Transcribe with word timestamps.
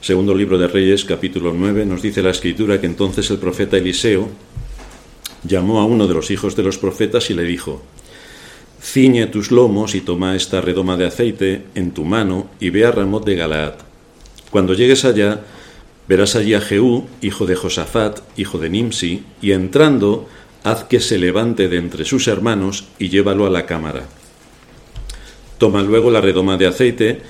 Segundo 0.00 0.32
libro 0.32 0.58
de 0.58 0.68
Reyes, 0.68 1.04
capítulo 1.04 1.52
9, 1.52 1.84
nos 1.84 2.02
dice 2.02 2.22
la 2.22 2.30
escritura 2.30 2.80
que 2.80 2.86
entonces 2.86 3.28
el 3.30 3.38
profeta 3.38 3.76
Eliseo 3.76 4.28
llamó 5.42 5.80
a 5.80 5.86
uno 5.86 6.06
de 6.06 6.14
los 6.14 6.30
hijos 6.30 6.54
de 6.54 6.62
los 6.62 6.78
profetas 6.78 7.30
y 7.30 7.34
le 7.34 7.42
dijo, 7.42 7.82
Ciñe 8.80 9.26
tus 9.26 9.50
lomos 9.50 9.96
y 9.96 10.00
toma 10.00 10.36
esta 10.36 10.60
redoma 10.60 10.96
de 10.96 11.06
aceite 11.06 11.64
en 11.74 11.90
tu 11.90 12.04
mano 12.04 12.48
y 12.60 12.70
ve 12.70 12.86
a 12.86 12.92
Ramot 12.92 13.24
de 13.24 13.34
Galaad. 13.34 13.74
Cuando 14.50 14.72
llegues 14.72 15.04
allá, 15.04 15.40
verás 16.06 16.36
allí 16.36 16.54
a 16.54 16.60
Jehú, 16.60 17.06
hijo 17.20 17.44
de 17.44 17.56
Josafat, 17.56 18.20
hijo 18.36 18.58
de 18.58 18.70
Nimsi, 18.70 19.24
y 19.42 19.50
entrando, 19.50 20.28
haz 20.62 20.84
que 20.84 21.00
se 21.00 21.18
levante 21.18 21.68
de 21.68 21.76
entre 21.76 22.04
sus 22.04 22.28
hermanos 22.28 22.84
y 23.00 23.08
llévalo 23.08 23.46
a 23.46 23.50
la 23.50 23.66
cámara. 23.66 24.06
Toma 25.58 25.82
luego 25.82 26.12
la 26.12 26.20
redoma 26.20 26.56
de 26.56 26.68
aceite 26.68 27.20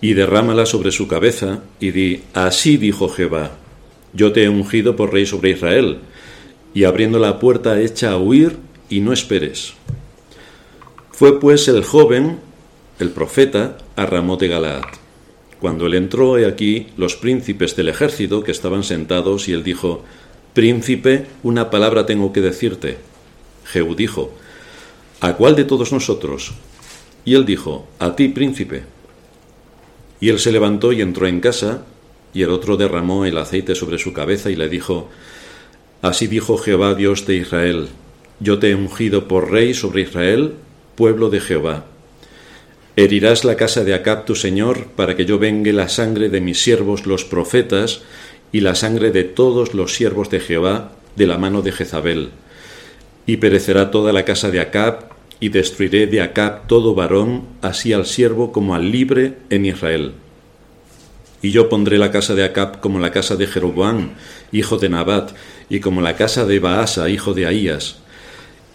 y 0.00 0.14
derrámala 0.14 0.66
sobre 0.66 0.92
su 0.92 1.08
cabeza 1.08 1.62
y 1.80 1.90
di, 1.90 2.22
así 2.34 2.76
dijo 2.76 3.08
Jehová, 3.08 3.52
yo 4.12 4.32
te 4.32 4.44
he 4.44 4.48
ungido 4.48 4.96
por 4.96 5.12
rey 5.12 5.26
sobre 5.26 5.50
Israel, 5.50 5.98
y 6.74 6.84
abriendo 6.84 7.18
la 7.18 7.38
puerta 7.38 7.80
echa 7.80 8.12
a 8.12 8.18
huir 8.18 8.56
y 8.88 9.00
no 9.00 9.12
esperes. 9.12 9.74
Fue 11.10 11.40
pues 11.40 11.68
el 11.68 11.82
joven, 11.82 12.38
el 12.98 13.10
profeta, 13.10 13.78
a 13.96 14.04
Ramón 14.04 14.38
de 14.38 14.48
Galaad. 14.48 14.84
Cuando 15.60 15.86
él 15.86 15.94
entró, 15.94 16.36
he 16.36 16.46
aquí 16.46 16.88
los 16.98 17.16
príncipes 17.16 17.74
del 17.76 17.88
ejército 17.88 18.42
que 18.42 18.52
estaban 18.52 18.84
sentados, 18.84 19.48
y 19.48 19.52
él 19.52 19.64
dijo, 19.64 20.04
Príncipe, 20.52 21.26
una 21.42 21.70
palabra 21.70 22.06
tengo 22.06 22.32
que 22.32 22.40
decirte. 22.40 22.98
Jehú 23.64 23.94
dijo, 23.94 24.32
¿A 25.20 25.34
cuál 25.34 25.56
de 25.56 25.64
todos 25.64 25.92
nosotros? 25.92 26.52
Y 27.24 27.34
él 27.34 27.46
dijo, 27.46 27.86
A 27.98 28.14
ti, 28.14 28.28
príncipe. 28.28 28.84
Y 30.20 30.30
él 30.30 30.38
se 30.38 30.52
levantó 30.52 30.92
y 30.92 31.02
entró 31.02 31.26
en 31.26 31.40
casa, 31.40 31.84
y 32.32 32.42
el 32.42 32.50
otro 32.50 32.76
derramó 32.76 33.24
el 33.24 33.38
aceite 33.38 33.74
sobre 33.74 33.98
su 33.98 34.12
cabeza 34.12 34.50
y 34.50 34.56
le 34.56 34.68
dijo, 34.68 35.08
Así 36.02 36.26
dijo 36.26 36.58
Jehová 36.58 36.94
Dios 36.94 37.26
de 37.26 37.36
Israel, 37.36 37.88
yo 38.38 38.58
te 38.58 38.70
he 38.70 38.74
ungido 38.74 39.28
por 39.28 39.50
rey 39.50 39.72
sobre 39.72 40.02
Israel, 40.02 40.54
pueblo 40.94 41.30
de 41.30 41.40
Jehová. 41.40 41.86
Herirás 42.96 43.44
la 43.44 43.56
casa 43.56 43.84
de 43.84 43.94
Acab 43.94 44.24
tu 44.24 44.34
señor, 44.34 44.88
para 44.94 45.16
que 45.16 45.24
yo 45.24 45.38
vengue 45.38 45.72
la 45.72 45.88
sangre 45.88 46.28
de 46.28 46.40
mis 46.40 46.62
siervos 46.62 47.06
los 47.06 47.24
profetas, 47.24 48.02
y 48.52 48.60
la 48.60 48.74
sangre 48.74 49.10
de 49.10 49.24
todos 49.24 49.74
los 49.74 49.94
siervos 49.94 50.30
de 50.30 50.40
Jehová, 50.40 50.92
de 51.16 51.26
la 51.26 51.38
mano 51.38 51.62
de 51.62 51.72
Jezabel. 51.72 52.30
Y 53.26 53.38
perecerá 53.38 53.90
toda 53.90 54.12
la 54.12 54.24
casa 54.24 54.50
de 54.50 54.60
Acab, 54.60 55.15
y 55.40 55.50
destruiré 55.50 56.06
de 56.06 56.22
Acab 56.22 56.66
todo 56.66 56.94
varón, 56.94 57.44
así 57.62 57.92
al 57.92 58.06
siervo 58.06 58.52
como 58.52 58.74
al 58.74 58.90
libre 58.90 59.38
en 59.50 59.66
Israel. 59.66 60.12
Y 61.42 61.50
yo 61.50 61.68
pondré 61.68 61.98
la 61.98 62.10
casa 62.10 62.34
de 62.34 62.44
Acab 62.44 62.80
como 62.80 62.98
la 62.98 63.10
casa 63.10 63.36
de 63.36 63.46
Jeroboam, 63.46 64.10
hijo 64.52 64.78
de 64.78 64.88
Nabat, 64.88 65.32
y 65.68 65.80
como 65.80 66.00
la 66.00 66.16
casa 66.16 66.46
de 66.46 66.58
Baasa, 66.58 67.08
hijo 67.08 67.34
de 67.34 67.46
Ahías. 67.46 67.98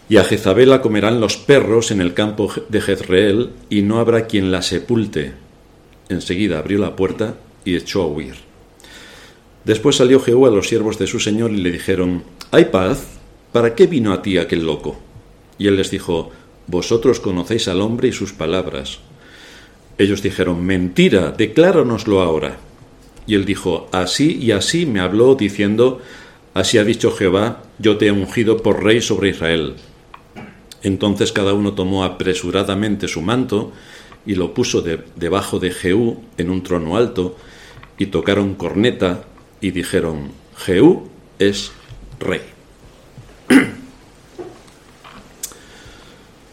Y 0.08 0.18
a 0.18 0.24
Jezabel 0.24 0.80
comerán 0.80 1.20
los 1.20 1.36
perros 1.36 1.90
en 1.90 2.00
el 2.00 2.14
campo 2.14 2.52
de 2.68 2.80
Jezreel, 2.80 3.50
y 3.68 3.82
no 3.82 3.98
habrá 3.98 4.26
quien 4.26 4.52
la 4.52 4.62
sepulte. 4.62 5.32
Enseguida 6.08 6.58
abrió 6.58 6.78
la 6.78 6.94
puerta 6.94 7.34
y 7.64 7.76
echó 7.76 8.02
a 8.02 8.06
huir. 8.06 8.34
Después 9.64 9.96
salió 9.96 10.20
Jehú 10.20 10.46
a 10.46 10.50
los 10.50 10.68
siervos 10.68 10.98
de 10.98 11.06
su 11.06 11.20
señor 11.20 11.52
y 11.52 11.58
le 11.58 11.70
dijeron, 11.70 12.24
¿Hay 12.50 12.66
paz? 12.66 13.06
¿Para 13.52 13.74
qué 13.74 13.86
vino 13.86 14.12
a 14.12 14.22
ti 14.22 14.38
aquel 14.38 14.66
loco? 14.66 14.98
Y 15.58 15.68
él 15.68 15.76
les 15.76 15.90
dijo, 15.90 16.30
vosotros 16.66 17.20
conocéis 17.20 17.68
al 17.68 17.80
hombre 17.80 18.08
y 18.08 18.12
sus 18.12 18.32
palabras. 18.32 19.00
Ellos 19.98 20.22
dijeron, 20.22 20.64
Mentira, 20.64 21.32
decláranoslo 21.32 22.22
ahora. 22.22 22.56
Y 23.26 23.34
él 23.34 23.44
dijo, 23.44 23.88
Así 23.92 24.38
y 24.38 24.52
así 24.52 24.86
me 24.86 25.00
habló, 25.00 25.34
diciendo, 25.34 26.00
Así 26.54 26.78
ha 26.78 26.84
dicho 26.84 27.10
Jehová, 27.12 27.62
yo 27.78 27.96
te 27.96 28.08
he 28.08 28.12
ungido 28.12 28.58
por 28.58 28.82
rey 28.82 29.00
sobre 29.00 29.30
Israel. 29.30 29.74
Entonces 30.82 31.32
cada 31.32 31.54
uno 31.54 31.74
tomó 31.74 32.04
apresuradamente 32.04 33.08
su 33.08 33.22
manto 33.22 33.72
y 34.26 34.34
lo 34.34 34.54
puso 34.54 34.82
debajo 35.16 35.58
de 35.58 35.70
Jehú 35.70 36.22
en 36.36 36.50
un 36.50 36.62
trono 36.62 36.96
alto, 36.96 37.36
y 37.98 38.06
tocaron 38.06 38.54
corneta 38.54 39.24
y 39.60 39.70
dijeron, 39.70 40.32
Jehú 40.56 41.08
es 41.38 41.72
rey. 42.18 42.40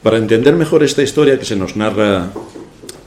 Para 0.04 0.18
entender 0.18 0.56
mejor 0.56 0.84
esta 0.84 1.04
historia 1.04 1.38
que 1.38 1.44
se 1.46 1.58
nos 1.58 1.76
narra 1.76 2.32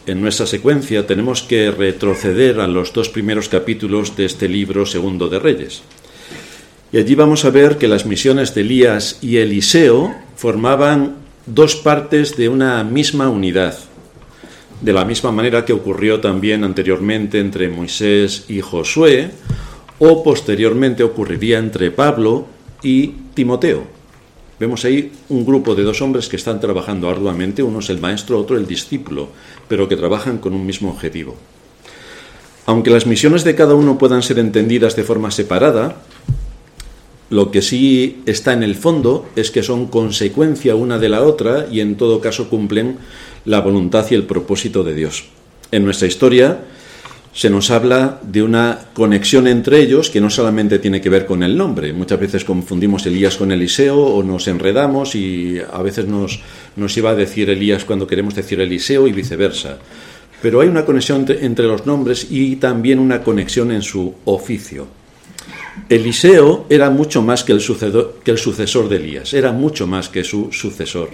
en 0.06 0.20
nuestra 0.20 0.46
secuencia, 0.46 1.06
tenemos 1.06 1.42
que 1.42 1.70
retroceder 1.70 2.60
a 2.60 2.66
los 2.66 2.92
dos 2.92 3.08
primeros 3.08 3.48
capítulos 3.48 4.14
de 4.14 4.26
este 4.26 4.46
libro 4.46 4.84
segundo 4.84 5.28
de 5.28 5.38
Reyes. 5.38 5.82
Y 6.92 6.98
allí 6.98 7.14
vamos 7.14 7.46
a 7.46 7.50
ver 7.50 7.78
que 7.78 7.88
las 7.88 8.04
misiones 8.04 8.54
de 8.54 8.60
Elías 8.60 9.18
y 9.22 9.38
Eliseo 9.38 10.14
formaban 10.36 11.16
dos 11.46 11.76
partes 11.76 12.36
de 12.36 12.50
una 12.50 12.84
misma 12.84 13.30
unidad, 13.30 13.78
de 14.82 14.92
la 14.92 15.06
misma 15.06 15.32
manera 15.32 15.64
que 15.64 15.72
ocurrió 15.72 16.20
también 16.20 16.62
anteriormente 16.62 17.38
entre 17.40 17.70
Moisés 17.70 18.44
y 18.48 18.60
Josué, 18.60 19.30
o 19.98 20.22
posteriormente 20.22 21.02
ocurriría 21.04 21.58
entre 21.58 21.90
Pablo 21.90 22.46
y 22.82 23.14
Timoteo. 23.32 24.01
Vemos 24.58 24.84
ahí 24.84 25.12
un 25.28 25.44
grupo 25.44 25.74
de 25.74 25.82
dos 25.82 26.02
hombres 26.02 26.28
que 26.28 26.36
están 26.36 26.60
trabajando 26.60 27.08
arduamente, 27.08 27.62
uno 27.62 27.80
es 27.80 27.90
el 27.90 28.00
maestro, 28.00 28.38
otro 28.38 28.56
el 28.56 28.66
discípulo, 28.66 29.28
pero 29.68 29.88
que 29.88 29.96
trabajan 29.96 30.38
con 30.38 30.54
un 30.54 30.64
mismo 30.64 30.90
objetivo. 30.90 31.36
Aunque 32.66 32.90
las 32.90 33.06
misiones 33.06 33.42
de 33.44 33.54
cada 33.54 33.74
uno 33.74 33.98
puedan 33.98 34.22
ser 34.22 34.38
entendidas 34.38 34.94
de 34.94 35.02
forma 35.02 35.30
separada, 35.30 35.96
lo 37.32 37.50
que 37.50 37.62
sí 37.62 38.22
está 38.26 38.52
en 38.52 38.62
el 38.62 38.74
fondo 38.74 39.26
es 39.36 39.50
que 39.50 39.62
son 39.62 39.86
consecuencia 39.86 40.76
una 40.76 40.98
de 40.98 41.08
la 41.08 41.22
otra 41.22 41.66
y 41.70 41.80
en 41.80 41.96
todo 41.96 42.20
caso 42.20 42.50
cumplen 42.50 42.98
la 43.46 43.60
voluntad 43.60 44.06
y 44.10 44.14
el 44.14 44.24
propósito 44.24 44.84
de 44.84 44.94
Dios. 44.94 45.24
En 45.70 45.84
nuestra 45.84 46.06
historia, 46.06 46.60
se 47.34 47.48
nos 47.48 47.70
habla 47.70 48.20
de 48.22 48.42
una 48.42 48.78
conexión 48.92 49.46
entre 49.46 49.80
ellos 49.80 50.10
que 50.10 50.20
no 50.20 50.28
solamente 50.28 50.78
tiene 50.78 51.00
que 51.00 51.08
ver 51.08 51.24
con 51.24 51.42
el 51.42 51.56
nombre. 51.56 51.92
Muchas 51.92 52.20
veces 52.20 52.44
confundimos 52.44 53.06
Elías 53.06 53.36
con 53.36 53.50
Eliseo 53.50 53.98
o 53.98 54.22
nos 54.22 54.48
enredamos 54.48 55.14
y 55.14 55.58
a 55.58 55.80
veces 55.80 56.06
nos, 56.06 56.40
nos 56.76 56.96
iba 56.96 57.10
a 57.10 57.14
decir 57.14 57.48
Elías 57.48 57.84
cuando 57.84 58.06
queremos 58.06 58.34
decir 58.34 58.60
Eliseo 58.60 59.06
y 59.08 59.12
viceversa. 59.12 59.78
Pero 60.42 60.60
hay 60.60 60.68
una 60.68 60.84
conexión 60.84 61.24
entre 61.40 61.66
los 61.66 61.86
nombres 61.86 62.26
y 62.30 62.56
también 62.56 62.98
una 62.98 63.22
conexión 63.22 63.72
en 63.72 63.82
su 63.82 64.14
oficio. 64.26 64.88
Eliseo 65.88 66.66
era 66.68 66.90
mucho 66.90 67.22
más 67.22 67.44
que 67.44 67.52
el, 67.52 67.62
que 68.22 68.30
el 68.30 68.38
sucesor 68.38 68.90
de 68.90 68.96
Elías, 68.96 69.32
era 69.32 69.52
mucho 69.52 69.86
más 69.86 70.10
que 70.10 70.22
su 70.22 70.52
sucesor. 70.52 71.08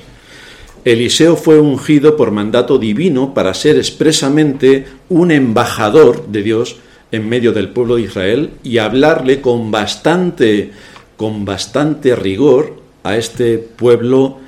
Eliseo 0.84 1.36
fue 1.36 1.60
ungido 1.60 2.16
por 2.16 2.30
mandato 2.30 2.78
divino 2.78 3.34
para 3.34 3.54
ser 3.54 3.76
expresamente 3.76 4.86
un 5.08 5.30
embajador 5.30 6.26
de 6.28 6.42
Dios 6.42 6.76
en 7.10 7.28
medio 7.28 7.52
del 7.52 7.70
pueblo 7.70 7.96
de 7.96 8.02
Israel 8.02 8.50
y 8.62 8.78
hablarle 8.78 9.40
con 9.40 9.70
bastante, 9.70 10.72
con 11.16 11.44
bastante 11.44 12.14
rigor 12.14 12.80
a 13.02 13.16
este 13.16 13.58
pueblo 13.58 14.38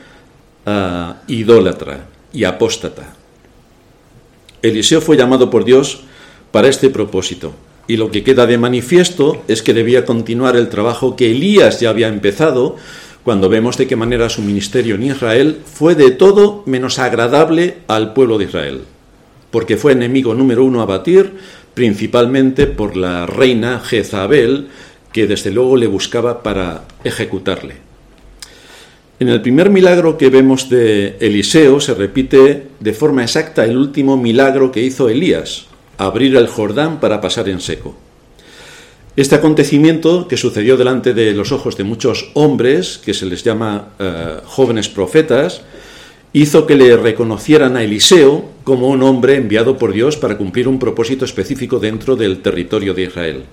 ah, 0.67 1.17
idólatra 1.27 2.07
y 2.33 2.45
apóstata. 2.45 3.15
Eliseo 4.63 5.01
fue 5.01 5.17
llamado 5.17 5.51
por 5.51 5.65
Dios 5.65 6.03
para 6.51 6.69
este 6.69 6.91
propósito. 6.91 7.53
Y 7.87 7.97
lo 7.97 8.11
que 8.11 8.23
queda 8.23 8.47
de 8.47 8.59
manifiesto 8.59 9.43
es 9.49 9.63
que 9.63 9.75
debía 9.75 10.05
continuar 10.05 10.55
el 10.55 10.69
trabajo 10.69 11.17
que 11.17 11.33
Elías 11.33 11.81
ya 11.81 11.91
había 11.91 12.09
empezado 12.09 12.77
cuando 13.25 13.49
vemos 13.49 13.77
de 13.77 13.87
qué 13.87 13.97
manera 13.97 14.29
su 14.29 14.43
ministerio 14.43 14.95
en 14.95 15.05
Israel 15.05 15.61
fue 15.65 15.95
de 15.95 16.11
todo 16.11 16.63
menos 16.67 16.99
agradable 16.99 17.79
al 17.87 18.13
pueblo 18.13 18.39
de 18.39 18.45
Israel, 18.45 18.81
porque 19.51 19.77
fue 19.77 19.93
enemigo 19.93 20.35
número 20.35 20.65
uno 20.65 20.81
a 20.81 20.87
batir, 20.87 21.35
principalmente 21.75 22.67
por 22.67 22.97
la 22.97 23.27
reina 23.27 23.81
Jezabel, 23.81 24.69
que 25.13 25.27
desde 25.27 25.51
luego 25.51 25.77
le 25.77 25.87
buscaba 25.87 26.43
para 26.43 26.85
ejecutarle. 27.05 27.75
En 29.19 29.29
el 29.29 29.43
primer 29.43 29.69
milagro 29.69 30.17
que 30.17 30.31
vemos 30.31 30.71
de 30.71 31.19
Eliseo 31.21 31.79
se 31.81 31.93
repite 31.93 32.69
de 32.81 32.93
forma 32.95 33.23
exacta 33.23 33.65
el 33.67 33.77
último 33.77 34.17
milagro 34.17 34.73
que 34.73 34.83
hizo 34.83 35.11
Elías, 35.11 35.67
abrir 35.99 36.37
el 36.37 36.47
Jordán 36.47 37.01
para 37.01 37.21
pasar 37.21 37.51
en 37.51 37.61
seco. 37.61 37.97
Este 39.17 39.35
acontecimiento, 39.35 40.29
que 40.29 40.37
sucedió 40.37 40.77
delante 40.77 41.15
de 41.15 41.33
los 41.33 41.51
ojos 41.51 41.77
de 41.77 41.83
muchos 41.83 42.31
hombres, 42.35 42.99
que 42.99 43.13
se 43.13 43.27
les 43.27 43.43
llama 43.43 43.89
eh, 43.99 44.37
jóvenes 44.45 44.89
profetas, 44.89 45.63
hizo 46.33 46.65
que 46.65 46.77
le 46.77 46.97
reconocieran 46.97 47.77
a 47.77 47.83
Eliseo 47.83 48.45
como 48.63 48.89
un 48.89 49.03
hombre 49.03 49.35
enviado 49.35 49.77
por 49.77 49.93
Dios 49.93 50.17
para 50.17 50.39
cumplir 50.39 50.69
un 50.69 50.79
propósito 50.79 51.25
específico 51.25 51.81
dentro 51.81 52.15
del 52.15 52.41
territorio 52.41 52.95
de 52.95 53.03
Israel. 53.03 53.45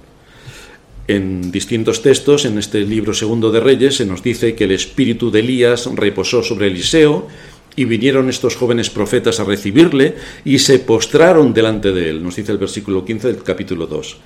En 1.07 1.51
distintos 1.51 2.03
textos, 2.03 2.45
en 2.45 2.59
este 2.59 2.81
libro 2.81 3.13
segundo 3.13 3.51
de 3.51 3.59
Reyes, 3.59 3.95
se 3.95 4.05
nos 4.05 4.21
dice 4.21 4.53
que 4.53 4.65
el 4.65 4.71
espíritu 4.71 5.31
de 5.31 5.39
Elías 5.39 5.89
reposó 5.95 6.43
sobre 6.43 6.67
Eliseo 6.67 7.27
y 7.75 7.85
vinieron 7.85 8.29
estos 8.29 8.55
jóvenes 8.55 8.89
profetas 8.91 9.39
a 9.39 9.43
recibirle 9.43 10.15
y 10.45 10.59
se 10.59 10.79
postraron 10.79 11.53
delante 11.53 11.91
de 11.93 12.09
él, 12.09 12.21
nos 12.21 12.35
dice 12.35 12.51
el 12.51 12.57
versículo 12.57 13.05
15 13.05 13.27
del 13.27 13.43
capítulo 13.43 13.87
2. 13.87 14.17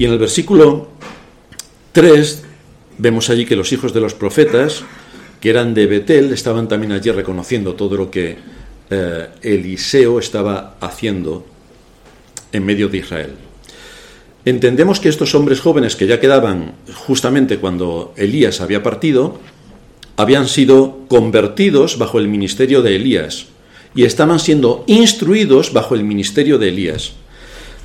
Y 0.00 0.06
en 0.06 0.12
el 0.12 0.18
versículo 0.18 0.88
3 1.92 2.42
vemos 2.96 3.28
allí 3.28 3.44
que 3.44 3.54
los 3.54 3.70
hijos 3.70 3.92
de 3.92 4.00
los 4.00 4.14
profetas, 4.14 4.82
que 5.42 5.50
eran 5.50 5.74
de 5.74 5.84
Betel, 5.84 6.32
estaban 6.32 6.68
también 6.68 6.92
allí 6.92 7.10
reconociendo 7.10 7.74
todo 7.74 7.98
lo 7.98 8.10
que 8.10 8.38
eh, 8.88 9.26
Eliseo 9.42 10.18
estaba 10.18 10.76
haciendo 10.80 11.44
en 12.50 12.64
medio 12.64 12.88
de 12.88 12.96
Israel. 12.96 13.32
Entendemos 14.46 15.00
que 15.00 15.10
estos 15.10 15.34
hombres 15.34 15.60
jóvenes 15.60 15.96
que 15.96 16.06
ya 16.06 16.18
quedaban 16.18 16.76
justamente 16.94 17.58
cuando 17.58 18.14
Elías 18.16 18.62
había 18.62 18.82
partido, 18.82 19.38
habían 20.16 20.48
sido 20.48 21.00
convertidos 21.08 21.98
bajo 21.98 22.18
el 22.18 22.28
ministerio 22.28 22.80
de 22.80 22.96
Elías 22.96 23.48
y 23.94 24.04
estaban 24.04 24.38
siendo 24.38 24.82
instruidos 24.86 25.74
bajo 25.74 25.94
el 25.94 26.04
ministerio 26.04 26.56
de 26.56 26.70
Elías. 26.70 27.12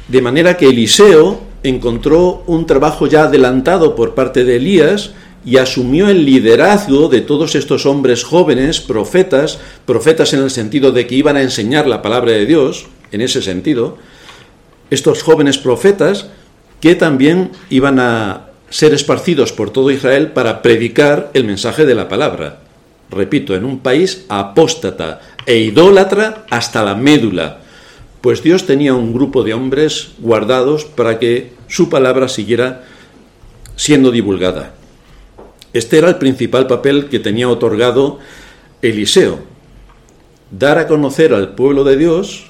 De 0.07 0.21
manera 0.21 0.56
que 0.56 0.69
Eliseo 0.69 1.55
encontró 1.69 2.44
un 2.47 2.65
trabajo 2.65 3.07
ya 3.07 3.23
adelantado 3.23 3.95
por 3.95 4.15
parte 4.15 4.44
de 4.44 4.57
Elías 4.57 5.12
y 5.45 5.57
asumió 5.57 6.09
el 6.09 6.25
liderazgo 6.25 7.07
de 7.07 7.21
todos 7.21 7.56
estos 7.56 7.85
hombres 7.85 8.23
jóvenes, 8.23 8.81
profetas, 8.81 9.59
profetas 9.85 10.33
en 10.33 10.41
el 10.41 10.50
sentido 10.50 10.91
de 10.91 11.06
que 11.06 11.15
iban 11.15 11.38
a 11.38 11.41
enseñar 11.41 11.88
la 11.88 12.01
palabra 12.01 12.31
de 12.31 12.45
Dios, 12.45 12.88
en 13.12 13.21
ese 13.21 13.41
sentido, 13.41 13.97
estos 14.89 15.23
jóvenes 15.23 15.57
profetas 15.57 16.27
que 16.81 16.95
también 16.95 17.51
iban 17.69 18.00
a 18.00 18.47
ser 18.69 18.94
esparcidos 18.94 19.53
por 19.53 19.69
todo 19.69 19.91
Israel 19.91 20.31
para 20.31 20.61
predicar 20.61 21.29
el 21.33 21.45
mensaje 21.45 21.85
de 21.85 21.95
la 21.95 22.09
palabra. 22.09 22.59
Repito, 23.09 23.56
en 23.56 23.65
un 23.65 23.79
país 23.79 24.25
apóstata 24.29 25.21
e 25.45 25.57
idólatra 25.57 26.45
hasta 26.50 26.83
la 26.83 26.95
médula, 26.95 27.61
pues 28.25 28.42
Dios 28.42 28.66
tenía 28.66 28.95
un 28.95 29.13
grupo 29.13 29.44
de 29.44 29.54
hombres 29.54 30.13
guardados 30.18 30.83
para 30.83 31.19
que 31.19 31.51
su 31.68 31.89
palabra 31.89 32.27
siguiera 32.27 32.83
siendo 33.75 34.10
divulgada. 34.10 34.74
Este 35.74 36.00
era 36.00 36.10
el 36.10 36.16
principal 36.16 36.66
papel 36.66 37.06
que 37.06 37.19
tenía 37.19 37.48
otorgado 37.48 38.18
Eliseo, 38.81 39.42
dar 40.50 40.80
a 40.80 40.88
conocer 40.88 41.36
al 41.36 41.54
pueblo 41.54 41.83
de 41.83 41.98
Dios 41.98 42.48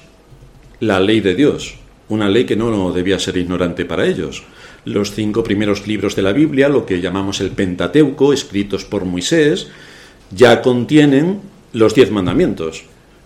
la 0.80 0.98
ley 0.98 1.20
de 1.20 1.34
Dios, 1.34 1.74
una 2.08 2.30
ley 2.30 2.46
que 2.46 2.56
no 2.56 2.90
debía 2.92 3.18
ser 3.18 3.36
ignorante 3.36 3.84
para 3.84 4.06
ellos 4.06 4.44
los 4.86 5.10
cinco 5.10 5.44
primeros 5.44 5.86
libros 5.86 6.16
de 6.16 6.22
la 6.22 6.32
Biblia, 6.32 6.70
lo 6.70 6.86
que 6.86 7.02
llamamos 7.02 7.42
el 7.42 7.50
Pentateuco, 7.50 8.32
escritos 8.32 8.86
por 8.86 9.04
Moisés, 9.04 9.68
ya 10.30 10.62
contienen 10.62 11.42
los 11.74 11.94
diez 11.94 12.10
mandamientos. 12.10 12.84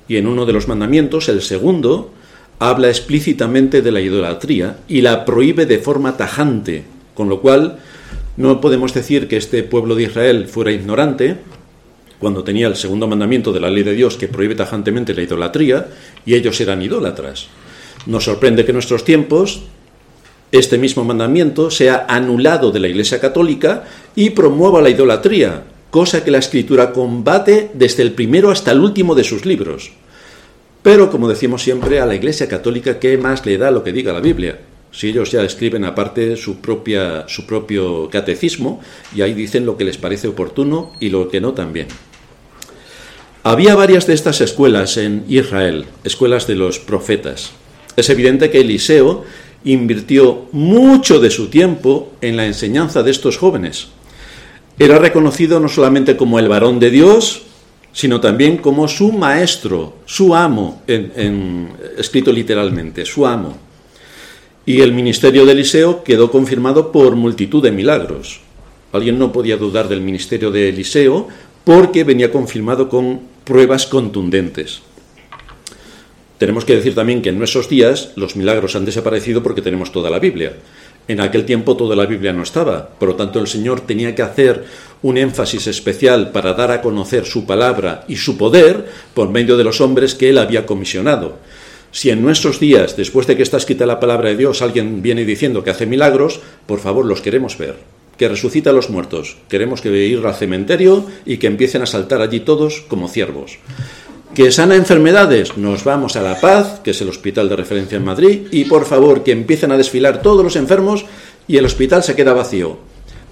Y 0.08 0.16
en 0.16 0.26
uno 0.26 0.46
de 0.46 0.52
los 0.52 0.66
mandamientos, 0.66 1.28
el 1.28 1.42
segundo, 1.42 2.12
habla 2.60 2.88
explícitamente 2.88 3.80
de 3.82 3.90
la 3.90 4.02
idolatría 4.02 4.76
y 4.86 5.00
la 5.00 5.24
prohíbe 5.24 5.64
de 5.64 5.78
forma 5.78 6.16
tajante, 6.16 6.84
con 7.14 7.28
lo 7.28 7.40
cual 7.40 7.78
no 8.36 8.60
podemos 8.60 8.94
decir 8.94 9.28
que 9.28 9.38
este 9.38 9.62
pueblo 9.62 9.94
de 9.94 10.04
Israel 10.04 10.46
fuera 10.46 10.70
ignorante 10.70 11.38
cuando 12.18 12.44
tenía 12.44 12.66
el 12.66 12.76
segundo 12.76 13.08
mandamiento 13.08 13.52
de 13.52 13.60
la 13.60 13.70
ley 13.70 13.82
de 13.82 13.94
Dios 13.94 14.16
que 14.16 14.28
prohíbe 14.28 14.54
tajantemente 14.54 15.14
la 15.14 15.22
idolatría 15.22 15.88
y 16.26 16.34
ellos 16.34 16.60
eran 16.60 16.82
idólatras. 16.82 17.48
Nos 18.04 18.24
sorprende 18.24 18.64
que 18.64 18.72
en 18.72 18.76
nuestros 18.76 19.04
tiempos 19.04 19.62
este 20.52 20.76
mismo 20.76 21.02
mandamiento 21.02 21.70
sea 21.70 22.04
anulado 22.08 22.72
de 22.72 22.80
la 22.80 22.88
Iglesia 22.88 23.20
Católica 23.20 23.84
y 24.14 24.30
promueva 24.30 24.82
la 24.82 24.90
idolatría, 24.90 25.64
cosa 25.90 26.22
que 26.24 26.30
la 26.30 26.38
Escritura 26.38 26.92
combate 26.92 27.70
desde 27.72 28.02
el 28.02 28.12
primero 28.12 28.50
hasta 28.50 28.72
el 28.72 28.80
último 28.80 29.14
de 29.14 29.24
sus 29.24 29.46
libros. 29.46 29.92
Pero, 30.82 31.10
como 31.10 31.28
decimos 31.28 31.62
siempre, 31.62 32.00
a 32.00 32.06
la 32.06 32.14
Iglesia 32.14 32.48
Católica, 32.48 32.98
¿qué 32.98 33.18
más 33.18 33.44
le 33.44 33.58
da 33.58 33.70
lo 33.70 33.84
que 33.84 33.92
diga 33.92 34.12
la 34.12 34.20
Biblia? 34.20 34.58
Si 34.92 35.08
ellos 35.08 35.30
ya 35.30 35.42
escriben 35.42 35.84
aparte 35.84 36.36
su, 36.36 36.60
propia, 36.60 37.28
su 37.28 37.46
propio 37.46 38.08
catecismo 38.10 38.80
y 39.14 39.22
ahí 39.22 39.34
dicen 39.34 39.66
lo 39.66 39.76
que 39.76 39.84
les 39.84 39.98
parece 39.98 40.28
oportuno 40.28 40.92
y 40.98 41.10
lo 41.10 41.28
que 41.28 41.40
no 41.40 41.52
también. 41.52 41.86
Había 43.42 43.74
varias 43.74 44.06
de 44.06 44.14
estas 44.14 44.40
escuelas 44.40 44.96
en 44.96 45.24
Israel, 45.28 45.86
escuelas 46.04 46.46
de 46.46 46.56
los 46.56 46.78
profetas. 46.78 47.52
Es 47.96 48.10
evidente 48.10 48.50
que 48.50 48.60
Eliseo 48.60 49.24
invirtió 49.64 50.48
mucho 50.52 51.20
de 51.20 51.30
su 51.30 51.48
tiempo 51.48 52.12
en 52.20 52.36
la 52.36 52.46
enseñanza 52.46 53.02
de 53.02 53.10
estos 53.10 53.38
jóvenes. 53.38 53.88
Era 54.78 54.98
reconocido 54.98 55.60
no 55.60 55.68
solamente 55.68 56.16
como 56.16 56.38
el 56.38 56.48
varón 56.48 56.80
de 56.80 56.90
Dios, 56.90 57.42
sino 57.92 58.20
también 58.20 58.58
como 58.58 58.86
su 58.88 59.12
maestro, 59.12 59.94
su 60.04 60.34
amo, 60.34 60.82
escrito 61.98 62.32
literalmente, 62.32 63.04
su 63.04 63.26
amo. 63.26 63.56
Y 64.66 64.80
el 64.80 64.92
ministerio 64.92 65.44
de 65.46 65.52
Eliseo 65.52 66.04
quedó 66.04 66.30
confirmado 66.30 66.92
por 66.92 67.16
multitud 67.16 67.62
de 67.62 67.72
milagros. 67.72 68.40
Alguien 68.92 69.18
no 69.18 69.32
podía 69.32 69.56
dudar 69.56 69.88
del 69.88 70.00
ministerio 70.00 70.50
de 70.50 70.68
Eliseo 70.68 71.28
porque 71.64 72.04
venía 72.04 72.30
confirmado 72.30 72.88
con 72.88 73.20
pruebas 73.44 73.86
contundentes. 73.86 74.82
Tenemos 76.38 76.64
que 76.64 76.74
decir 76.74 76.94
también 76.94 77.20
que 77.20 77.28
en 77.28 77.38
nuestros 77.38 77.68
días 77.68 78.12
los 78.16 78.34
milagros 78.34 78.74
han 78.74 78.84
desaparecido 78.84 79.42
porque 79.42 79.60
tenemos 79.60 79.92
toda 79.92 80.08
la 80.08 80.18
Biblia. 80.18 80.54
En 81.06 81.20
aquel 81.20 81.44
tiempo 81.44 81.76
toda 81.76 81.96
la 81.96 82.06
Biblia 82.06 82.32
no 82.32 82.42
estaba, 82.42 82.88
por 82.88 83.10
lo 83.10 83.16
tanto 83.16 83.40
el 83.40 83.46
Señor 83.46 83.80
tenía 83.82 84.14
que 84.14 84.22
hacer 84.22 84.64
un 85.02 85.16
énfasis 85.16 85.66
especial 85.66 86.30
para 86.30 86.54
dar 86.54 86.70
a 86.70 86.82
conocer 86.82 87.24
su 87.24 87.46
palabra 87.46 88.04
y 88.08 88.16
su 88.16 88.36
poder 88.36 88.86
por 89.14 89.30
medio 89.30 89.56
de 89.56 89.64
los 89.64 89.80
hombres 89.80 90.14
que 90.14 90.30
Él 90.30 90.38
había 90.38 90.66
comisionado. 90.66 91.38
Si 91.92 92.10
en 92.10 92.22
nuestros 92.22 92.60
días, 92.60 92.96
después 92.96 93.26
de 93.26 93.36
que 93.36 93.42
está 93.42 93.56
escrita 93.56 93.86
la 93.86 93.98
palabra 93.98 94.28
de 94.28 94.36
Dios, 94.36 94.62
alguien 94.62 95.02
viene 95.02 95.24
diciendo 95.24 95.64
que 95.64 95.70
hace 95.70 95.86
milagros, 95.86 96.40
por 96.66 96.78
favor 96.78 97.04
los 97.04 97.20
queremos 97.20 97.58
ver. 97.58 97.76
Que 98.16 98.28
resucita 98.28 98.70
a 98.70 98.74
los 98.74 98.90
muertos. 98.90 99.38
Queremos 99.48 99.80
que 99.80 99.88
ir 99.88 100.24
al 100.24 100.34
cementerio 100.34 101.06
y 101.24 101.38
que 101.38 101.46
empiecen 101.46 101.82
a 101.82 101.86
saltar 101.86 102.20
allí 102.20 102.40
todos 102.40 102.82
como 102.86 103.08
ciervos 103.08 103.58
que 104.34 104.52
sana 104.52 104.76
enfermedades, 104.76 105.56
nos 105.56 105.82
vamos 105.82 106.14
a 106.14 106.22
La 106.22 106.40
Paz, 106.40 106.80
que 106.84 106.92
es 106.92 107.00
el 107.00 107.08
hospital 107.08 107.48
de 107.48 107.56
referencia 107.56 107.96
en 107.96 108.04
Madrid, 108.04 108.46
y 108.52 108.64
por 108.64 108.84
favor 108.84 109.24
que 109.24 109.32
empiecen 109.32 109.72
a 109.72 109.76
desfilar 109.76 110.22
todos 110.22 110.44
los 110.44 110.54
enfermos 110.54 111.04
y 111.48 111.56
el 111.56 111.64
hospital 111.64 112.04
se 112.04 112.14
queda 112.14 112.32
vacío, 112.32 112.78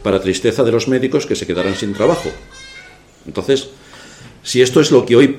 para 0.03 0.21
tristeza 0.21 0.63
de 0.65 0.73
los 0.73 0.89
médicos 0.89 1.27
que 1.27 1.37
se 1.37 1.47
quedarán 1.47 1.75
sin 1.75 1.93
trabajo. 1.93 2.31
Entonces, 3.27 3.69
si 4.43 4.63
esto 4.63 4.81
es 4.81 4.91
lo 4.91 5.05
que 5.05 5.17
hoy 5.17 5.39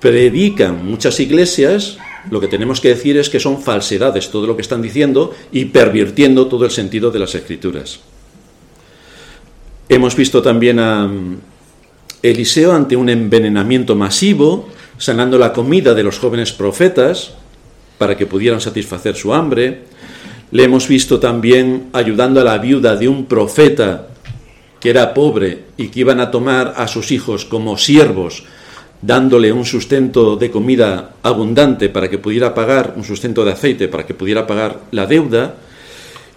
predican 0.00 0.84
muchas 0.84 1.20
iglesias, 1.20 1.98
lo 2.30 2.40
que 2.40 2.48
tenemos 2.48 2.80
que 2.80 2.88
decir 2.88 3.16
es 3.16 3.28
que 3.28 3.40
son 3.40 3.62
falsedades 3.62 4.30
todo 4.30 4.46
lo 4.46 4.56
que 4.56 4.62
están 4.62 4.82
diciendo 4.82 5.34
y 5.52 5.66
pervirtiendo 5.66 6.46
todo 6.46 6.64
el 6.64 6.70
sentido 6.70 7.10
de 7.10 7.18
las 7.18 7.34
escrituras. 7.34 8.00
Hemos 9.88 10.14
visto 10.14 10.42
también 10.42 10.78
a 10.78 11.06
mm, 11.06 11.40
Eliseo 12.22 12.72
ante 12.72 12.96
un 12.96 13.08
envenenamiento 13.08 13.94
masivo, 13.94 14.68
sanando 14.98 15.38
la 15.38 15.52
comida 15.52 15.94
de 15.94 16.02
los 16.02 16.18
jóvenes 16.18 16.52
profetas 16.52 17.32
para 17.96 18.16
que 18.16 18.26
pudieran 18.26 18.60
satisfacer 18.60 19.16
su 19.16 19.32
hambre. 19.32 19.84
Le 20.50 20.64
hemos 20.64 20.88
visto 20.88 21.20
también 21.20 21.90
ayudando 21.92 22.40
a 22.40 22.44
la 22.44 22.56
viuda 22.56 22.96
de 22.96 23.06
un 23.06 23.26
profeta 23.26 24.08
que 24.80 24.90
era 24.90 25.12
pobre 25.12 25.64
y 25.76 25.88
que 25.88 26.00
iban 26.00 26.20
a 26.20 26.30
tomar 26.30 26.74
a 26.76 26.88
sus 26.88 27.10
hijos 27.12 27.44
como 27.44 27.76
siervos, 27.76 28.44
dándole 29.02 29.52
un 29.52 29.66
sustento 29.66 30.36
de 30.36 30.50
comida 30.50 31.16
abundante 31.22 31.90
para 31.90 32.08
que 32.08 32.18
pudiera 32.18 32.54
pagar, 32.54 32.94
un 32.96 33.04
sustento 33.04 33.44
de 33.44 33.52
aceite 33.52 33.88
para 33.88 34.06
que 34.06 34.14
pudiera 34.14 34.46
pagar 34.46 34.80
la 34.90 35.06
deuda. 35.06 35.56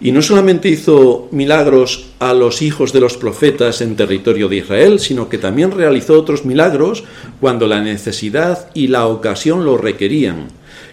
Y 0.01 0.11
no 0.11 0.21
solamente 0.23 0.67
hizo 0.67 1.29
milagros 1.31 2.07
a 2.19 2.33
los 2.33 2.63
hijos 2.63 2.91
de 2.91 2.99
los 2.99 3.17
profetas 3.17 3.81
en 3.81 3.95
territorio 3.95 4.49
de 4.49 4.57
Israel, 4.57 4.99
sino 4.99 5.29
que 5.29 5.37
también 5.37 5.71
realizó 5.71 6.19
otros 6.19 6.43
milagros 6.43 7.03
cuando 7.39 7.67
la 7.67 7.81
necesidad 7.81 8.71
y 8.73 8.87
la 8.87 9.05
ocasión 9.05 9.63
lo 9.63 9.77
requerían. 9.77 10.47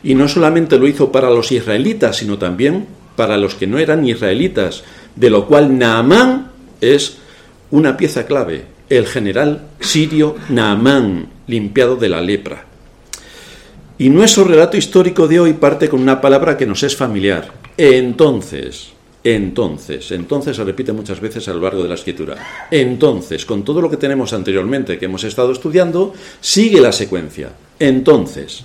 Y 0.05 0.15
no 0.15 0.29
solamente 0.29 0.79
lo 0.79 0.87
hizo 0.87 1.11
para 1.11 1.31
los 1.31 1.51
israelitas, 1.51 2.19
sino 2.19 2.39
también 2.39 2.98
para 3.19 3.37
los 3.37 3.57
que 3.57 3.67
no 3.67 3.79
eran 3.81 4.07
israelitas, 4.07 4.85
de 5.17 5.29
lo 5.29 5.49
cual 5.49 5.77
Naamán 5.77 6.53
es 6.81 7.19
una 7.73 7.97
pieza 7.97 8.27
clave, 8.27 8.65
el 8.89 9.09
general 9.09 9.63
sirio 9.81 10.37
Naamán, 10.51 11.29
limpiado 11.49 11.97
de 11.97 12.11
la 12.11 12.21
lepra. 12.21 12.65
Y 13.99 14.09
nuestro 14.09 14.45
relato 14.45 14.77
histórico 14.77 15.27
de 15.27 15.41
hoy 15.41 15.55
parte 15.55 15.89
con 15.89 16.01
una 16.01 16.21
palabra 16.21 16.57
que 16.57 16.65
nos 16.65 16.85
es 16.85 16.95
familiar. 16.95 17.51
Entonces, 17.77 18.91
entonces, 19.25 20.13
entonces 20.13 20.57
se 20.57 20.63
repite 20.63 20.93
muchas 20.93 21.21
veces 21.21 21.49
a 21.49 21.55
lo 21.55 21.61
largo 21.61 21.83
de 21.83 21.89
la 21.89 21.97
escritura. 21.97 22.69
Entonces, 22.71 23.45
con 23.45 23.65
todo 23.65 23.81
lo 23.81 23.91
que 23.91 23.97
tenemos 23.97 24.33
anteriormente 24.33 24.97
que 24.97 25.07
hemos 25.07 25.25
estado 25.25 25.51
estudiando, 25.51 26.15
sigue 26.41 26.81
la 26.81 26.93
secuencia. 26.93 27.51
Entonces, 27.81 28.63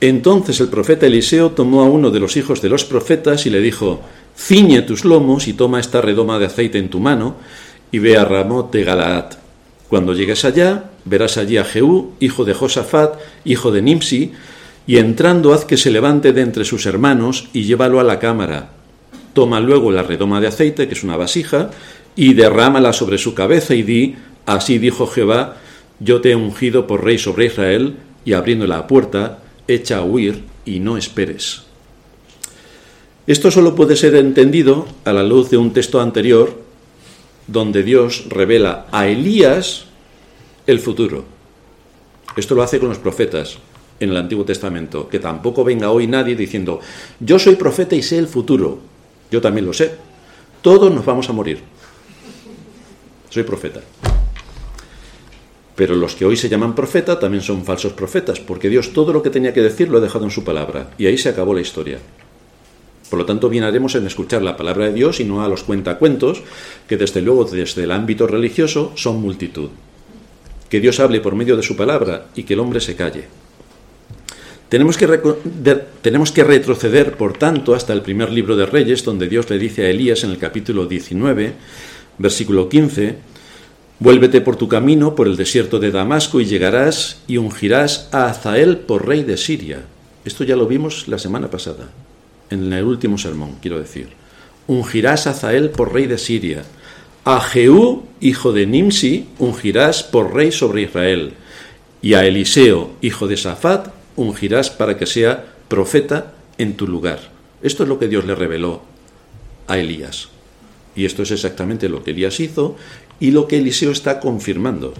entonces 0.00 0.60
el 0.60 0.68
profeta 0.68 1.06
Eliseo 1.06 1.50
tomó 1.50 1.82
a 1.82 1.88
uno 1.88 2.10
de 2.10 2.20
los 2.20 2.36
hijos 2.36 2.60
de 2.60 2.68
los 2.68 2.84
profetas 2.84 3.46
y 3.46 3.50
le 3.50 3.60
dijo, 3.60 4.02
ciñe 4.36 4.82
tus 4.82 5.04
lomos 5.04 5.48
y 5.48 5.54
toma 5.54 5.80
esta 5.80 6.00
redoma 6.00 6.38
de 6.38 6.46
aceite 6.46 6.78
en 6.78 6.88
tu 6.90 7.00
mano 7.00 7.36
y 7.90 7.98
ve 7.98 8.16
a 8.16 8.24
Ramot 8.24 8.72
de 8.72 8.84
Galaad. 8.84 9.34
Cuando 9.88 10.14
llegues 10.14 10.44
allá, 10.44 10.90
verás 11.04 11.36
allí 11.36 11.56
a 11.58 11.64
Jehú, 11.64 12.14
hijo 12.18 12.44
de 12.44 12.54
Josafat, 12.54 13.14
hijo 13.44 13.70
de 13.70 13.82
Nimsi, 13.82 14.32
y 14.86 14.98
entrando 14.98 15.54
haz 15.54 15.64
que 15.64 15.76
se 15.76 15.90
levante 15.90 16.32
de 16.32 16.42
entre 16.42 16.64
sus 16.64 16.86
hermanos 16.86 17.48
y 17.52 17.62
llévalo 17.62 18.00
a 18.00 18.04
la 18.04 18.18
cámara. 18.18 18.70
Toma 19.32 19.60
luego 19.60 19.92
la 19.92 20.02
redoma 20.02 20.40
de 20.40 20.48
aceite, 20.48 20.88
que 20.88 20.94
es 20.94 21.04
una 21.04 21.16
vasija, 21.16 21.70
y 22.16 22.34
derrámala 22.34 22.92
sobre 22.92 23.18
su 23.18 23.34
cabeza 23.34 23.74
y 23.74 23.82
di, 23.82 24.16
así 24.46 24.78
dijo 24.78 25.06
Jehová, 25.06 25.56
yo 26.00 26.20
te 26.20 26.32
he 26.32 26.36
ungido 26.36 26.86
por 26.86 27.04
rey 27.04 27.18
sobre 27.18 27.46
Israel, 27.46 27.96
y 28.24 28.32
abriendo 28.32 28.66
la 28.66 28.86
puerta, 28.86 29.38
echa 29.68 29.98
a 29.98 30.04
huir 30.04 30.44
y 30.64 30.80
no 30.80 30.96
esperes. 30.96 31.62
Esto 33.26 33.50
solo 33.50 33.74
puede 33.74 33.96
ser 33.96 34.14
entendido 34.16 34.86
a 35.04 35.12
la 35.12 35.22
luz 35.22 35.50
de 35.50 35.56
un 35.56 35.72
texto 35.72 36.00
anterior 36.00 36.62
donde 37.46 37.82
Dios 37.82 38.26
revela 38.28 38.86
a 38.92 39.08
Elías 39.08 39.86
el 40.66 40.78
futuro. 40.78 41.24
Esto 42.36 42.54
lo 42.54 42.62
hace 42.62 42.78
con 42.78 42.88
los 42.88 42.98
profetas 42.98 43.58
en 44.00 44.10
el 44.10 44.16
Antiguo 44.16 44.44
Testamento, 44.44 45.08
que 45.08 45.20
tampoco 45.20 45.64
venga 45.64 45.90
hoy 45.90 46.06
nadie 46.06 46.34
diciendo, 46.34 46.80
yo 47.20 47.38
soy 47.38 47.54
profeta 47.54 47.94
y 47.94 48.02
sé 48.02 48.18
el 48.18 48.26
futuro. 48.26 48.78
Yo 49.30 49.40
también 49.40 49.66
lo 49.66 49.72
sé. 49.72 49.92
Todos 50.60 50.92
nos 50.92 51.04
vamos 51.04 51.28
a 51.28 51.32
morir. 51.32 51.60
Soy 53.30 53.42
profeta. 53.42 53.80
Pero 55.76 55.96
los 55.96 56.14
que 56.14 56.24
hoy 56.24 56.36
se 56.36 56.48
llaman 56.48 56.74
profeta 56.74 57.18
también 57.18 57.42
son 57.42 57.64
falsos 57.64 57.92
profetas, 57.92 58.40
porque 58.40 58.68
Dios 58.68 58.92
todo 58.92 59.12
lo 59.12 59.22
que 59.22 59.30
tenía 59.30 59.52
que 59.52 59.62
decir 59.62 59.88
lo 59.88 59.98
ha 59.98 60.00
dejado 60.00 60.24
en 60.24 60.30
su 60.30 60.44
palabra, 60.44 60.90
y 60.98 61.06
ahí 61.06 61.18
se 61.18 61.28
acabó 61.28 61.54
la 61.54 61.60
historia. 61.60 61.98
Por 63.10 63.18
lo 63.18 63.26
tanto, 63.26 63.48
bien 63.48 63.64
haremos 63.64 63.94
en 63.94 64.06
escuchar 64.06 64.42
la 64.42 64.56
palabra 64.56 64.86
de 64.86 64.92
Dios 64.92 65.20
y 65.20 65.24
no 65.24 65.44
a 65.44 65.48
los 65.48 65.62
cuentacuentos, 65.62 66.42
que 66.88 66.96
desde 66.96 67.22
luego 67.22 67.44
desde 67.44 67.84
el 67.84 67.92
ámbito 67.92 68.26
religioso 68.26 68.92
son 68.96 69.20
multitud. 69.20 69.70
Que 70.68 70.80
Dios 70.80 70.98
hable 71.00 71.20
por 71.20 71.34
medio 71.34 71.56
de 71.56 71.62
su 71.62 71.76
palabra 71.76 72.26
y 72.34 72.44
que 72.44 72.54
el 72.54 72.60
hombre 72.60 72.80
se 72.80 72.96
calle. 72.96 73.24
Tenemos 74.68 74.96
que, 74.96 75.06
tenemos 76.02 76.32
que 76.32 76.42
retroceder, 76.42 77.16
por 77.16 77.34
tanto, 77.34 77.74
hasta 77.74 77.92
el 77.92 78.02
primer 78.02 78.32
libro 78.32 78.56
de 78.56 78.66
Reyes, 78.66 79.04
donde 79.04 79.28
Dios 79.28 79.48
le 79.50 79.58
dice 79.58 79.86
a 79.86 79.90
Elías 79.90 80.24
en 80.24 80.30
el 80.30 80.38
capítulo 80.38 80.86
19, 80.86 81.52
versículo 82.18 82.68
15, 82.68 83.16
Vuélvete 84.00 84.40
por 84.40 84.56
tu 84.56 84.66
camino 84.68 85.14
por 85.14 85.28
el 85.28 85.36
desierto 85.36 85.78
de 85.78 85.92
Damasco 85.92 86.40
y 86.40 86.46
llegarás 86.46 87.22
y 87.28 87.36
ungirás 87.36 88.08
a 88.10 88.26
Azael 88.26 88.78
por 88.78 89.06
rey 89.06 89.22
de 89.22 89.36
Siria. 89.36 89.82
Esto 90.24 90.42
ya 90.42 90.56
lo 90.56 90.66
vimos 90.66 91.06
la 91.06 91.18
semana 91.18 91.48
pasada, 91.48 91.90
en 92.50 92.72
el 92.72 92.84
último 92.84 93.18
sermón, 93.18 93.56
quiero 93.62 93.78
decir. 93.78 94.08
Ungirás 94.66 95.26
a 95.26 95.30
Azael 95.30 95.70
por 95.70 95.92
rey 95.92 96.06
de 96.06 96.18
Siria. 96.18 96.64
A 97.24 97.40
Jehú, 97.40 98.04
hijo 98.20 98.52
de 98.52 98.66
Nimsi, 98.66 99.28
ungirás 99.38 100.02
por 100.02 100.34
rey 100.34 100.50
sobre 100.50 100.82
Israel. 100.82 101.34
Y 102.02 102.14
a 102.14 102.26
Eliseo, 102.26 102.90
hijo 103.00 103.28
de 103.28 103.36
Safat, 103.36 103.88
ungirás 104.16 104.70
para 104.70 104.98
que 104.98 105.06
sea 105.06 105.44
profeta 105.68 106.34
en 106.58 106.76
tu 106.76 106.88
lugar. 106.88 107.20
Esto 107.62 107.84
es 107.84 107.88
lo 107.88 107.98
que 107.98 108.08
Dios 108.08 108.24
le 108.24 108.34
reveló 108.34 108.82
a 109.68 109.78
Elías. 109.78 110.28
Y 110.96 111.04
esto 111.06 111.22
es 111.22 111.30
exactamente 111.30 111.88
lo 111.88 112.04
que 112.04 112.10
Elías 112.12 112.38
hizo 112.40 112.76
y 113.24 113.30
lo 113.30 113.48
que 113.48 113.56
Eliseo 113.56 113.90
está 113.90 114.20
confirmando. 114.20 114.92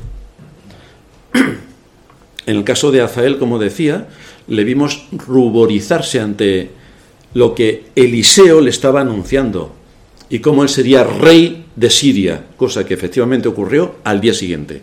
En 2.46 2.56
el 2.56 2.64
caso 2.64 2.90
de 2.90 3.02
Azael, 3.02 3.38
como 3.38 3.58
decía, 3.58 4.08
le 4.48 4.64
vimos 4.64 5.06
ruborizarse 5.12 6.20
ante 6.20 6.70
lo 7.34 7.54
que 7.54 7.84
Eliseo 7.96 8.60
le 8.62 8.70
estaba 8.70 9.02
anunciando 9.02 9.74
y 10.30 10.38
cómo 10.40 10.62
él 10.62 10.68
sería 10.70 11.04
rey 11.04 11.66
de 11.76 11.90
Siria, 11.90 12.44
cosa 12.56 12.84
que 12.86 12.94
efectivamente 12.94 13.48
ocurrió 13.48 13.96
al 14.04 14.20
día 14.22 14.32
siguiente. 14.32 14.82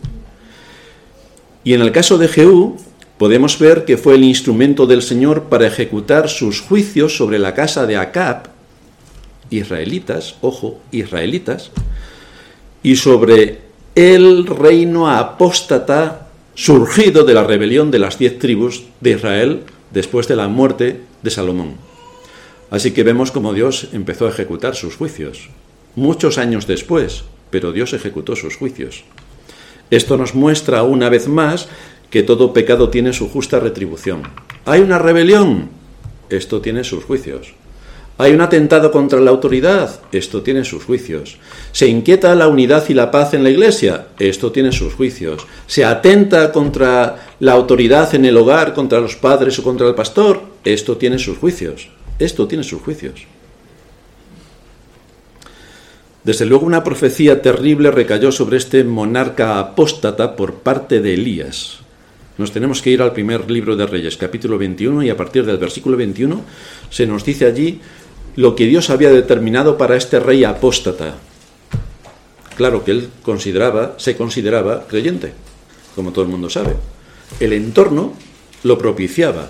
Y 1.63 1.73
en 1.73 1.81
el 1.81 1.91
caso 1.91 2.19
de 2.19 2.27
Jehú, 2.27 2.77
podemos 3.17 3.57
ver 3.57 3.85
que 3.85 3.97
fue 3.97 4.15
el 4.15 4.23
instrumento 4.23 4.85
del 4.85 5.01
Señor 5.01 5.45
para 5.45 5.67
ejecutar 5.67 6.29
sus 6.29 6.61
juicios 6.61 7.17
sobre 7.17 7.39
la 7.39 7.55
casa 7.55 7.87
de 7.87 7.97
Acab, 7.97 8.49
israelitas, 9.49 10.35
ojo, 10.41 10.79
israelitas, 10.91 11.71
y 12.83 12.95
sobre 12.95 13.59
el 13.95 14.47
reino 14.47 15.09
apóstata 15.09 16.27
surgido 16.55 17.23
de 17.23 17.33
la 17.33 17.43
rebelión 17.43 17.91
de 17.91 17.99
las 17.99 18.17
diez 18.17 18.39
tribus 18.39 18.83
de 18.99 19.11
Israel 19.11 19.63
después 19.91 20.27
de 20.27 20.35
la 20.35 20.47
muerte 20.47 21.01
de 21.21 21.29
Salomón. 21.29 21.75
Así 22.69 22.91
que 22.91 23.03
vemos 23.03 23.31
cómo 23.31 23.53
Dios 23.53 23.89
empezó 23.91 24.25
a 24.25 24.29
ejecutar 24.29 24.75
sus 24.75 24.95
juicios, 24.95 25.49
muchos 25.95 26.37
años 26.37 26.67
después, 26.67 27.25
pero 27.49 27.73
Dios 27.73 27.93
ejecutó 27.93 28.35
sus 28.35 28.55
juicios. 28.55 29.03
Esto 29.89 30.17
nos 30.17 30.35
muestra 30.35 30.83
una 30.83 31.09
vez 31.09 31.27
más 31.27 31.67
que 32.09 32.23
todo 32.23 32.53
pecado 32.53 32.89
tiene 32.89 33.11
su 33.11 33.29
justa 33.29 33.59
retribución. 33.59 34.23
¿Hay 34.65 34.81
una 34.81 34.99
rebelión? 34.99 35.69
Esto 36.29 36.61
tiene 36.61 36.85
sus 36.85 37.03
juicios. 37.03 37.53
Hay 38.21 38.33
un 38.33 38.41
atentado 38.41 38.91
contra 38.91 39.19
la 39.19 39.31
autoridad, 39.31 39.99
esto 40.11 40.43
tiene 40.43 40.63
sus 40.63 40.83
juicios. 40.83 41.37
Se 41.71 41.87
inquieta 41.87 42.35
la 42.35 42.49
unidad 42.49 42.87
y 42.87 42.93
la 42.93 43.09
paz 43.09 43.33
en 43.33 43.43
la 43.43 43.49
iglesia, 43.49 44.09
esto 44.19 44.51
tiene 44.51 44.71
sus 44.71 44.93
juicios. 44.93 45.47
Se 45.65 45.83
atenta 45.83 46.51
contra 46.51 47.33
la 47.39 47.53
autoridad 47.53 48.13
en 48.13 48.25
el 48.25 48.37
hogar, 48.37 48.75
contra 48.75 48.99
los 48.99 49.15
padres 49.15 49.57
o 49.57 49.63
contra 49.63 49.87
el 49.87 49.95
pastor, 49.95 50.39
esto 50.63 50.97
tiene 50.97 51.17
sus 51.17 51.39
juicios. 51.39 51.89
Esto 52.19 52.47
tiene 52.47 52.63
sus 52.63 52.83
juicios. 52.83 53.25
Desde 56.23 56.45
luego 56.45 56.67
una 56.67 56.83
profecía 56.83 57.41
terrible 57.41 57.89
recayó 57.89 58.31
sobre 58.31 58.57
este 58.57 58.83
monarca 58.83 59.57
apóstata 59.57 60.35
por 60.35 60.53
parte 60.57 61.01
de 61.01 61.15
Elías. 61.15 61.79
Nos 62.37 62.51
tenemos 62.51 62.81
que 62.81 62.91
ir 62.91 63.01
al 63.01 63.13
primer 63.13 63.51
libro 63.51 63.75
de 63.75 63.85
Reyes, 63.85 64.17
capítulo 64.17 64.57
21, 64.57 65.03
y 65.03 65.09
a 65.09 65.17
partir 65.17 65.45
del 65.45 65.57
versículo 65.57 65.97
21 65.97 66.41
se 66.89 67.05
nos 67.05 67.25
dice 67.25 67.45
allí 67.45 67.79
lo 68.35 68.55
que 68.55 68.65
Dios 68.65 68.89
había 68.89 69.11
determinado 69.11 69.77
para 69.77 69.95
este 69.95 70.19
rey 70.19 70.43
apóstata. 70.43 71.15
Claro 72.55 72.83
que 72.83 72.91
él 72.91 73.09
consideraba, 73.23 73.95
se 73.97 74.15
consideraba 74.15 74.87
creyente, 74.87 75.33
como 75.95 76.11
todo 76.11 76.25
el 76.25 76.31
mundo 76.31 76.49
sabe. 76.49 76.75
El 77.39 77.53
entorno 77.53 78.13
lo 78.63 78.77
propiciaba. 78.77 79.49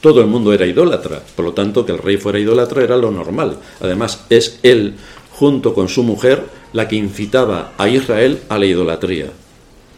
Todo 0.00 0.20
el 0.20 0.26
mundo 0.26 0.52
era 0.52 0.66
idólatra, 0.66 1.22
por 1.36 1.44
lo 1.44 1.52
tanto 1.52 1.84
que 1.84 1.92
el 1.92 1.98
rey 1.98 2.16
fuera 2.16 2.38
idólatra 2.38 2.82
era 2.82 2.96
lo 2.96 3.10
normal. 3.10 3.58
Además, 3.80 4.24
es 4.30 4.58
él, 4.62 4.94
junto 5.32 5.74
con 5.74 5.88
su 5.88 6.02
mujer, 6.02 6.44
la 6.72 6.88
que 6.88 6.96
incitaba 6.96 7.74
a 7.76 7.88
Israel 7.88 8.40
a 8.48 8.58
la 8.58 8.66
idolatría. 8.66 9.26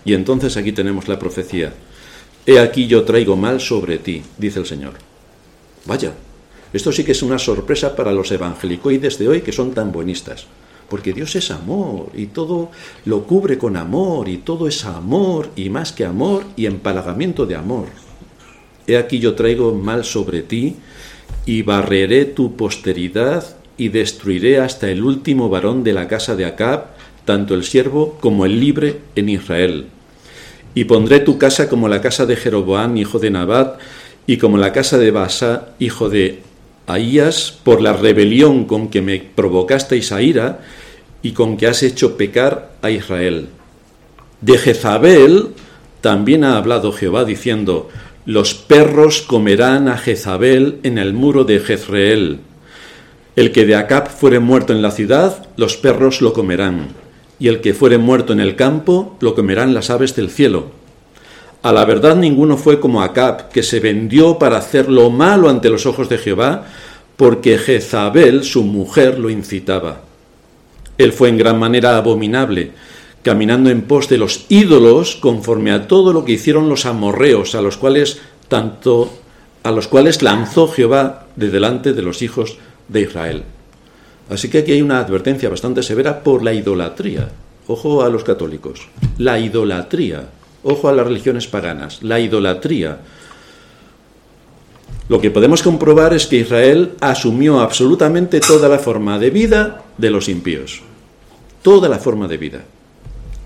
Y 0.04 0.14
entonces 0.14 0.56
aquí 0.56 0.72
tenemos 0.72 1.06
la 1.06 1.18
profecía. 1.18 1.72
He 2.46 2.58
aquí 2.58 2.88
yo 2.88 3.04
traigo 3.04 3.36
mal 3.36 3.60
sobre 3.60 3.98
ti, 3.98 4.22
dice 4.38 4.58
el 4.58 4.66
Señor. 4.66 4.94
Vaya, 5.84 6.12
esto 6.72 6.90
sí 6.92 7.04
que 7.04 7.12
es 7.12 7.22
una 7.22 7.38
sorpresa 7.38 7.94
para 7.94 8.12
los 8.12 8.30
evangelicoides 8.32 9.18
de 9.18 9.28
hoy 9.28 9.40
que 9.42 9.52
son 9.52 9.72
tan 9.72 9.92
buenistas. 9.92 10.46
Porque 10.88 11.12
Dios 11.12 11.36
es 11.36 11.50
amor 11.50 12.10
y 12.14 12.26
todo 12.26 12.70
lo 13.06 13.24
cubre 13.24 13.56
con 13.58 13.76
amor 13.76 14.28
y 14.28 14.38
todo 14.38 14.68
es 14.68 14.84
amor 14.84 15.50
y 15.56 15.70
más 15.70 15.92
que 15.92 16.04
amor 16.04 16.44
y 16.56 16.66
empalagamiento 16.66 17.46
de 17.46 17.56
amor. 17.56 17.86
He 18.86 18.96
aquí 18.96 19.18
yo 19.18 19.34
traigo 19.34 19.74
mal 19.74 20.04
sobre 20.04 20.42
ti 20.42 20.76
y 21.46 21.62
barreré 21.62 22.24
tu 22.24 22.56
posteridad 22.56 23.56
y 23.76 23.88
destruiré 23.88 24.60
hasta 24.60 24.90
el 24.90 25.02
último 25.02 25.48
varón 25.48 25.82
de 25.82 25.92
la 25.92 26.08
casa 26.08 26.36
de 26.36 26.44
Acab, 26.44 26.88
tanto 27.24 27.54
el 27.54 27.64
siervo 27.64 28.18
como 28.20 28.44
el 28.44 28.60
libre 28.60 29.00
en 29.16 29.28
Israel. 29.28 29.86
Y 30.74 30.84
pondré 30.84 31.20
tu 31.20 31.38
casa 31.38 31.68
como 31.68 31.88
la 31.88 32.00
casa 32.00 32.26
de 32.26 32.36
Jeroboam, 32.36 32.96
hijo 32.96 33.18
de 33.18 33.30
Nabat, 33.30 33.78
y 34.26 34.36
como 34.36 34.56
la 34.56 34.72
casa 34.72 34.98
de 34.98 35.10
Basa, 35.10 35.74
hijo 35.78 36.08
de 36.08 36.42
Ahías, 36.92 37.58
por 37.64 37.80
la 37.80 37.92
rebelión 37.92 38.64
con 38.64 38.88
que 38.88 39.02
me 39.02 39.18
provocasteis 39.18 40.12
a 40.12 40.22
ira 40.22 40.60
y 41.22 41.32
con 41.32 41.56
que 41.56 41.66
has 41.66 41.82
hecho 41.82 42.16
pecar 42.16 42.72
a 42.82 42.90
Israel. 42.90 43.48
De 44.40 44.58
Jezabel 44.58 45.48
también 46.00 46.44
ha 46.44 46.56
hablado 46.56 46.92
Jehová 46.92 47.24
diciendo, 47.24 47.88
los 48.26 48.54
perros 48.54 49.22
comerán 49.22 49.88
a 49.88 49.96
Jezabel 49.96 50.78
en 50.82 50.98
el 50.98 51.12
muro 51.12 51.44
de 51.44 51.60
Jezreel. 51.60 52.40
El 53.34 53.52
que 53.52 53.64
de 53.64 53.76
Acab 53.76 54.08
fuere 54.08 54.38
muerto 54.38 54.72
en 54.72 54.82
la 54.82 54.90
ciudad, 54.90 55.48
los 55.56 55.76
perros 55.76 56.20
lo 56.20 56.32
comerán, 56.32 56.88
y 57.38 57.48
el 57.48 57.60
que 57.60 57.72
fuere 57.72 57.98
muerto 57.98 58.32
en 58.32 58.40
el 58.40 58.56
campo, 58.56 59.16
lo 59.20 59.34
comerán 59.34 59.74
las 59.74 59.90
aves 59.90 60.14
del 60.14 60.30
cielo. 60.30 60.81
A 61.62 61.72
la 61.72 61.84
verdad 61.84 62.16
ninguno 62.16 62.56
fue 62.56 62.80
como 62.80 63.02
Acab, 63.02 63.48
que 63.50 63.62
se 63.62 63.78
vendió 63.78 64.38
para 64.38 64.56
hacer 64.56 64.88
lo 64.88 65.10
malo 65.10 65.48
ante 65.48 65.70
los 65.70 65.86
ojos 65.86 66.08
de 66.08 66.18
Jehová, 66.18 66.66
porque 67.16 67.56
Jezabel, 67.56 68.42
su 68.42 68.64
mujer, 68.64 69.18
lo 69.18 69.30
incitaba. 69.30 70.00
Él 70.98 71.12
fue 71.12 71.28
en 71.28 71.38
gran 71.38 71.58
manera 71.60 71.96
abominable, 71.96 72.72
caminando 73.22 73.70
en 73.70 73.82
pos 73.82 74.08
de 74.08 74.18
los 74.18 74.46
ídolos, 74.48 75.14
conforme 75.14 75.70
a 75.70 75.86
todo 75.86 76.12
lo 76.12 76.24
que 76.24 76.32
hicieron 76.32 76.68
los 76.68 76.84
amorreos, 76.84 77.54
a 77.54 77.62
los 77.62 77.76
cuales 77.76 78.20
tanto 78.48 79.12
a 79.62 79.70
los 79.70 79.86
cuales 79.86 80.22
lanzó 80.22 80.66
Jehová 80.66 81.26
de 81.36 81.48
delante 81.48 81.92
de 81.92 82.02
los 82.02 82.22
hijos 82.22 82.58
de 82.88 83.02
Israel. 83.02 83.44
Así 84.28 84.48
que 84.48 84.58
aquí 84.58 84.72
hay 84.72 84.82
una 84.82 84.98
advertencia 84.98 85.48
bastante 85.48 85.82
severa 85.82 86.22
por 86.22 86.42
la 86.42 86.52
idolatría. 86.52 87.28
ojo 87.68 88.02
a 88.02 88.08
los 88.08 88.24
católicos, 88.24 88.88
la 89.18 89.38
idolatría, 89.38 90.28
ojo 90.62 90.88
a 90.88 90.92
las 90.92 91.06
religiones 91.06 91.46
paganas, 91.46 92.02
la 92.02 92.20
idolatría. 92.20 92.98
Lo 95.08 95.20
que 95.20 95.30
podemos 95.30 95.62
comprobar 95.62 96.14
es 96.14 96.26
que 96.26 96.36
Israel 96.36 96.92
asumió 97.00 97.60
absolutamente 97.60 98.40
toda 98.40 98.68
la 98.68 98.78
forma 98.78 99.18
de 99.18 99.30
vida 99.30 99.82
de 99.98 100.10
los 100.10 100.28
impíos, 100.28 100.82
toda 101.62 101.88
la 101.88 101.98
forma 101.98 102.28
de 102.28 102.36
vida. 102.36 102.64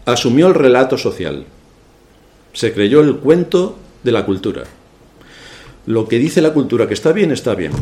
Asumió 0.05 0.47
el 0.47 0.55
relato 0.55 0.97
social, 0.99 1.45
se 2.53 2.73
creyó 2.73 3.01
el 3.01 3.17
cuento 3.17 3.77
de 4.03 4.13
la 4.13 4.25
cultura. 4.25 4.65
Lo 5.87 6.09
que 6.09 6.19
dice 6.19 6.43
la 6.43 6.53
cultura 6.53 6.89
que 6.89 6.95
está 6.95 7.13
bien, 7.13 7.33
está 7.33 7.55
bien. 7.55 7.73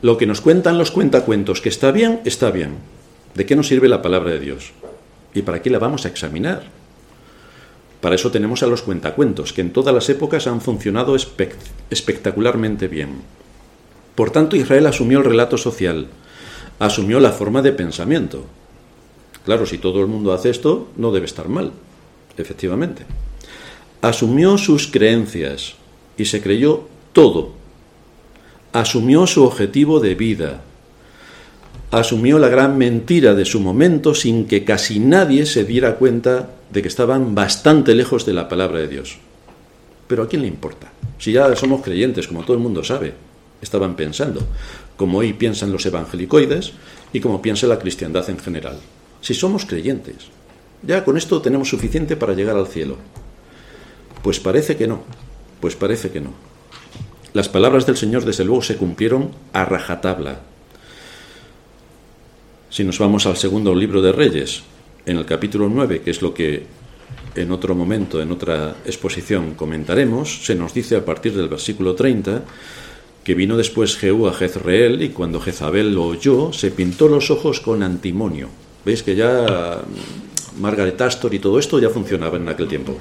Lo 0.00 0.16
que 0.16 0.26
nos 0.26 0.40
cuentan 0.40 0.78
los 0.78 0.90
cuentacuentos 0.90 1.60
que 1.60 1.68
está 1.68 1.90
bien, 1.90 2.20
está 2.24 2.50
bien. 2.50 2.76
¿De 3.34 3.46
qué 3.46 3.56
nos 3.56 3.68
sirve 3.68 3.88
la 3.88 4.02
palabra 4.02 4.30
de 4.30 4.40
Dios? 4.40 4.72
¿Y 5.34 5.42
para 5.42 5.60
qué 5.60 5.70
la 5.70 5.78
vamos 5.78 6.04
a 6.04 6.08
examinar? 6.08 6.77
Para 8.00 8.14
eso 8.14 8.30
tenemos 8.30 8.62
a 8.62 8.66
los 8.66 8.82
cuentacuentos, 8.82 9.52
que 9.52 9.60
en 9.60 9.72
todas 9.72 9.94
las 9.94 10.08
épocas 10.08 10.46
han 10.46 10.60
funcionado 10.60 11.16
espectacularmente 11.90 12.86
bien. 12.86 13.22
Por 14.14 14.30
tanto, 14.30 14.56
Israel 14.56 14.86
asumió 14.86 15.18
el 15.18 15.24
relato 15.24 15.58
social, 15.58 16.06
asumió 16.78 17.18
la 17.18 17.32
forma 17.32 17.62
de 17.62 17.72
pensamiento. 17.72 18.44
Claro, 19.44 19.66
si 19.66 19.78
todo 19.78 20.00
el 20.00 20.06
mundo 20.06 20.32
hace 20.32 20.50
esto, 20.50 20.88
no 20.96 21.10
debe 21.10 21.26
estar 21.26 21.48
mal, 21.48 21.72
efectivamente. 22.36 23.04
Asumió 24.00 24.58
sus 24.58 24.86
creencias 24.86 25.74
y 26.16 26.26
se 26.26 26.40
creyó 26.40 26.86
todo. 27.12 27.52
Asumió 28.72 29.26
su 29.26 29.44
objetivo 29.44 29.98
de 29.98 30.14
vida. 30.14 30.62
Asumió 31.90 32.38
la 32.38 32.48
gran 32.48 32.76
mentira 32.76 33.34
de 33.34 33.44
su 33.44 33.60
momento 33.60 34.14
sin 34.14 34.46
que 34.46 34.64
casi 34.64 35.00
nadie 35.00 35.46
se 35.46 35.64
diera 35.64 35.96
cuenta 35.96 36.50
de 36.70 36.82
que 36.82 36.88
estaban 36.88 37.34
bastante 37.34 37.94
lejos 37.94 38.26
de 38.26 38.34
la 38.34 38.48
palabra 38.48 38.78
de 38.80 38.88
Dios. 38.88 39.18
Pero 40.06 40.22
¿a 40.22 40.28
quién 40.28 40.42
le 40.42 40.48
importa? 40.48 40.92
Si 41.18 41.32
ya 41.32 41.54
somos 41.56 41.82
creyentes, 41.82 42.28
como 42.28 42.42
todo 42.42 42.54
el 42.54 42.62
mundo 42.62 42.84
sabe, 42.84 43.14
estaban 43.60 43.96
pensando, 43.96 44.40
como 44.96 45.18
hoy 45.18 45.32
piensan 45.32 45.72
los 45.72 45.84
evangelicoides 45.86 46.72
y 47.12 47.20
como 47.20 47.42
piensa 47.42 47.66
la 47.66 47.78
cristiandad 47.78 48.28
en 48.30 48.38
general. 48.38 48.78
Si 49.20 49.34
somos 49.34 49.64
creyentes, 49.64 50.28
ya 50.82 51.04
con 51.04 51.16
esto 51.16 51.42
tenemos 51.42 51.68
suficiente 51.68 52.16
para 52.16 52.34
llegar 52.34 52.56
al 52.56 52.68
cielo. 52.68 52.96
Pues 54.22 54.40
parece 54.40 54.76
que 54.76 54.86
no, 54.86 55.02
pues 55.60 55.74
parece 55.76 56.10
que 56.10 56.20
no. 56.20 56.32
Las 57.32 57.48
palabras 57.48 57.86
del 57.86 57.96
Señor 57.96 58.24
desde 58.24 58.44
luego 58.44 58.62
se 58.62 58.76
cumplieron 58.76 59.30
a 59.52 59.64
rajatabla. 59.64 60.40
Si 62.70 62.84
nos 62.84 62.98
vamos 62.98 63.26
al 63.26 63.36
segundo 63.36 63.74
libro 63.74 64.02
de 64.02 64.12
Reyes, 64.12 64.62
en 65.08 65.16
el 65.16 65.24
capítulo 65.24 65.70
9, 65.70 66.02
que 66.02 66.10
es 66.10 66.20
lo 66.20 66.34
que 66.34 66.66
en 67.34 67.50
otro 67.50 67.74
momento, 67.74 68.20
en 68.20 68.30
otra 68.30 68.76
exposición 68.84 69.54
comentaremos, 69.54 70.44
se 70.44 70.54
nos 70.54 70.74
dice 70.74 70.96
a 70.96 71.04
partir 71.04 71.34
del 71.34 71.48
versículo 71.48 71.94
30 71.94 72.42
que 73.24 73.34
vino 73.34 73.56
después 73.56 73.96
Jehú 73.96 74.26
a 74.26 74.34
Jezreel 74.34 75.02
y 75.02 75.08
cuando 75.08 75.40
Jezabel 75.40 75.94
lo 75.94 76.04
oyó, 76.04 76.52
se 76.52 76.70
pintó 76.70 77.08
los 77.08 77.30
ojos 77.30 77.60
con 77.60 77.82
antimonio. 77.82 78.48
Veis 78.84 79.02
que 79.02 79.16
ya 79.16 79.82
Margaret 80.60 81.00
Astor 81.00 81.32
y 81.32 81.38
todo 81.38 81.58
esto 81.58 81.78
ya 81.78 81.88
funcionaba 81.88 82.36
en 82.36 82.48
aquel 82.48 82.68
tiempo. 82.68 82.96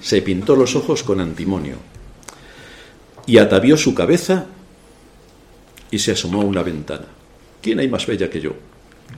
Se 0.00 0.22
pintó 0.22 0.54
los 0.54 0.76
ojos 0.76 1.02
con 1.02 1.20
antimonio 1.20 1.76
y 3.26 3.38
atavió 3.38 3.76
su 3.76 3.94
cabeza 3.94 4.46
y 5.90 5.98
se 5.98 6.12
asomó 6.12 6.42
a 6.42 6.44
una 6.44 6.62
ventana. 6.62 7.06
¿Quién 7.60 7.80
hay 7.80 7.88
más 7.88 8.06
bella 8.06 8.30
que 8.30 8.40
yo? 8.40 8.54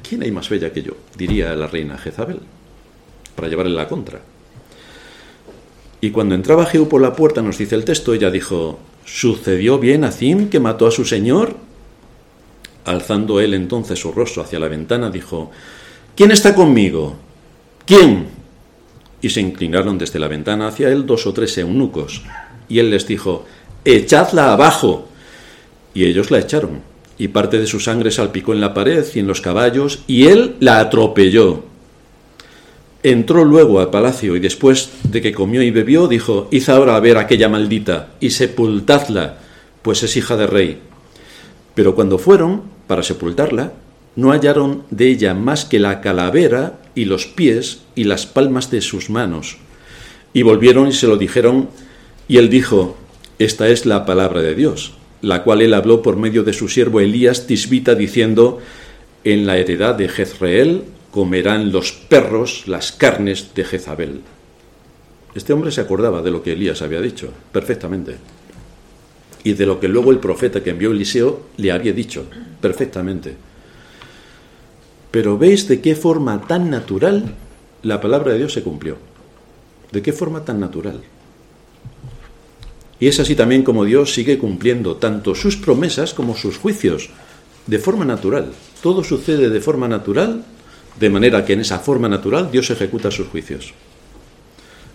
¿Quién 0.06 0.22
hay 0.22 0.30
más 0.30 0.48
bella 0.48 0.72
que 0.72 0.82
yo? 0.82 0.92
diría 1.16 1.54
la 1.54 1.66
reina 1.66 1.98
Jezabel, 1.98 2.40
para 3.34 3.48
llevarle 3.48 3.74
la 3.74 3.88
contra. 3.88 4.20
Y 6.00 6.10
cuando 6.10 6.34
entraba 6.34 6.66
Jehú 6.66 6.88
por 6.88 7.00
la 7.00 7.14
puerta, 7.14 7.42
nos 7.42 7.58
dice 7.58 7.74
el 7.74 7.84
texto, 7.84 8.14
ella 8.14 8.30
dijo, 8.30 8.78
¿sucedió 9.04 9.78
bien 9.78 10.04
a 10.04 10.10
Zim 10.10 10.48
que 10.48 10.58
mató 10.58 10.86
a 10.86 10.90
su 10.90 11.04
señor? 11.04 11.56
Alzando 12.86 13.40
él 13.40 13.52
entonces 13.52 13.98
su 13.98 14.10
rostro 14.10 14.42
hacia 14.42 14.58
la 14.58 14.68
ventana, 14.68 15.10
dijo, 15.10 15.50
¿quién 16.16 16.30
está 16.30 16.54
conmigo? 16.54 17.16
¿Quién? 17.84 18.28
Y 19.20 19.28
se 19.28 19.42
inclinaron 19.42 19.98
desde 19.98 20.18
la 20.18 20.28
ventana 20.28 20.68
hacia 20.68 20.88
él 20.88 21.04
dos 21.04 21.26
o 21.26 21.34
tres 21.34 21.58
eunucos. 21.58 22.22
Y 22.68 22.78
él 22.78 22.90
les 22.90 23.06
dijo, 23.06 23.44
echadla 23.84 24.52
abajo. 24.52 25.08
Y 25.92 26.04
ellos 26.04 26.30
la 26.30 26.38
echaron 26.38 26.89
y 27.20 27.28
parte 27.28 27.58
de 27.58 27.66
su 27.66 27.80
sangre 27.80 28.10
salpicó 28.10 28.54
en 28.54 28.62
la 28.62 28.72
pared 28.72 29.04
y 29.14 29.18
en 29.18 29.26
los 29.26 29.42
caballos, 29.42 30.02
y 30.06 30.28
él 30.28 30.56
la 30.58 30.80
atropelló. 30.80 31.64
Entró 33.02 33.44
luego 33.44 33.78
al 33.78 33.90
palacio 33.90 34.36
y 34.36 34.40
después 34.40 34.88
de 35.02 35.20
que 35.20 35.34
comió 35.34 35.62
y 35.62 35.70
bebió, 35.70 36.08
dijo, 36.08 36.48
Id 36.50 36.70
ahora 36.70 36.96
a 36.96 37.00
ver 37.00 37.18
a 37.18 37.20
aquella 37.20 37.50
maldita 37.50 38.14
y 38.20 38.30
sepultadla, 38.30 39.36
pues 39.82 40.02
es 40.02 40.16
hija 40.16 40.34
de 40.38 40.46
rey. 40.46 40.78
Pero 41.74 41.94
cuando 41.94 42.16
fueron 42.16 42.62
para 42.86 43.02
sepultarla, 43.02 43.74
no 44.16 44.30
hallaron 44.30 44.84
de 44.88 45.08
ella 45.08 45.34
más 45.34 45.66
que 45.66 45.78
la 45.78 46.00
calavera 46.00 46.80
y 46.94 47.04
los 47.04 47.26
pies 47.26 47.80
y 47.94 48.04
las 48.04 48.24
palmas 48.24 48.70
de 48.70 48.80
sus 48.80 49.10
manos. 49.10 49.58
Y 50.32 50.40
volvieron 50.40 50.88
y 50.88 50.92
se 50.92 51.06
lo 51.06 51.18
dijeron, 51.18 51.68
y 52.28 52.38
él 52.38 52.48
dijo, 52.48 52.96
Esta 53.38 53.68
es 53.68 53.84
la 53.84 54.06
palabra 54.06 54.40
de 54.40 54.54
Dios 54.54 54.94
la 55.22 55.42
cual 55.42 55.62
él 55.62 55.74
habló 55.74 56.02
por 56.02 56.16
medio 56.16 56.42
de 56.42 56.52
su 56.52 56.68
siervo 56.68 57.00
Elías 57.00 57.46
Tisbita, 57.46 57.94
diciendo, 57.94 58.60
en 59.24 59.46
la 59.46 59.58
heredad 59.58 59.94
de 59.94 60.08
Jezreel 60.08 60.84
comerán 61.10 61.72
los 61.72 61.92
perros 61.92 62.64
las 62.66 62.92
carnes 62.92 63.54
de 63.54 63.64
Jezabel. 63.64 64.20
Este 65.34 65.52
hombre 65.52 65.70
se 65.70 65.80
acordaba 65.80 66.22
de 66.22 66.30
lo 66.30 66.42
que 66.42 66.52
Elías 66.52 66.82
había 66.82 67.00
dicho, 67.00 67.30
perfectamente. 67.52 68.16
Y 69.44 69.54
de 69.54 69.66
lo 69.66 69.78
que 69.78 69.88
luego 69.88 70.10
el 70.10 70.18
profeta 70.18 70.62
que 70.62 70.70
envió 70.70 70.90
Eliseo 70.90 71.40
le 71.56 71.72
había 71.72 71.92
dicho, 71.92 72.24
perfectamente. 72.60 73.36
Pero 75.10 75.38
veis 75.38 75.66
de 75.68 75.80
qué 75.80 75.94
forma 75.94 76.46
tan 76.46 76.70
natural 76.70 77.34
la 77.82 78.00
palabra 78.00 78.32
de 78.32 78.38
Dios 78.38 78.52
se 78.52 78.62
cumplió. 78.62 78.96
¿De 79.92 80.02
qué 80.02 80.12
forma 80.12 80.44
tan 80.44 80.60
natural? 80.60 81.00
Y 83.00 83.08
es 83.08 83.18
así 83.18 83.34
también 83.34 83.62
como 83.62 83.86
Dios 83.86 84.12
sigue 84.12 84.38
cumpliendo 84.38 84.96
tanto 84.96 85.34
sus 85.34 85.56
promesas 85.56 86.12
como 86.12 86.36
sus 86.36 86.58
juicios, 86.58 87.08
de 87.66 87.78
forma 87.78 88.04
natural. 88.04 88.52
Todo 88.82 89.02
sucede 89.02 89.48
de 89.48 89.60
forma 89.60 89.88
natural, 89.88 90.44
de 90.98 91.10
manera 91.10 91.44
que 91.46 91.54
en 91.54 91.60
esa 91.60 91.78
forma 91.78 92.08
natural 92.08 92.50
Dios 92.52 92.70
ejecuta 92.70 93.10
sus 93.10 93.28
juicios. 93.28 93.72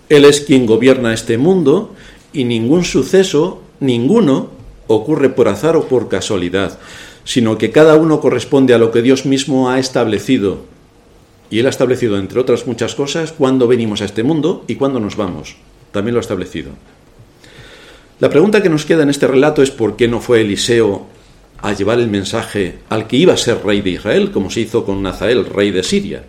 Él 0.08 0.24
es 0.24 0.42
quien 0.42 0.68
gobierna 0.68 1.14
este 1.14 1.40
mundo 1.40 1.96
y 2.32 2.44
ningún 2.44 2.86
suceso, 2.86 3.62
ninguno, 3.80 4.52
ocurre 4.88 5.30
por 5.30 5.48
azar 5.48 5.76
o 5.76 5.88
por 5.88 6.10
casualidad, 6.10 6.78
sino 7.24 7.58
que 7.58 7.72
cada 7.72 7.96
uno 7.96 8.20
corresponde 8.20 8.76
a 8.76 8.78
lo 8.78 8.92
que 8.92 9.02
Dios 9.02 9.26
mismo 9.26 9.72
ha 9.72 9.80
establecido. 9.80 10.60
Y 11.50 11.60
Él 11.60 11.66
ha 11.66 11.70
establecido, 11.70 12.18
entre 12.18 12.40
otras 12.40 12.68
muchas 12.68 12.94
cosas, 12.94 13.32
cuándo 13.32 13.68
venimos 13.68 14.02
a 14.02 14.06
este 14.06 14.22
mundo 14.22 14.64
y 14.68 14.76
cuándo 14.76 15.00
nos 15.00 15.16
vamos. 15.16 15.56
También 15.92 16.14
lo 16.14 16.20
ha 16.20 16.22
establecido. 16.22 16.70
La 18.20 18.30
pregunta 18.30 18.64
que 18.64 18.70
nos 18.70 18.86
queda 18.86 19.04
en 19.04 19.10
este 19.10 19.28
relato 19.28 19.62
es 19.62 19.72
por 19.72 19.98
qué 19.98 20.08
no 20.08 20.22
fue 20.22 20.40
Eliseo 20.40 21.06
a 21.62 21.74
llevar 21.74 22.00
el 22.00 22.08
mensaje 22.08 22.80
al 22.88 23.08
que 23.08 23.18
iba 23.18 23.34
a 23.34 23.38
ser 23.38 23.66
rey 23.66 23.82
de 23.82 23.90
Israel, 23.90 24.32
como 24.32 24.50
se 24.50 24.62
hizo 24.62 24.86
con 24.86 25.04
Nazael, 25.04 25.46
rey 25.46 25.72
de 25.72 25.84
Siria. 25.84 26.24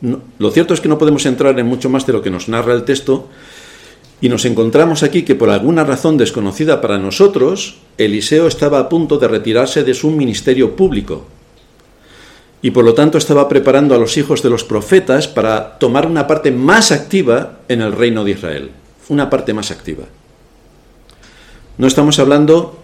lo 0.00 0.50
cierto 0.52 0.74
es 0.74 0.80
que 0.80 0.88
no 0.88 0.96
podemos 0.96 1.26
entrar 1.26 1.58
en 1.58 1.66
mucho 1.66 1.90
más 1.90 2.06
de 2.06 2.12
lo 2.12 2.22
que 2.22 2.30
nos 2.30 2.48
narra 2.48 2.74
el 2.74 2.84
texto 2.84 3.28
y 4.20 4.28
nos 4.28 4.44
encontramos 4.44 5.02
aquí 5.02 5.22
que 5.22 5.34
por 5.34 5.50
alguna 5.50 5.82
razón 5.82 6.16
desconocida 6.16 6.80
para 6.80 6.98
nosotros, 6.98 7.78
Eliseo 7.98 8.46
estaba 8.46 8.78
a 8.78 8.88
punto 8.88 9.18
de 9.18 9.26
retirarse 9.26 9.82
de 9.82 9.94
su 9.94 10.10
ministerio 10.12 10.76
público 10.76 11.26
y 12.62 12.70
por 12.70 12.84
lo 12.84 12.94
tanto 12.94 13.18
estaba 13.18 13.48
preparando 13.48 13.94
a 13.94 13.98
los 13.98 14.16
hijos 14.16 14.42
de 14.42 14.50
los 14.50 14.62
profetas 14.62 15.26
para 15.26 15.78
tomar 15.78 16.06
una 16.06 16.28
parte 16.28 16.52
más 16.52 16.92
activa 16.92 17.58
en 17.68 17.82
el 17.82 17.92
reino 17.92 18.22
de 18.24 18.32
Israel, 18.32 18.70
una 19.08 19.30
parte 19.30 19.52
más 19.52 19.72
activa. 19.72 20.04
No 21.78 21.86
estamos 21.86 22.18
hablando, 22.18 22.76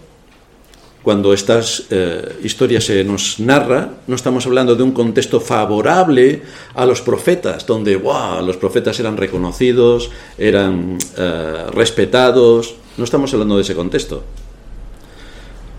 cuando 1.03 1.33
estas 1.33 1.83
eh, 1.89 2.39
historias 2.43 2.85
se 2.85 3.03
nos 3.03 3.41
narra, 3.41 3.89
no 4.07 4.15
estamos 4.15 4.45
hablando 4.45 4.73
de 4.73 4.83
un 4.83 4.93
contexto 4.93 5.41
favorable 5.41 6.43
a 6.73 6.85
los 6.85 7.01
profetas, 7.01 7.65
donde 7.67 7.99
los 7.99 8.55
profetas 8.55 8.97
eran 9.01 9.17
reconocidos, 9.17 10.11
eran 10.37 10.97
eh, 11.17 11.65
respetados. 11.73 12.75
No 12.95 13.03
estamos 13.03 13.33
hablando 13.33 13.57
de 13.57 13.63
ese 13.63 13.75
contexto. 13.75 14.23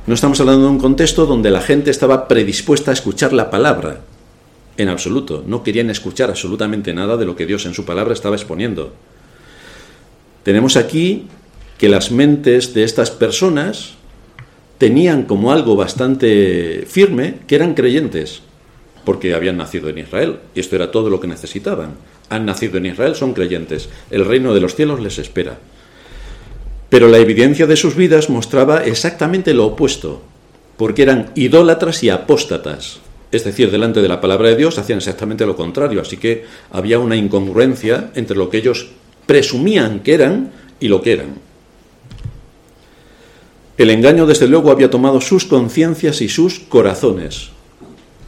No 0.07 0.13
estamos 0.13 0.39
hablando 0.41 0.67
de 0.67 0.73
un 0.73 0.79
contexto 0.79 1.25
donde 1.25 1.51
la 1.51 1.63
gente 1.63 1.91
estaba 1.91 2.29
predispuesta 2.29 2.91
a 2.91 2.95
escuchar 2.95 3.33
la 3.33 3.51
palabra. 3.51 4.03
En 4.77 4.91
absoluto. 4.91 5.43
No 5.47 5.63
querían 5.63 5.89
escuchar 5.89 6.29
absolutamente 6.29 6.93
nada 6.93 7.17
de 7.17 7.25
lo 7.25 7.35
que 7.35 7.47
Dios 7.47 7.65
en 7.65 7.73
su 7.73 7.87
palabra 7.87 8.13
estaba 8.13 8.37
exponiendo. 8.37 8.93
Tenemos 10.45 10.77
aquí 10.77 11.27
que 11.79 11.89
las 11.89 12.11
mentes 12.11 12.75
de 12.75 12.85
estas 12.85 13.11
personas 13.11 13.95
tenían 14.79 15.25
como 15.25 15.53
algo 15.53 15.77
bastante 15.77 16.85
firme 16.87 17.37
que 17.47 17.57
eran 17.57 17.75
creyentes. 17.75 18.43
porque 19.05 19.35
habían 19.35 19.57
nacido 19.57 19.89
en 19.89 19.99
Israel. 19.99 20.41
Y 20.53 20.59
esto 20.59 20.75
era 20.75 20.91
todo 20.91 21.11
lo 21.11 21.21
que 21.21 21.29
necesitaban. 21.29 21.95
Han 22.29 22.45
nacido 22.45 22.79
en 22.79 22.87
Israel, 22.87 23.15
son 23.15 23.35
creyentes. 23.35 23.89
El 24.11 24.25
reino 24.25 24.53
de 24.53 24.59
los 24.59 24.75
cielos 24.75 25.01
les 25.01 25.19
espera. 25.19 25.61
Pero 26.89 27.07
la 27.07 27.19
evidencia 27.19 27.69
de 27.69 27.77
sus 27.77 27.95
vidas 27.95 28.31
mostraba 28.31 28.85
exactamente 28.85 29.55
lo 29.55 29.67
opuesto, 29.67 30.23
porque 30.77 31.03
eran 31.03 31.31
idólatras 31.37 32.03
y 32.03 32.11
apóstatas. 32.11 32.99
Es 33.31 33.45
decir, 33.45 33.71
delante 33.71 34.03
de 34.03 34.09
la 34.09 34.21
palabra 34.21 34.49
de 34.49 34.57
Dios 34.57 34.77
hacían 34.77 34.99
exactamente 34.99 35.47
lo 35.47 35.55
contrario, 35.55 36.01
así 36.01 36.17
que 36.17 36.45
había 36.73 36.99
una 36.99 37.15
incongruencia 37.15 38.11
entre 38.17 38.37
lo 38.37 38.51
que 38.51 38.59
ellos 38.59 38.89
presumían 39.27 40.01
que 40.01 40.15
eran 40.15 40.51
y 40.81 40.89
lo 40.89 41.01
que 41.01 41.13
eran. 41.13 41.46
El 43.77 43.91
engaño, 43.91 44.27
desde 44.27 44.49
luego, 44.49 44.71
había 44.71 44.91
tomado 44.91 45.21
sus 45.21 45.45
conciencias 45.45 46.23
y 46.23 46.29
sus 46.29 46.61
corazones, 46.61 47.51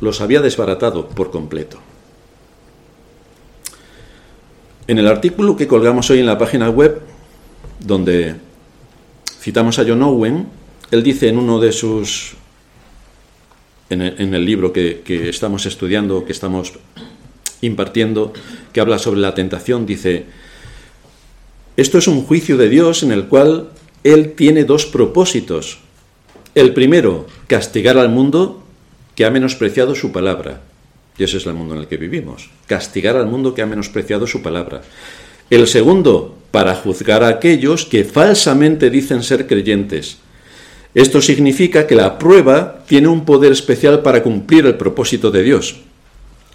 los 0.01 0.21
había 0.21 0.41
desbaratado 0.41 1.09
por 1.09 1.31
completo. 1.31 1.79
En 4.87 4.99
el 4.99 5.07
artículo 5.07 5.57
que 5.57 5.67
colgamos 5.67 6.11
hoy 6.11 6.21
en 6.21 6.27
la 6.27 6.39
página 6.39 6.69
web, 6.71 7.01
donde 7.81 8.37
citamos 9.41 9.79
a 9.79 9.85
John 9.87 10.03
Owen, 10.03 10.49
él 10.91 11.03
dice 11.03 11.29
en 11.29 11.39
uno 11.39 11.61
de 11.61 11.73
sus 11.73 12.35
en 13.91 14.03
el, 14.35 14.45
libro 14.45 14.73
que, 14.73 15.03
estamos 15.29 15.65
estudiando, 15.65 16.25
que 16.27 16.33
estamos 16.33 16.75
impartiendo, 17.63 18.33
que 18.73 18.81
habla 18.81 18.99
sobre 18.99 19.21
la 19.21 19.35
tentación, 19.35 19.87
dice, 19.87 20.27
esto 21.77 21.97
es 21.97 22.07
un 22.07 22.23
juicio 22.23 22.59
de 22.59 22.69
Dios 22.69 23.03
en 23.03 23.13
el 23.13 23.29
cual 23.29 23.71
Él 24.05 24.33
tiene 24.33 24.65
dos 24.65 24.87
propósitos. 24.87 25.79
El 26.55 26.75
primero, 26.75 27.27
castigar 27.47 27.99
al 27.99 28.09
mundo 28.09 28.63
que 29.15 29.25
ha 29.25 29.31
menospreciado 29.31 29.95
su 29.95 30.13
palabra. 30.13 30.63
Y 31.17 31.25
ese 31.25 31.39
es 31.39 31.47
el 31.47 31.55
mundo 31.55 31.75
en 31.75 31.81
el 31.81 31.89
que 31.89 31.97
vivimos. 31.97 32.51
Castigar 32.67 33.17
al 33.17 33.27
mundo 33.27 33.55
que 33.55 33.63
ha 33.63 33.67
menospreciado 33.67 34.27
su 34.27 34.43
palabra. 34.43 34.83
El 35.51 35.67
segundo, 35.67 36.37
para 36.51 36.75
juzgar 36.75 37.23
a 37.23 37.29
aquellos 37.29 37.85
que 37.85 38.05
falsamente 38.05 38.91
dicen 38.91 39.23
ser 39.23 39.47
creyentes 39.47 40.19
esto 40.95 41.21
significa 41.21 41.87
que 41.87 41.95
la 41.95 42.19
prueba 42.19 42.85
tiene 42.87 43.09
un 43.09 43.25
poder 43.25 43.53
especial 43.53 44.03
para 44.03 44.23
cumplir 44.23 44.67
el 44.67 44.77
propósito 44.77 45.31
de 45.31 45.43
Dios. 45.43 45.77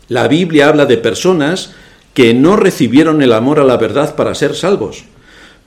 La 0.10 0.28
Biblia 0.28 0.68
habla 0.68 0.86
de 0.86 0.98
personas 0.98 1.72
que 2.14 2.34
no 2.34 2.56
recibieron 2.56 3.22
el 3.22 3.32
amor 3.32 3.60
a 3.60 3.64
la 3.64 3.78
verdad 3.78 4.16
para 4.16 4.36
ser 4.36 4.56
salvos. 4.56 5.06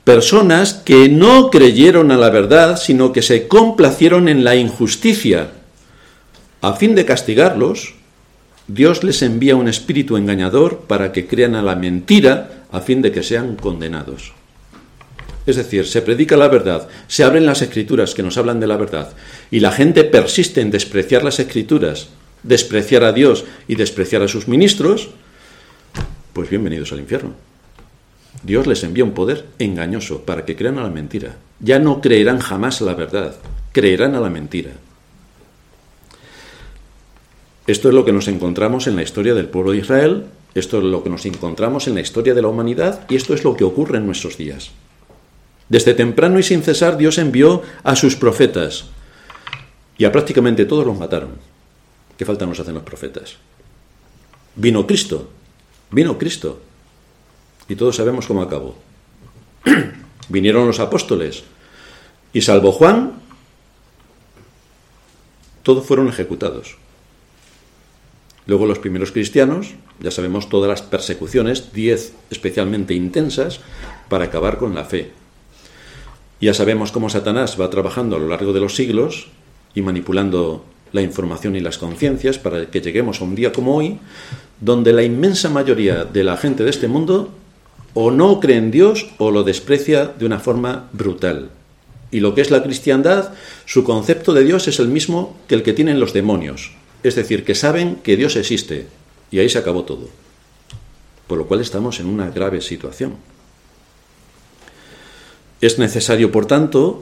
Personas 0.07 0.73
que 0.73 1.09
no 1.09 1.49
creyeron 1.49 2.13
a 2.13 2.17
la 2.17 2.29
verdad, 2.29 2.77
sino 2.77 3.11
que 3.11 3.21
se 3.21 3.49
complacieron 3.49 4.29
en 4.29 4.45
la 4.45 4.55
injusticia. 4.55 5.51
A 6.61 6.71
fin 6.71 6.95
de 6.95 7.03
castigarlos, 7.03 7.93
Dios 8.69 9.03
les 9.03 9.21
envía 9.21 9.57
un 9.57 9.67
espíritu 9.67 10.15
engañador 10.15 10.85
para 10.87 11.11
que 11.11 11.27
crean 11.27 11.55
a 11.55 11.61
la 11.61 11.75
mentira, 11.75 12.63
a 12.71 12.79
fin 12.79 13.01
de 13.01 13.11
que 13.11 13.21
sean 13.21 13.57
condenados. 13.57 14.31
Es 15.45 15.57
decir, 15.57 15.85
se 15.85 16.01
predica 16.01 16.37
la 16.37 16.47
verdad, 16.47 16.87
se 17.09 17.25
abren 17.25 17.45
las 17.45 17.61
escrituras 17.61 18.15
que 18.15 18.23
nos 18.23 18.37
hablan 18.37 18.61
de 18.61 18.67
la 18.67 18.77
verdad, 18.77 19.09
y 19.51 19.59
la 19.59 19.73
gente 19.73 20.05
persiste 20.05 20.61
en 20.61 20.71
despreciar 20.71 21.25
las 21.25 21.41
escrituras, 21.41 22.07
despreciar 22.43 23.03
a 23.03 23.11
Dios 23.11 23.43
y 23.67 23.75
despreciar 23.75 24.21
a 24.21 24.29
sus 24.29 24.47
ministros, 24.47 25.09
pues 26.31 26.49
bienvenidos 26.49 26.93
al 26.93 27.01
infierno. 27.01 27.56
Dios 28.47 28.65
les 28.65 28.81
envía 28.85 29.03
un 29.03 29.11
poder 29.11 29.45
engañoso 29.59 30.21
para 30.21 30.45
que 30.45 30.55
crean 30.55 30.79
a 30.79 30.83
la 30.83 30.89
mentira. 30.89 31.35
Ya 31.59 31.79
no 31.79 31.99
creerán 31.99 32.39
jamás 32.39 32.81
a 32.81 32.85
la 32.85 32.93
verdad, 32.93 33.35
creerán 33.73 34.15
a 34.15 34.21
la 34.21 34.29
mentira. 34.29 34.71
Esto 37.67 37.89
es 37.89 37.93
lo 37.93 38.05
que 38.05 38.13
nos 38.13 38.29
encontramos 38.29 38.87
en 38.87 38.95
la 38.95 39.03
historia 39.03 39.33
del 39.33 39.49
pueblo 39.49 39.73
de 39.73 39.79
Israel, 39.79 40.27
esto 40.55 40.77
es 40.77 40.85
lo 40.85 41.03
que 41.03 41.09
nos 41.09 41.25
encontramos 41.25 41.89
en 41.89 41.95
la 41.95 41.99
historia 41.99 42.33
de 42.33 42.41
la 42.41 42.47
humanidad 42.47 43.05
y 43.09 43.17
esto 43.17 43.33
es 43.33 43.43
lo 43.43 43.57
que 43.57 43.65
ocurre 43.65 43.97
en 43.97 44.05
nuestros 44.05 44.37
días. 44.37 44.71
Desde 45.67 45.93
temprano 45.93 46.39
y 46.39 46.43
sin 46.43 46.63
cesar 46.63 46.95
Dios 46.95 47.17
envió 47.17 47.63
a 47.83 47.97
sus 47.97 48.15
profetas 48.15 48.85
y 49.97 50.05
a 50.05 50.11
prácticamente 50.13 50.63
todos 50.63 50.85
los 50.85 50.97
mataron. 50.97 51.31
¿Qué 52.17 52.23
falta 52.23 52.45
nos 52.45 52.61
hacen 52.61 52.75
los 52.75 52.83
profetas? 52.83 53.35
Vino 54.55 54.87
Cristo, 54.87 55.27
vino 55.91 56.17
Cristo. 56.17 56.61
Y 57.69 57.75
todos 57.75 57.95
sabemos 57.95 58.27
cómo 58.27 58.41
acabó. 58.41 58.75
Vinieron 60.29 60.67
los 60.67 60.79
apóstoles 60.79 61.43
y 62.33 62.41
salvo 62.41 62.71
Juan, 62.71 63.13
todos 65.63 65.85
fueron 65.85 66.07
ejecutados. 66.07 66.77
Luego 68.45 68.65
los 68.65 68.79
primeros 68.79 69.11
cristianos, 69.11 69.75
ya 69.99 70.11
sabemos 70.11 70.47
todas 70.47 70.69
las 70.69 70.81
persecuciones, 70.81 71.73
diez 71.73 72.13
especialmente 72.29 72.93
intensas, 72.93 73.59
para 74.07 74.25
acabar 74.25 74.57
con 74.57 74.73
la 74.73 74.85
fe. 74.85 75.11
Ya 76.39 76.53
sabemos 76.53 76.91
cómo 76.91 77.09
Satanás 77.09 77.59
va 77.59 77.69
trabajando 77.69 78.15
a 78.15 78.19
lo 78.19 78.29
largo 78.29 78.53
de 78.53 78.61
los 78.61 78.75
siglos 78.75 79.27
y 79.73 79.81
manipulando 79.81 80.63
la 80.93 81.01
información 81.01 81.55
y 81.55 81.59
las 81.59 81.77
conciencias 81.77 82.37
para 82.37 82.69
que 82.69 82.79
lleguemos 82.79 83.19
a 83.19 83.25
un 83.25 83.35
día 83.35 83.51
como 83.51 83.75
hoy, 83.75 83.99
donde 84.61 84.93
la 84.93 85.03
inmensa 85.03 85.49
mayoría 85.49 86.05
de 86.05 86.23
la 86.23 86.37
gente 86.37 86.63
de 86.63 86.69
este 86.69 86.87
mundo 86.87 87.33
o 87.99 88.11
no 88.11 88.39
cree 88.39 88.57
en 88.57 88.69
Dios 88.69 89.07
o 89.17 89.31
lo 89.31 89.43
desprecia 89.43 90.05
de 90.05 90.27
una 90.27 90.39
forma 90.39 90.87
brutal. 90.93 91.49
Y 92.11 92.19
lo 92.19 92.35
que 92.35 92.41
es 92.41 92.51
la 92.51 92.61
cristiandad, 92.61 93.33
su 93.65 93.83
concepto 93.83 94.35
de 94.35 94.43
Dios 94.43 94.67
es 94.67 94.77
el 94.77 94.87
mismo 94.87 95.35
que 95.47 95.55
el 95.55 95.63
que 95.63 95.73
tienen 95.73 95.99
los 95.99 96.13
demonios. 96.13 96.73
Es 97.01 97.15
decir, 97.15 97.43
que 97.43 97.55
saben 97.55 97.95
que 98.03 98.15
Dios 98.15 98.35
existe. 98.35 98.85
Y 99.31 99.39
ahí 99.39 99.49
se 99.49 99.57
acabó 99.57 99.83
todo. 99.83 100.09
Por 101.25 101.39
lo 101.39 101.47
cual 101.47 101.59
estamos 101.59 101.99
en 101.99 102.05
una 102.05 102.29
grave 102.29 102.61
situación. 102.61 103.15
Es 105.59 105.79
necesario, 105.79 106.31
por 106.31 106.45
tanto, 106.45 107.01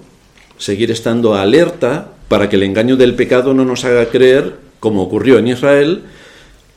seguir 0.58 0.92
estando 0.92 1.36
alerta 1.36 2.14
para 2.30 2.48
que 2.48 2.56
el 2.56 2.64
engaño 2.64 2.96
del 2.96 3.16
pecado 3.16 3.54
no 3.54 3.66
nos 3.66 3.84
haga 3.84 4.06
creer, 4.06 4.56
como 4.80 5.04
ocurrió 5.04 5.40
en 5.40 5.50
Israel, 5.50 6.04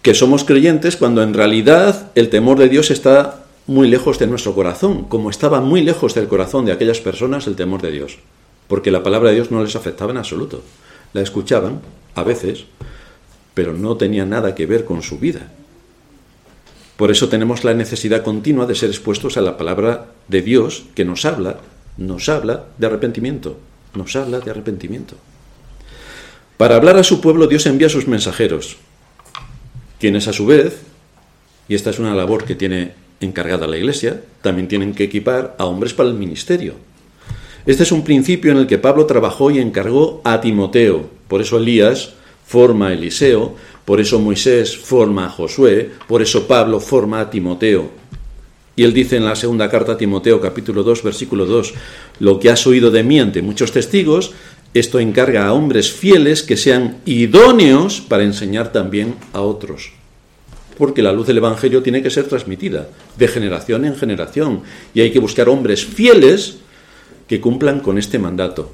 que 0.03 0.15
somos 0.15 0.43
creyentes 0.43 0.97
cuando 0.97 1.23
en 1.23 1.35
realidad 1.35 2.11
el 2.17 2.31
temor 2.31 2.59
de 2.59 2.69
Dios 2.69 2.91
está 2.91 3.45
muy 3.69 3.87
lejos 3.87 4.19
de 4.19 4.27
nuestro 4.27 4.55
corazón, 4.55 5.05
como 5.05 5.29
estaba 5.29 5.61
muy 5.61 5.83
lejos 5.83 6.15
del 6.15 6.27
corazón 6.27 6.65
de 6.65 6.73
aquellas 6.73 7.01
personas 7.01 7.47
el 7.47 7.55
temor 7.55 7.83
de 7.83 7.91
Dios, 7.91 8.19
porque 8.67 8.91
la 8.91 9.03
palabra 9.03 9.29
de 9.29 9.37
Dios 9.37 9.51
no 9.51 9.63
les 9.63 9.77
afectaba 9.77 10.11
en 10.11 10.17
absoluto. 10.17 10.63
La 11.13 11.21
escuchaban, 11.21 11.81
a 12.15 12.23
veces, 12.23 12.65
pero 13.53 13.75
no 13.75 13.97
tenía 13.97 14.25
nada 14.25 14.55
que 14.55 14.65
ver 14.65 14.87
con 14.87 15.03
su 15.03 15.19
vida. 15.19 15.53
Por 16.97 17.11
eso 17.11 17.29
tenemos 17.29 17.63
la 17.63 17.75
necesidad 17.75 18.23
continua 18.23 18.65
de 18.65 18.75
ser 18.75 18.89
expuestos 18.89 19.37
a 19.37 19.43
la 19.43 19.59
palabra 19.59 20.07
de 20.29 20.41
Dios 20.41 20.85
que 20.95 21.05
nos 21.05 21.27
habla, 21.27 21.59
nos 21.99 22.31
habla 22.31 22.65
de 22.79 22.87
arrepentimiento, 22.87 23.59
nos 23.95 24.17
habla 24.17 24.41
de 24.41 24.51
arrepentimiento. 24.51 25.15
Para 26.57 26.77
hablar 26.77 26.97
a 26.97 27.05
su 27.05 27.21
pueblo 27.21 27.47
Dios 27.47 27.67
envía 27.67 27.89
a 27.89 27.91
sus 27.91 28.09
mensajeros, 28.09 28.79
quienes 30.01 30.27
a 30.27 30.33
su 30.33 30.47
vez, 30.47 30.81
y 31.69 31.75
esta 31.75 31.91
es 31.91 31.99
una 31.99 32.15
labor 32.15 32.45
que 32.45 32.55
tiene 32.55 33.08
encargada 33.21 33.67
la 33.67 33.77
Iglesia, 33.77 34.23
también 34.43 34.69
tienen 34.69 34.95
que 34.95 35.05
equipar 35.05 35.57
a 35.59 35.65
hombres 35.65 35.95
para 35.95 36.09
el 36.09 36.15
ministerio. 36.15 36.75
Este 37.67 37.83
es 37.83 37.93
un 37.93 38.05
principio 38.05 38.53
en 38.53 38.59
el 38.59 38.67
que 38.67 38.79
Pablo 38.79 39.07
trabajó 39.07 39.51
y 39.51 39.59
encargó 39.59 40.23
a 40.25 40.41
Timoteo. 40.41 41.11
Por 41.29 41.41
eso 41.41 41.59
Elías 41.59 42.15
forma 42.47 42.89
a 42.89 42.93
Eliseo, 42.95 43.57
por 43.85 44.01
eso 44.01 44.19
Moisés 44.19 44.77
forma 44.77 45.27
a 45.27 45.31
Josué, 45.31 45.91
por 46.07 46.23
eso 46.23 46.47
Pablo 46.47 46.81
forma 46.81 47.21
a 47.21 47.31
Timoteo. 47.31 47.91
Y 48.75 48.85
él 48.85 48.95
dice 48.95 49.17
en 49.17 49.25
la 49.25 49.37
segunda 49.37 49.69
carta 49.69 49.93
a 49.93 49.99
Timoteo 49.99 50.41
capítulo 50.41 50.83
2 50.83 51.03
versículo 51.03 51.47
2, 51.47 51.75
lo 52.21 52.39
que 52.39 52.49
has 52.49 52.67
oído 52.67 52.91
de 52.91 53.03
mí 53.03 53.19
ante 53.19 53.43
muchos 53.43 53.73
testigos, 53.73 54.33
esto 54.73 55.01
encarga 55.01 55.47
a 55.47 55.53
hombres 55.53 55.91
fieles 55.91 56.43
que 56.43 56.57
sean 56.57 56.99
idóneos 57.05 58.01
para 58.01 58.23
enseñar 58.23 58.73
también 58.73 59.17
a 59.33 59.41
otros. 59.41 59.93
Porque 60.79 61.03
la 61.03 61.13
luz 61.13 61.27
del 61.27 61.39
Evangelio 61.39 61.83
tiene 61.83 62.03
que 62.03 62.11
ser 62.11 62.29
transmitida 62.29 62.89
de 63.17 63.29
generación 63.29 63.85
en 63.85 63.97
generación 63.97 64.63
y 64.95 65.01
hay 65.01 65.11
que 65.11 65.19
buscar 65.19 65.49
hombres 65.49 65.85
fieles 65.85 66.59
que 67.27 67.41
cumplan 67.41 67.81
con 67.81 67.99
este 67.99 68.19
mandato. 68.19 68.73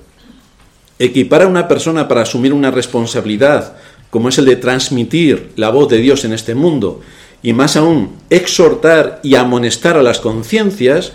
Equipar 0.99 1.43
a 1.43 1.49
una 1.49 1.67
persona 1.67 2.07
para 2.07 2.23
asumir 2.23 2.53
una 2.53 2.71
responsabilidad 2.71 3.77
como 4.15 4.29
es 4.29 4.39
el 4.39 4.45
de 4.45 4.55
transmitir 4.55 5.51
la 5.57 5.71
voz 5.71 5.89
de 5.89 5.99
Dios 5.99 6.25
en 6.25 6.33
este 6.33 6.55
mundo, 6.55 7.01
y 7.43 7.53
más 7.53 7.77
aún 7.77 8.13
exhortar 8.31 9.19
y 9.25 9.35
amonestar 9.35 9.97
a 9.97 10.05
las 10.05 10.21
conciencias, 10.21 11.13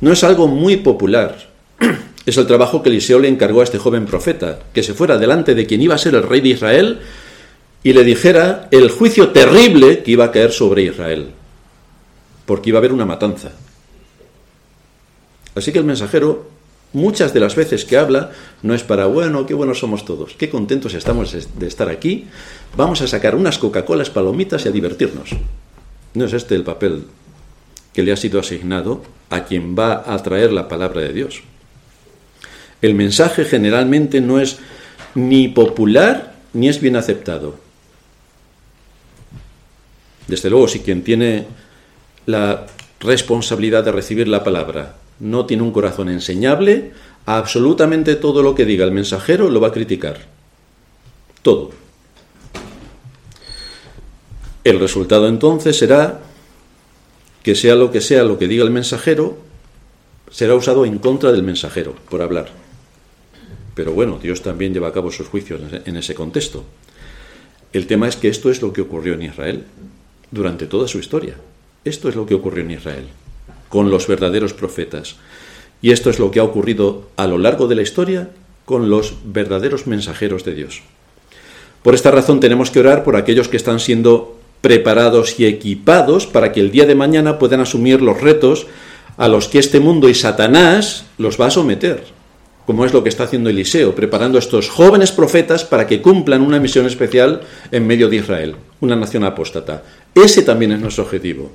no 0.00 0.10
es 0.10 0.24
algo 0.24 0.48
muy 0.48 0.78
popular. 0.78 1.48
Es 2.26 2.36
el 2.36 2.48
trabajo 2.48 2.82
que 2.82 2.90
Eliseo 2.90 3.20
le 3.20 3.28
encargó 3.28 3.60
a 3.60 3.64
este 3.64 3.78
joven 3.78 4.04
profeta, 4.04 4.58
que 4.74 4.82
se 4.82 4.94
fuera 4.94 5.16
delante 5.16 5.54
de 5.54 5.64
quien 5.64 5.80
iba 5.80 5.94
a 5.94 5.98
ser 5.98 6.16
el 6.16 6.24
rey 6.24 6.40
de 6.40 6.48
Israel 6.48 6.98
y 7.82 7.92
le 7.92 8.04
dijera 8.04 8.68
el 8.70 8.90
juicio 8.90 9.30
terrible 9.30 10.02
que 10.02 10.12
iba 10.12 10.26
a 10.26 10.32
caer 10.32 10.52
sobre 10.52 10.82
Israel, 10.82 11.30
porque 12.46 12.70
iba 12.70 12.78
a 12.78 12.80
haber 12.80 12.92
una 12.92 13.06
matanza. 13.06 13.52
Así 15.54 15.72
que 15.72 15.78
el 15.78 15.84
mensajero 15.84 16.46
Muchas 16.92 17.32
de 17.32 17.38
las 17.38 17.54
veces 17.54 17.84
que 17.84 17.96
habla 17.96 18.32
no 18.62 18.74
es 18.74 18.82
para, 18.82 19.06
bueno, 19.06 19.46
qué 19.46 19.54
buenos 19.54 19.78
somos 19.78 20.04
todos, 20.04 20.34
qué 20.34 20.50
contentos 20.50 20.94
estamos 20.94 21.32
de 21.32 21.66
estar 21.66 21.88
aquí, 21.88 22.26
vamos 22.76 23.00
a 23.00 23.06
sacar 23.06 23.36
unas 23.36 23.58
Coca-Colas 23.58 24.10
palomitas 24.10 24.64
y 24.64 24.68
a 24.68 24.72
divertirnos. 24.72 25.30
No 26.14 26.24
es 26.24 26.32
este 26.32 26.56
el 26.56 26.64
papel 26.64 27.04
que 27.92 28.02
le 28.02 28.10
ha 28.10 28.16
sido 28.16 28.40
asignado 28.40 29.02
a 29.30 29.44
quien 29.44 29.76
va 29.78 30.02
a 30.04 30.20
traer 30.20 30.52
la 30.52 30.66
palabra 30.66 31.02
de 31.02 31.12
Dios. 31.12 31.42
El 32.82 32.94
mensaje 32.94 33.44
generalmente 33.44 34.20
no 34.20 34.40
es 34.40 34.58
ni 35.14 35.46
popular 35.46 36.34
ni 36.54 36.68
es 36.68 36.80
bien 36.80 36.96
aceptado. 36.96 37.69
Desde 40.30 40.48
luego, 40.48 40.68
si 40.68 40.78
quien 40.78 41.02
tiene 41.02 41.44
la 42.26 42.66
responsabilidad 43.00 43.82
de 43.84 43.90
recibir 43.90 44.28
la 44.28 44.44
palabra 44.44 44.96
no 45.18 45.44
tiene 45.44 45.64
un 45.64 45.72
corazón 45.72 46.08
enseñable, 46.08 46.92
absolutamente 47.26 48.14
todo 48.14 48.40
lo 48.42 48.54
que 48.54 48.64
diga 48.64 48.84
el 48.84 48.92
mensajero 48.92 49.50
lo 49.50 49.60
va 49.60 49.68
a 49.68 49.72
criticar. 49.72 50.20
Todo. 51.42 51.72
El 54.62 54.78
resultado 54.78 55.26
entonces 55.26 55.76
será 55.76 56.20
que 57.42 57.56
sea 57.56 57.74
lo 57.74 57.90
que 57.90 58.00
sea 58.00 58.22
lo 58.22 58.38
que 58.38 58.46
diga 58.46 58.62
el 58.62 58.70
mensajero, 58.70 59.36
será 60.30 60.54
usado 60.54 60.84
en 60.86 60.98
contra 60.98 61.32
del 61.32 61.42
mensajero, 61.42 61.96
por 62.08 62.22
hablar. 62.22 62.50
Pero 63.74 63.92
bueno, 63.92 64.20
Dios 64.22 64.42
también 64.42 64.72
lleva 64.72 64.88
a 64.88 64.92
cabo 64.92 65.10
sus 65.10 65.26
juicios 65.26 65.60
en 65.84 65.96
ese 65.96 66.14
contexto. 66.14 66.64
El 67.72 67.86
tema 67.86 68.06
es 68.06 68.16
que 68.16 68.28
esto 68.28 68.50
es 68.50 68.62
lo 68.62 68.72
que 68.72 68.82
ocurrió 68.82 69.14
en 69.14 69.22
Israel 69.22 69.64
durante 70.30 70.66
toda 70.66 70.88
su 70.88 70.98
historia. 70.98 71.36
Esto 71.84 72.08
es 72.08 72.16
lo 72.16 72.26
que 72.26 72.34
ocurrió 72.34 72.64
en 72.64 72.70
Israel 72.72 73.04
con 73.70 73.90
los 73.90 74.06
verdaderos 74.06 74.52
profetas. 74.52 75.16
Y 75.80 75.92
esto 75.92 76.10
es 76.10 76.18
lo 76.18 76.30
que 76.30 76.40
ha 76.40 76.44
ocurrido 76.44 77.08
a 77.16 77.26
lo 77.26 77.38
largo 77.38 77.68
de 77.68 77.76
la 77.76 77.82
historia 77.82 78.28
con 78.66 78.90
los 78.90 79.14
verdaderos 79.24 79.86
mensajeros 79.86 80.44
de 80.44 80.54
Dios. 80.54 80.82
Por 81.82 81.94
esta 81.94 82.10
razón 82.10 82.40
tenemos 82.40 82.70
que 82.70 82.80
orar 82.80 83.04
por 83.04 83.16
aquellos 83.16 83.48
que 83.48 83.56
están 83.56 83.80
siendo 83.80 84.36
preparados 84.60 85.40
y 85.40 85.46
equipados 85.46 86.26
para 86.26 86.52
que 86.52 86.60
el 86.60 86.70
día 86.70 86.84
de 86.84 86.94
mañana 86.94 87.38
puedan 87.38 87.60
asumir 87.60 88.02
los 88.02 88.20
retos 88.20 88.66
a 89.16 89.28
los 89.28 89.48
que 89.48 89.58
este 89.58 89.80
mundo 89.80 90.08
y 90.08 90.14
Satanás 90.14 91.06
los 91.16 91.40
va 91.40 91.46
a 91.46 91.50
someter, 91.50 92.04
como 92.66 92.84
es 92.84 92.92
lo 92.92 93.02
que 93.02 93.08
está 93.08 93.24
haciendo 93.24 93.48
Eliseo, 93.48 93.94
preparando 93.94 94.36
a 94.36 94.40
estos 94.40 94.68
jóvenes 94.68 95.12
profetas 95.12 95.64
para 95.64 95.86
que 95.86 96.02
cumplan 96.02 96.42
una 96.42 96.60
misión 96.60 96.86
especial 96.86 97.40
en 97.70 97.86
medio 97.86 98.08
de 98.08 98.16
Israel, 98.16 98.56
una 98.80 98.96
nación 98.96 99.24
apóstata. 99.24 99.82
Ese 100.14 100.42
también 100.42 100.72
es 100.72 100.80
nuestro 100.80 101.04
objetivo. 101.04 101.50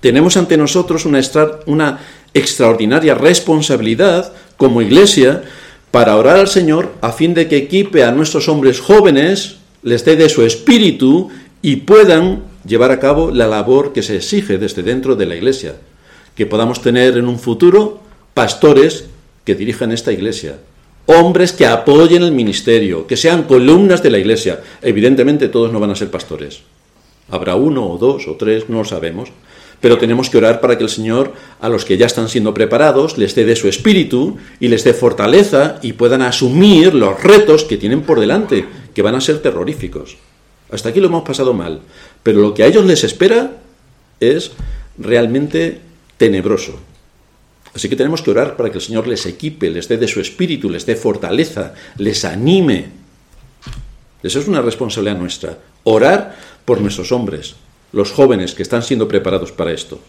Tenemos 0.00 0.36
ante 0.36 0.56
nosotros 0.56 1.06
una, 1.06 2.00
extraordinaria 2.34 3.14
responsabilidad 3.14 4.32
como 4.56 4.82
iglesia 4.82 5.42
para 5.90 6.16
orar 6.16 6.38
al 6.38 6.48
Señor 6.48 6.94
a 7.02 7.12
fin 7.12 7.34
de 7.34 7.46
que 7.46 7.58
equipe 7.58 8.02
a 8.02 8.10
nuestros 8.10 8.48
hombres 8.48 8.80
jóvenes, 8.80 9.58
les 9.82 10.04
dé 10.04 10.28
su 10.28 10.42
espíritu 10.42 11.28
y 11.60 11.76
puedan 11.76 12.42
llevar 12.66 12.90
a 12.90 12.98
cabo 12.98 13.30
la 13.30 13.46
labor 13.46 13.92
que 13.92 14.02
se 14.02 14.16
exige 14.16 14.58
desde 14.58 14.82
dentro 14.82 15.14
de 15.14 15.26
la 15.26 15.36
iglesia. 15.36 15.76
Que 16.34 16.46
podamos 16.46 16.82
tener 16.82 17.16
en 17.18 17.28
un 17.28 17.38
futuro 17.38 18.00
pastores 18.34 19.04
que 19.44 19.54
dirijan 19.54 19.92
esta 19.92 20.10
iglesia, 20.10 20.56
hombres 21.06 21.52
que 21.52 21.66
apoyen 21.66 22.22
el 22.22 22.32
ministerio, 22.32 23.06
que 23.06 23.16
sean 23.16 23.44
columnas 23.44 24.02
de 24.02 24.10
la 24.10 24.18
iglesia. 24.18 24.60
Evidentemente 24.80 25.48
todos 25.48 25.72
no 25.72 25.78
van 25.78 25.90
a 25.90 25.96
ser 25.96 26.10
pastores. 26.10 26.62
Habrá 27.32 27.56
uno 27.56 27.88
o 27.88 27.96
dos 27.96 28.28
o 28.28 28.36
tres, 28.36 28.68
no 28.68 28.78
lo 28.78 28.84
sabemos, 28.84 29.32
pero 29.80 29.96
tenemos 29.96 30.28
que 30.28 30.36
orar 30.36 30.60
para 30.60 30.76
que 30.76 30.84
el 30.84 30.90
Señor, 30.90 31.32
a 31.60 31.70
los 31.70 31.86
que 31.86 31.96
ya 31.96 32.04
están 32.04 32.28
siendo 32.28 32.52
preparados, 32.52 33.16
les 33.16 33.34
dé 33.34 33.44
de 33.44 33.56
su 33.56 33.68
espíritu 33.68 34.36
y 34.60 34.68
les 34.68 34.84
dé 34.84 34.92
fortaleza 34.92 35.80
y 35.80 35.94
puedan 35.94 36.20
asumir 36.20 36.94
los 36.94 37.20
retos 37.22 37.64
que 37.64 37.78
tienen 37.78 38.02
por 38.02 38.20
delante, 38.20 38.66
que 38.94 39.00
van 39.00 39.14
a 39.14 39.20
ser 39.22 39.40
terroríficos. 39.40 40.18
Hasta 40.70 40.90
aquí 40.90 41.00
lo 41.00 41.08
hemos 41.08 41.24
pasado 41.24 41.54
mal, 41.54 41.80
pero 42.22 42.40
lo 42.40 42.52
que 42.52 42.64
a 42.64 42.66
ellos 42.66 42.84
les 42.84 43.02
espera 43.02 43.56
es 44.20 44.52
realmente 44.98 45.80
tenebroso. 46.18 46.78
Así 47.74 47.88
que 47.88 47.96
tenemos 47.96 48.20
que 48.20 48.30
orar 48.30 48.56
para 48.56 48.70
que 48.70 48.76
el 48.76 48.84
Señor 48.84 49.08
les 49.08 49.24
equipe, 49.24 49.70
les 49.70 49.88
dé 49.88 49.96
de 49.96 50.06
su 50.06 50.20
espíritu, 50.20 50.68
les 50.68 50.84
dé 50.84 50.96
fortaleza, 50.96 51.72
les 51.96 52.26
anime. 52.26 52.90
Eso 54.22 54.38
es 54.38 54.46
una 54.46 54.60
responsabilidad 54.62 55.18
nuestra. 55.18 55.58
Orar 55.84 56.36
por 56.64 56.80
nuestros 56.80 57.12
hombres, 57.12 57.56
los 57.92 58.12
jóvenes 58.12 58.54
que 58.54 58.62
están 58.62 58.82
siendo 58.82 59.08
preparados 59.08 59.52
para 59.52 59.72
esto. 59.72 60.00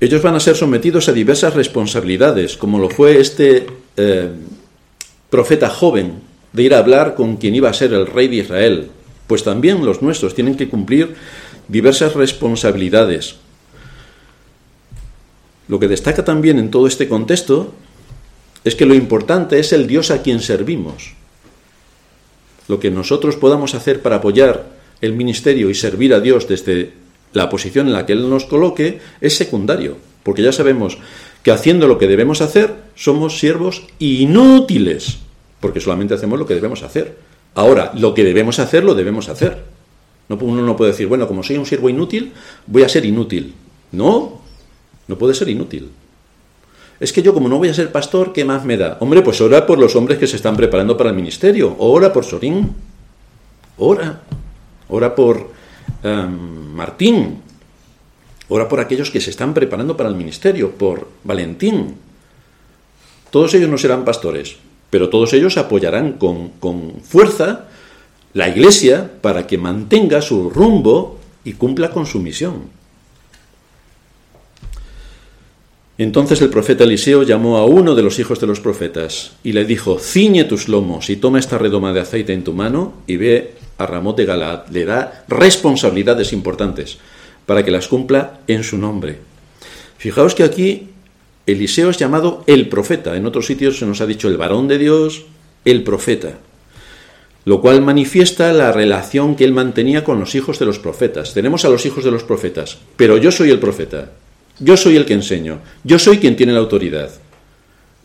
Ellos 0.00 0.20
van 0.20 0.34
a 0.34 0.40
ser 0.40 0.56
sometidos 0.56 1.08
a 1.08 1.12
diversas 1.12 1.54
responsabilidades, 1.54 2.56
como 2.56 2.78
lo 2.78 2.90
fue 2.90 3.20
este 3.20 3.66
eh, 3.96 4.30
profeta 5.30 5.70
joven 5.70 6.20
de 6.52 6.62
ir 6.64 6.74
a 6.74 6.78
hablar 6.78 7.14
con 7.14 7.36
quien 7.36 7.54
iba 7.54 7.70
a 7.70 7.74
ser 7.74 7.92
el 7.92 8.06
rey 8.06 8.26
de 8.26 8.36
Israel. 8.36 8.90
Pues 9.28 9.44
también 9.44 9.86
los 9.86 10.02
nuestros 10.02 10.34
tienen 10.34 10.56
que 10.56 10.68
cumplir 10.68 11.14
diversas 11.68 12.14
responsabilidades. 12.14 13.36
Lo 15.68 15.78
que 15.78 15.86
destaca 15.86 16.24
también 16.24 16.58
en 16.58 16.70
todo 16.70 16.88
este 16.88 17.08
contexto 17.08 17.72
es 18.64 18.74
que 18.74 18.86
lo 18.86 18.94
importante 18.94 19.60
es 19.60 19.72
el 19.72 19.86
Dios 19.86 20.10
a 20.10 20.22
quien 20.22 20.40
servimos 20.40 21.14
lo 22.68 22.80
que 22.80 22.90
nosotros 22.90 23.36
podamos 23.36 23.74
hacer 23.74 24.02
para 24.02 24.16
apoyar 24.16 24.66
el 25.00 25.12
ministerio 25.14 25.70
y 25.70 25.74
servir 25.74 26.14
a 26.14 26.20
Dios 26.20 26.48
desde 26.48 26.92
la 27.32 27.48
posición 27.48 27.86
en 27.86 27.92
la 27.92 28.06
que 28.06 28.12
Él 28.12 28.28
nos 28.28 28.44
coloque 28.44 29.00
es 29.20 29.36
secundario, 29.36 29.96
porque 30.22 30.42
ya 30.42 30.52
sabemos 30.52 30.98
que 31.42 31.50
haciendo 31.50 31.88
lo 31.88 31.98
que 31.98 32.06
debemos 32.06 32.40
hacer 32.40 32.74
somos 32.94 33.38
siervos 33.38 33.84
inútiles, 33.98 35.18
porque 35.60 35.80
solamente 35.80 36.14
hacemos 36.14 36.38
lo 36.38 36.46
que 36.46 36.54
debemos 36.54 36.82
hacer. 36.82 37.16
Ahora, 37.54 37.92
lo 37.96 38.14
que 38.14 38.24
debemos 38.24 38.58
hacer 38.58 38.84
lo 38.84 38.94
debemos 38.94 39.28
hacer. 39.28 39.64
No, 40.28 40.36
uno 40.36 40.62
no 40.62 40.76
puede 40.76 40.92
decir, 40.92 41.06
bueno, 41.06 41.26
como 41.28 41.42
soy 41.42 41.56
un 41.56 41.66
siervo 41.66 41.88
inútil, 41.88 42.32
voy 42.66 42.84
a 42.84 42.88
ser 42.88 43.04
inútil. 43.04 43.54
No, 43.90 44.40
no 45.08 45.18
puede 45.18 45.34
ser 45.34 45.48
inútil. 45.48 45.90
Es 47.02 47.12
que 47.12 47.20
yo 47.20 47.34
como 47.34 47.48
no 47.48 47.58
voy 47.58 47.68
a 47.68 47.74
ser 47.74 47.90
pastor, 47.90 48.32
¿qué 48.32 48.44
más 48.44 48.64
me 48.64 48.76
da? 48.76 48.96
Hombre, 49.00 49.22
pues 49.22 49.40
ora 49.40 49.66
por 49.66 49.76
los 49.76 49.96
hombres 49.96 50.20
que 50.20 50.28
se 50.28 50.36
están 50.36 50.56
preparando 50.56 50.96
para 50.96 51.10
el 51.10 51.16
ministerio. 51.16 51.74
Ora 51.80 52.12
por 52.12 52.24
Sorín. 52.24 52.76
Ora. 53.76 54.20
Ora 54.88 55.12
por 55.12 55.50
em, 56.04 56.30
Martín. 56.72 57.42
Ora 58.46 58.68
por 58.68 58.78
aquellos 58.78 59.10
que 59.10 59.20
se 59.20 59.30
están 59.30 59.52
preparando 59.52 59.96
para 59.96 60.10
el 60.10 60.14
ministerio. 60.14 60.70
Por 60.70 61.08
Valentín. 61.24 61.96
Todos 63.30 63.52
ellos 63.54 63.68
no 63.68 63.78
serán 63.78 64.04
pastores, 64.04 64.58
pero 64.88 65.08
todos 65.08 65.32
ellos 65.32 65.56
apoyarán 65.56 66.12
con, 66.12 66.50
con 66.60 67.00
fuerza 67.02 67.66
la 68.32 68.48
iglesia 68.48 69.10
para 69.20 69.48
que 69.48 69.58
mantenga 69.58 70.22
su 70.22 70.50
rumbo 70.50 71.18
y 71.42 71.54
cumpla 71.54 71.90
con 71.90 72.06
su 72.06 72.20
misión. 72.20 72.81
Entonces 76.02 76.42
el 76.42 76.50
profeta 76.50 76.82
Eliseo 76.82 77.22
llamó 77.22 77.58
a 77.58 77.64
uno 77.64 77.94
de 77.94 78.02
los 78.02 78.18
hijos 78.18 78.40
de 78.40 78.48
los 78.48 78.58
profetas 78.58 79.34
y 79.44 79.52
le 79.52 79.64
dijo, 79.64 80.00
ciñe 80.00 80.42
tus 80.42 80.66
lomos 80.66 81.08
y 81.10 81.16
toma 81.16 81.38
esta 81.38 81.58
redoma 81.58 81.92
de 81.92 82.00
aceite 82.00 82.32
en 82.32 82.42
tu 82.42 82.54
mano 82.54 82.94
y 83.06 83.16
ve 83.18 83.52
a 83.78 83.86
Ramón 83.86 84.16
de 84.16 84.24
Galaad. 84.24 84.66
Le 84.72 84.84
da 84.84 85.24
responsabilidades 85.28 86.32
importantes 86.32 86.98
para 87.46 87.64
que 87.64 87.70
las 87.70 87.86
cumpla 87.86 88.40
en 88.48 88.64
su 88.64 88.78
nombre. 88.78 89.18
Fijaos 89.96 90.34
que 90.34 90.42
aquí 90.42 90.88
Eliseo 91.46 91.90
es 91.90 91.98
llamado 91.98 92.42
el 92.48 92.68
profeta. 92.68 93.14
En 93.14 93.24
otros 93.24 93.46
sitios 93.46 93.78
se 93.78 93.86
nos 93.86 94.00
ha 94.00 94.06
dicho 94.06 94.26
el 94.26 94.36
varón 94.36 94.66
de 94.66 94.78
Dios, 94.78 95.26
el 95.64 95.84
profeta. 95.84 96.38
Lo 97.44 97.60
cual 97.60 97.80
manifiesta 97.80 98.52
la 98.52 98.72
relación 98.72 99.36
que 99.36 99.44
él 99.44 99.52
mantenía 99.52 100.02
con 100.02 100.18
los 100.18 100.34
hijos 100.34 100.58
de 100.58 100.66
los 100.66 100.80
profetas. 100.80 101.32
Tenemos 101.32 101.64
a 101.64 101.68
los 101.68 101.86
hijos 101.86 102.02
de 102.02 102.10
los 102.10 102.24
profetas, 102.24 102.78
pero 102.96 103.18
yo 103.18 103.30
soy 103.30 103.50
el 103.50 103.60
profeta. 103.60 104.10
Yo 104.62 104.76
soy 104.76 104.96
el 104.96 105.06
que 105.06 105.14
enseño, 105.14 105.58
yo 105.82 105.98
soy 105.98 106.18
quien 106.18 106.36
tiene 106.36 106.52
la 106.52 106.60
autoridad. 106.60 107.10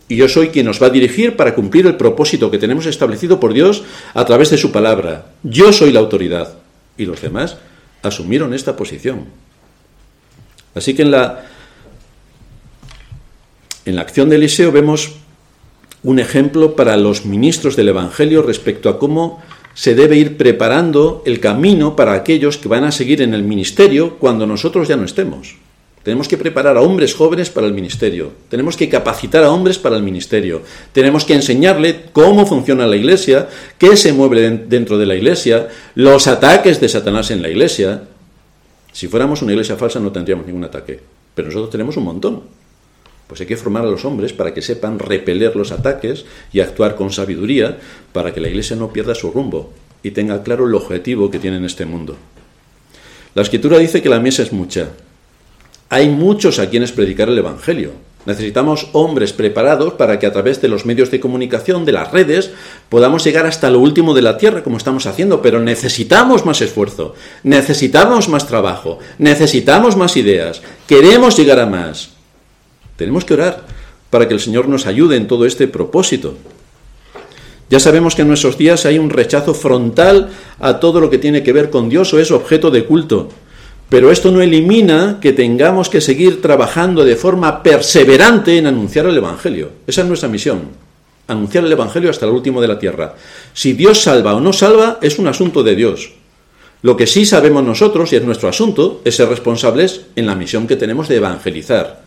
Y 0.09 0.15
yo 0.15 0.27
soy 0.27 0.49
quien 0.49 0.65
nos 0.65 0.81
va 0.81 0.87
a 0.87 0.89
dirigir 0.89 1.35
para 1.35 1.53
cumplir 1.53 1.85
el 1.85 1.97
propósito 1.97 2.49
que 2.49 2.57
tenemos 2.57 2.85
establecido 2.85 3.39
por 3.39 3.53
Dios 3.53 3.83
a 4.13 4.25
través 4.25 4.49
de 4.49 4.57
su 4.57 4.71
palabra. 4.71 5.33
Yo 5.43 5.71
soy 5.71 5.91
la 5.91 5.99
autoridad. 5.99 6.55
Y 6.97 7.05
los 7.05 7.21
demás 7.21 7.57
asumieron 8.01 8.53
esta 8.53 8.75
posición. 8.75 9.25
Así 10.73 10.95
que 10.95 11.03
en 11.03 11.11
la, 11.11 11.45
en 13.85 13.95
la 13.95 14.01
acción 14.01 14.29
de 14.29 14.37
Eliseo 14.37 14.71
vemos 14.71 15.11
un 16.01 16.19
ejemplo 16.19 16.75
para 16.75 16.97
los 16.97 17.25
ministros 17.25 17.75
del 17.75 17.89
Evangelio 17.89 18.41
respecto 18.41 18.89
a 18.89 18.97
cómo 18.97 19.43
se 19.75 19.93
debe 19.93 20.17
ir 20.17 20.37
preparando 20.37 21.21
el 21.27 21.39
camino 21.39 21.95
para 21.95 22.13
aquellos 22.13 22.57
que 22.57 22.69
van 22.69 22.83
a 22.83 22.91
seguir 22.91 23.21
en 23.21 23.35
el 23.35 23.43
ministerio 23.43 24.17
cuando 24.17 24.47
nosotros 24.47 24.87
ya 24.87 24.95
no 24.95 25.03
estemos. 25.03 25.55
Tenemos 26.07 26.29
que 26.29 26.37
preparar 26.37 26.77
a 26.77 26.81
hombres 26.81 27.13
jóvenes 27.13 27.49
para 27.49 27.67
el 27.67 27.73
ministerio. 27.73 28.31
Tenemos 28.47 28.77
que 28.77 28.87
capacitar 28.87 29.43
a 29.43 29.51
hombres 29.51 29.77
para 29.77 29.97
el 29.97 30.03
ministerio. 30.03 30.61
Tenemos 30.93 31.25
que 31.25 31.33
enseñarle 31.33 32.05
cómo 32.13 32.45
funciona 32.45 32.87
la 32.87 32.95
iglesia, 32.95 33.49
qué 33.77 33.97
se 33.97 34.13
mueve 34.13 34.49
dentro 34.69 34.97
de 34.97 35.05
la 35.05 35.15
iglesia, 35.15 35.67
los 35.95 36.27
ataques 36.27 36.79
de 36.79 36.87
Satanás 36.87 37.29
en 37.31 37.41
la 37.41 37.49
iglesia. 37.49 38.03
Si 38.93 39.09
fuéramos 39.09 39.41
una 39.41 39.51
iglesia 39.51 39.75
falsa 39.75 39.99
no 39.99 40.13
tendríamos 40.13 40.47
ningún 40.47 40.63
ataque. 40.63 40.97
pero 41.35 41.49
nosotros 41.49 41.71
tenemos 41.71 41.97
un 41.97 42.05
montón. 42.05 42.43
Pues 43.27 43.41
hay 43.41 43.47
que 43.47 43.57
formar 43.57 43.83
a 43.83 43.91
los 43.91 44.05
hombres 44.05 44.31
para 44.31 44.53
que 44.53 44.61
sepan 44.61 44.99
repeler 44.99 45.57
los 45.57 45.73
ataques 45.73 46.23
y 46.53 46.61
actuar 46.61 46.95
con 46.95 47.11
sabiduría 47.11 47.79
para 48.13 48.33
que 48.33 48.39
la 48.39 48.47
Iglesia 48.47 48.77
no 48.77 48.93
pierda 48.93 49.13
su 49.13 49.29
rumbo 49.29 49.73
y 50.03 50.11
tenga 50.11 50.41
claro 50.41 50.67
el 50.67 50.75
objetivo 50.75 51.29
que 51.29 51.39
tiene 51.39 51.57
en 51.57 51.65
este 51.65 51.85
mundo. 51.85 52.15
La 53.35 53.41
escritura 53.41 53.77
dice 53.77 54.01
que 54.01 54.07
la 54.07 54.21
mesa 54.21 54.41
es 54.43 54.53
mucha. 54.53 54.87
Hay 55.89 56.09
muchos 56.09 56.59
a 56.59 56.69
quienes 56.69 56.91
predicar 56.91 57.29
el 57.29 57.37
Evangelio. 57.37 57.91
Necesitamos 58.25 58.89
hombres 58.91 59.31
preparados 59.31 59.93
para 59.93 60.19
que 60.19 60.25
a 60.25 60.33
través 60.33 60.61
de 60.61 60.67
los 60.67 60.85
medios 60.85 61.11
de 61.11 61.21
comunicación, 61.21 61.85
de 61.85 61.93
las 61.93 62.11
redes, 62.11 62.51
podamos 62.89 63.23
llegar 63.23 63.45
hasta 63.45 63.69
lo 63.69 63.79
último 63.79 64.13
de 64.13 64.21
la 64.21 64.37
tierra, 64.37 64.63
como 64.63 64.75
estamos 64.75 65.05
haciendo, 65.05 65.41
pero 65.41 65.61
necesitamos 65.61 66.45
más 66.45 66.59
esfuerzo, 66.59 67.15
necesitamos 67.43 68.27
más 68.27 68.45
trabajo, 68.45 68.99
necesitamos 69.17 69.95
más 69.95 70.17
ideas, 70.17 70.61
queremos 70.87 71.37
llegar 71.37 71.59
a 71.59 71.65
más. 71.65 72.09
Tenemos 72.97 73.23
que 73.23 73.35
orar 73.35 73.65
para 74.09 74.27
que 74.27 74.33
el 74.33 74.41
Señor 74.41 74.67
nos 74.67 74.87
ayude 74.87 75.15
en 75.15 75.27
todo 75.27 75.45
este 75.45 75.69
propósito. 75.69 76.35
Ya 77.69 77.79
sabemos 77.79 78.13
que 78.13 78.23
en 78.23 78.27
nuestros 78.27 78.57
días 78.57 78.85
hay 78.85 78.99
un 78.99 79.09
rechazo 79.09 79.53
frontal 79.53 80.31
a 80.59 80.81
todo 80.81 80.99
lo 80.99 81.09
que 81.09 81.17
tiene 81.17 81.43
que 81.43 81.53
ver 81.53 81.69
con 81.69 81.87
Dios 81.87 82.13
o 82.13 82.19
es 82.19 82.31
objeto 82.31 82.71
de 82.71 82.83
culto. 82.83 83.29
Pero 83.89 84.11
esto 84.11 84.31
no 84.31 84.41
elimina 84.41 85.19
que 85.21 85.31
tengamos 85.31 85.89
que 85.89 86.01
seguir 86.01 86.41
trabajando 86.41 87.05
de 87.05 87.15
forma 87.15 87.63
perseverante 87.63 88.57
en 88.57 88.67
anunciar 88.67 89.05
el 89.05 89.17
Evangelio. 89.17 89.69
Esa 89.87 90.01
es 90.01 90.07
nuestra 90.07 90.27
misión, 90.27 90.63
anunciar 91.27 91.63
el 91.63 91.71
Evangelio 91.71 92.09
hasta 92.09 92.25
el 92.25 92.33
último 92.33 92.61
de 92.61 92.67
la 92.67 92.79
tierra. 92.79 93.15
Si 93.53 93.73
Dios 93.73 94.01
salva 94.01 94.35
o 94.35 94.41
no 94.41 94.51
salva 94.51 94.99
es 95.01 95.19
un 95.19 95.27
asunto 95.27 95.63
de 95.63 95.75
Dios. 95.75 96.11
Lo 96.81 96.97
que 96.97 97.07
sí 97.07 97.25
sabemos 97.25 97.63
nosotros, 97.63 98.11
y 98.11 98.17
es 98.17 98.23
nuestro 98.23 98.49
asunto, 98.49 99.01
es 99.05 99.15
ser 99.15 99.29
responsables 99.29 100.01
en 100.15 100.25
la 100.25 100.35
misión 100.35 100.67
que 100.67 100.75
tenemos 100.75 101.07
de 101.07 101.15
evangelizar. 101.15 102.01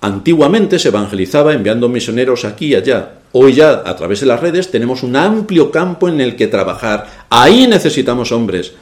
Antiguamente 0.00 0.78
se 0.78 0.88
evangelizaba 0.88 1.54
enviando 1.54 1.88
misioneros 1.88 2.44
aquí 2.44 2.68
y 2.68 2.74
allá. 2.76 3.14
Hoy 3.32 3.54
ya, 3.54 3.82
a 3.84 3.96
través 3.96 4.20
de 4.20 4.26
las 4.26 4.40
redes, 4.40 4.70
tenemos 4.70 5.02
un 5.02 5.16
amplio 5.16 5.70
campo 5.70 6.08
en 6.08 6.20
el 6.20 6.36
que 6.36 6.46
trabajar. 6.46 7.26
Ahí 7.30 7.66
necesitamos 7.66 8.30
hombres 8.30 8.72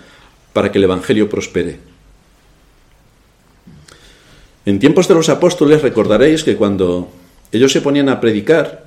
para 0.53 0.71
que 0.71 0.79
el 0.79 0.85
Evangelio 0.85 1.29
prospere. 1.29 1.92
En 4.65 4.79
tiempos 4.79 5.09
de 5.09 5.15
los 5.15 5.29
apóstoles 5.29 5.83
recordaréis 5.83 6.45
que 6.45 6.57
cuando 6.57 7.09
ellos 7.51 7.73
se 7.73 7.81
ponían 7.81 8.09
a 8.09 8.21
predicar, 8.21 8.85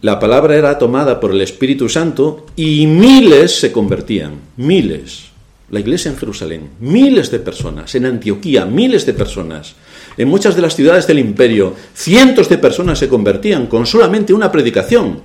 la 0.00 0.18
palabra 0.18 0.56
era 0.56 0.78
tomada 0.78 1.20
por 1.20 1.32
el 1.32 1.40
Espíritu 1.40 1.88
Santo 1.88 2.46
y 2.56 2.86
miles 2.86 3.58
se 3.58 3.72
convertían, 3.72 4.40
miles. 4.56 5.26
La 5.70 5.80
iglesia 5.80 6.10
en 6.10 6.16
Jerusalén, 6.16 6.70
miles 6.80 7.30
de 7.30 7.40
personas, 7.40 7.94
en 7.94 8.06
Antioquía, 8.06 8.64
miles 8.64 9.04
de 9.04 9.14
personas, 9.14 9.74
en 10.16 10.28
muchas 10.28 10.54
de 10.54 10.62
las 10.62 10.76
ciudades 10.76 11.06
del 11.06 11.18
imperio, 11.18 11.74
cientos 11.94 12.48
de 12.48 12.56
personas 12.56 12.98
se 12.98 13.08
convertían 13.08 13.66
con 13.66 13.84
solamente 13.84 14.32
una 14.32 14.52
predicación. 14.52 15.20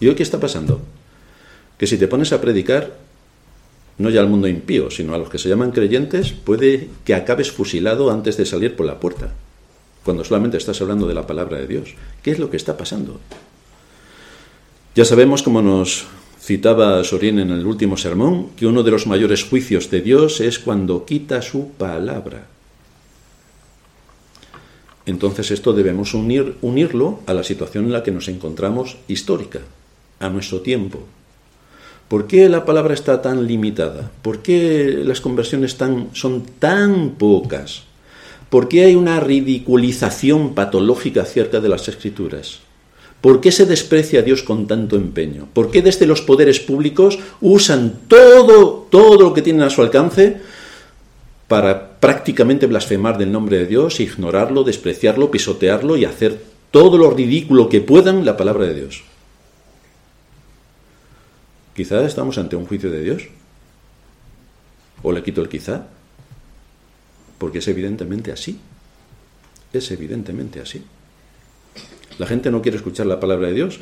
¿Y 0.00 0.08
hoy 0.08 0.14
qué 0.14 0.22
está 0.22 0.40
pasando? 0.40 0.80
Que 1.76 1.86
si 1.86 1.98
te 1.98 2.08
pones 2.08 2.32
a 2.32 2.40
predicar, 2.40 2.92
no 3.98 4.10
ya 4.10 4.20
al 4.20 4.28
mundo 4.28 4.48
impío, 4.48 4.90
sino 4.90 5.14
a 5.14 5.18
los 5.18 5.28
que 5.28 5.38
se 5.38 5.48
llaman 5.48 5.72
creyentes, 5.72 6.32
puede 6.32 6.88
que 7.04 7.14
acabes 7.14 7.50
fusilado 7.50 8.10
antes 8.10 8.36
de 8.36 8.46
salir 8.46 8.76
por 8.76 8.86
la 8.86 9.00
puerta, 9.00 9.34
cuando 10.04 10.24
solamente 10.24 10.56
estás 10.56 10.80
hablando 10.80 11.06
de 11.06 11.14
la 11.14 11.26
palabra 11.26 11.58
de 11.58 11.66
Dios. 11.66 11.94
¿Qué 12.22 12.30
es 12.30 12.38
lo 12.38 12.50
que 12.50 12.56
está 12.56 12.76
pasando? 12.76 13.20
Ya 14.94 15.04
sabemos, 15.04 15.42
como 15.42 15.62
nos 15.62 16.06
citaba 16.40 17.02
Sorín 17.04 17.40
en 17.40 17.50
el 17.50 17.66
último 17.66 17.96
sermón, 17.96 18.50
que 18.56 18.66
uno 18.66 18.82
de 18.82 18.90
los 18.90 19.06
mayores 19.06 19.44
juicios 19.44 19.90
de 19.90 20.00
Dios 20.00 20.40
es 20.40 20.58
cuando 20.58 21.04
quita 21.04 21.42
su 21.42 21.72
palabra. 21.72 22.46
Entonces 25.06 25.50
esto 25.50 25.72
debemos 25.72 26.14
unir, 26.14 26.56
unirlo 26.62 27.20
a 27.26 27.34
la 27.34 27.42
situación 27.42 27.86
en 27.86 27.92
la 27.92 28.02
que 28.02 28.12
nos 28.12 28.28
encontramos 28.28 28.96
histórica, 29.08 29.60
a 30.20 30.28
nuestro 30.28 30.60
tiempo, 30.60 31.06
¿Por 32.08 32.26
qué 32.26 32.48
la 32.48 32.64
palabra 32.64 32.94
está 32.94 33.20
tan 33.20 33.46
limitada? 33.46 34.10
¿Por 34.22 34.38
qué 34.38 35.02
las 35.04 35.20
conversiones 35.20 35.76
son 36.14 36.42
tan 36.58 37.10
pocas? 37.10 37.82
¿Por 38.48 38.66
qué 38.68 38.84
hay 38.84 38.94
una 38.94 39.20
ridiculización 39.20 40.54
patológica 40.54 41.22
acerca 41.22 41.60
de 41.60 41.68
las 41.68 41.86
escrituras? 41.86 42.60
¿Por 43.20 43.42
qué 43.42 43.52
se 43.52 43.66
desprecia 43.66 44.20
a 44.20 44.22
Dios 44.22 44.42
con 44.42 44.66
tanto 44.66 44.96
empeño? 44.96 45.48
¿Por 45.52 45.70
qué 45.70 45.82
desde 45.82 46.06
los 46.06 46.22
poderes 46.22 46.60
públicos 46.60 47.18
usan 47.42 48.00
todo, 48.08 48.86
todo 48.90 49.20
lo 49.20 49.34
que 49.34 49.42
tienen 49.42 49.62
a 49.62 49.70
su 49.70 49.82
alcance 49.82 50.38
para 51.46 51.98
prácticamente 51.98 52.66
blasfemar 52.66 53.18
del 53.18 53.32
nombre 53.32 53.58
de 53.58 53.66
Dios, 53.66 54.00
ignorarlo, 54.00 54.64
despreciarlo, 54.64 55.30
pisotearlo 55.30 55.98
y 55.98 56.06
hacer 56.06 56.40
todo 56.70 56.96
lo 56.96 57.10
ridículo 57.10 57.68
que 57.68 57.82
puedan 57.82 58.24
la 58.24 58.38
palabra 58.38 58.64
de 58.64 58.74
Dios? 58.74 59.02
Quizá 61.78 62.04
estamos 62.04 62.36
ante 62.38 62.56
un 62.56 62.66
juicio 62.66 62.90
de 62.90 63.00
Dios. 63.04 63.28
¿O 65.04 65.12
le 65.12 65.22
quito 65.22 65.40
el 65.42 65.48
quizá? 65.48 65.86
Porque 67.38 67.58
es 67.58 67.68
evidentemente 67.68 68.32
así. 68.32 68.58
Es 69.72 69.92
evidentemente 69.92 70.60
así. 70.60 70.82
La 72.18 72.26
gente 72.26 72.50
no 72.50 72.62
quiere 72.62 72.78
escuchar 72.78 73.06
la 73.06 73.20
palabra 73.20 73.46
de 73.46 73.54
Dios, 73.54 73.78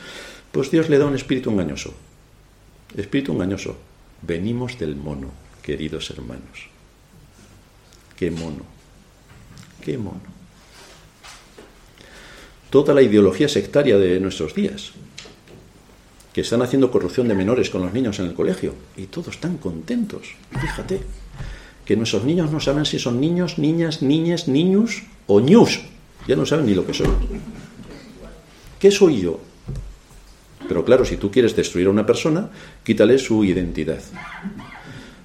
pues 0.52 0.70
Dios 0.70 0.90
le 0.90 0.98
da 0.98 1.06
un 1.06 1.14
espíritu 1.14 1.50
engañoso. 1.50 1.94
Espíritu 2.98 3.32
engañoso. 3.32 3.78
Venimos 4.20 4.78
del 4.78 4.94
mono, 4.94 5.30
queridos 5.62 6.10
hermanos. 6.10 6.68
Qué 8.14 8.30
mono. 8.30 8.66
Qué 9.82 9.96
mono. 9.96 10.20
Toda 12.68 12.92
la 12.92 13.00
ideología 13.00 13.48
sectaria 13.48 13.96
de 13.96 14.20
nuestros 14.20 14.54
días 14.54 14.92
que 16.36 16.42
están 16.42 16.60
haciendo 16.60 16.90
corrupción 16.90 17.28
de 17.28 17.34
menores 17.34 17.70
con 17.70 17.80
los 17.80 17.94
niños 17.94 18.18
en 18.18 18.26
el 18.26 18.34
colegio 18.34 18.74
y 18.94 19.06
todos 19.06 19.28
están 19.28 19.56
contentos. 19.56 20.34
Fíjate, 20.60 21.00
que 21.82 21.96
nuestros 21.96 22.24
niños 22.24 22.52
no 22.52 22.60
saben 22.60 22.84
si 22.84 22.98
son 22.98 23.18
niños, 23.18 23.56
niñas, 23.56 24.02
niñas, 24.02 24.46
niños 24.46 25.04
o 25.26 25.40
ñus. 25.40 25.80
Ya 26.28 26.36
no 26.36 26.44
saben 26.44 26.66
ni 26.66 26.74
lo 26.74 26.86
que 26.86 26.92
son. 26.92 27.08
¿Qué 28.78 28.90
soy 28.90 29.22
yo? 29.22 29.40
Pero 30.68 30.84
claro, 30.84 31.06
si 31.06 31.16
tú 31.16 31.30
quieres 31.30 31.56
destruir 31.56 31.86
a 31.86 31.90
una 31.90 32.04
persona, 32.04 32.50
quítale 32.84 33.18
su 33.18 33.42
identidad. 33.42 34.02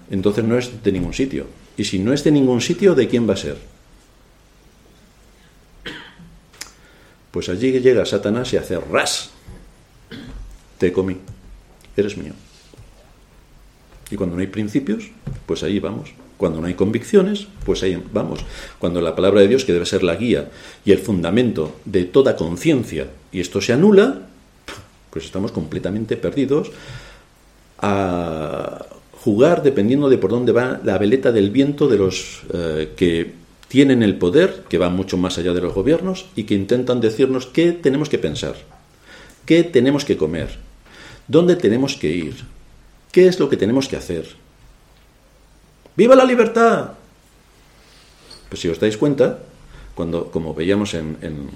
Entonces 0.10 0.45
no 0.45 0.58
es 0.58 0.82
de 0.82 0.93
ningún 0.93 1.13
sitio. 1.13 1.45
Y 1.76 1.84
si 1.84 2.00
no 2.00 2.13
es 2.13 2.24
de 2.24 2.32
ningún 2.32 2.62
sitio, 2.62 2.95
¿de 2.95 3.10
quién 3.10 3.28
va 3.28 3.34
a 3.34 3.38
ser? 3.38 3.58
Pues 7.32 7.50
allí 7.50 7.78
llega 7.82 8.06
Satanás 8.06 8.54
y 8.54 8.56
hace 8.56 8.80
ras 8.80 9.31
te 10.82 10.91
comí, 10.91 11.15
eres 11.96 12.17
mío. 12.17 12.34
Y 14.10 14.15
cuando 14.15 14.36
no 14.36 14.41
hay 14.41 14.48
principios, 14.48 15.12
pues 15.46 15.62
ahí 15.62 15.80
vamos. 15.80 16.10
Cuando 16.38 16.60
no 16.60 16.65
hay 16.65 16.74
convicciones, 16.74 17.46
pues 17.67 17.84
ahí 17.84 18.04
vamos. 18.12 18.39
Cuando 18.80 19.00
la 19.00 19.15
palabra 19.15 19.41
de 19.41 19.48
Dios, 19.48 19.63
que 19.63 19.74
debe 19.74 19.86
ser 19.86 20.02
la 20.02 20.15
guía 20.15 20.50
y 20.84 20.91
el 20.91 20.98
fundamento 20.98 21.76
de 21.86 22.06
toda 22.06 22.36
conciencia, 22.36 23.10
y 23.32 23.41
esto 23.41 23.62
se 23.62 23.74
anula, 23.74 24.22
pues 25.12 25.26
estamos 25.26 25.52
completamente 25.52 26.17
perdidos 26.17 26.72
a 27.78 28.84
jugar 29.24 29.62
dependiendo 29.62 30.10
de 30.10 30.17
por 30.17 30.32
dónde 30.32 30.52
va 30.52 30.82
la 30.84 30.98
veleta 30.98 31.32
del 31.32 31.52
viento 31.52 31.88
de 31.88 31.98
los 31.98 32.41
eh, 32.56 32.94
que 32.98 33.34
tienen 33.67 34.02
el 34.02 34.17
poder, 34.17 34.63
que 34.67 34.80
va 34.80 34.89
mucho 34.89 35.15
más 35.15 35.38
allá 35.38 35.54
de 35.54 35.62
los 35.62 35.76
gobiernos, 35.76 36.26
y 36.36 36.46
que 36.46 36.56
intentan 36.56 37.02
decirnos 37.02 37.46
qué 37.46 37.72
tenemos 37.72 38.10
que 38.10 38.17
pensar, 38.17 38.56
qué 39.46 39.63
tenemos 39.63 40.06
que 40.06 40.17
comer, 40.17 40.70
¿Dónde 41.27 41.55
tenemos 41.55 41.95
que 41.95 42.10
ir? 42.10 42.43
¿Qué 43.12 43.27
es 43.27 43.39
lo 43.39 43.49
que 43.49 43.57
tenemos 43.57 43.88
que 43.88 43.97
hacer? 43.97 44.27
¡Viva 45.95 46.15
la 46.15 46.25
libertad! 46.25 46.91
Pues 48.49 48.62
si 48.62 48.67
os 48.69 48.79
dais 48.79 48.97
cuenta, 48.97 49.39
cuando, 49.95 50.31
como 50.31 50.53
veíamos 50.53 50.93
en, 50.93 51.49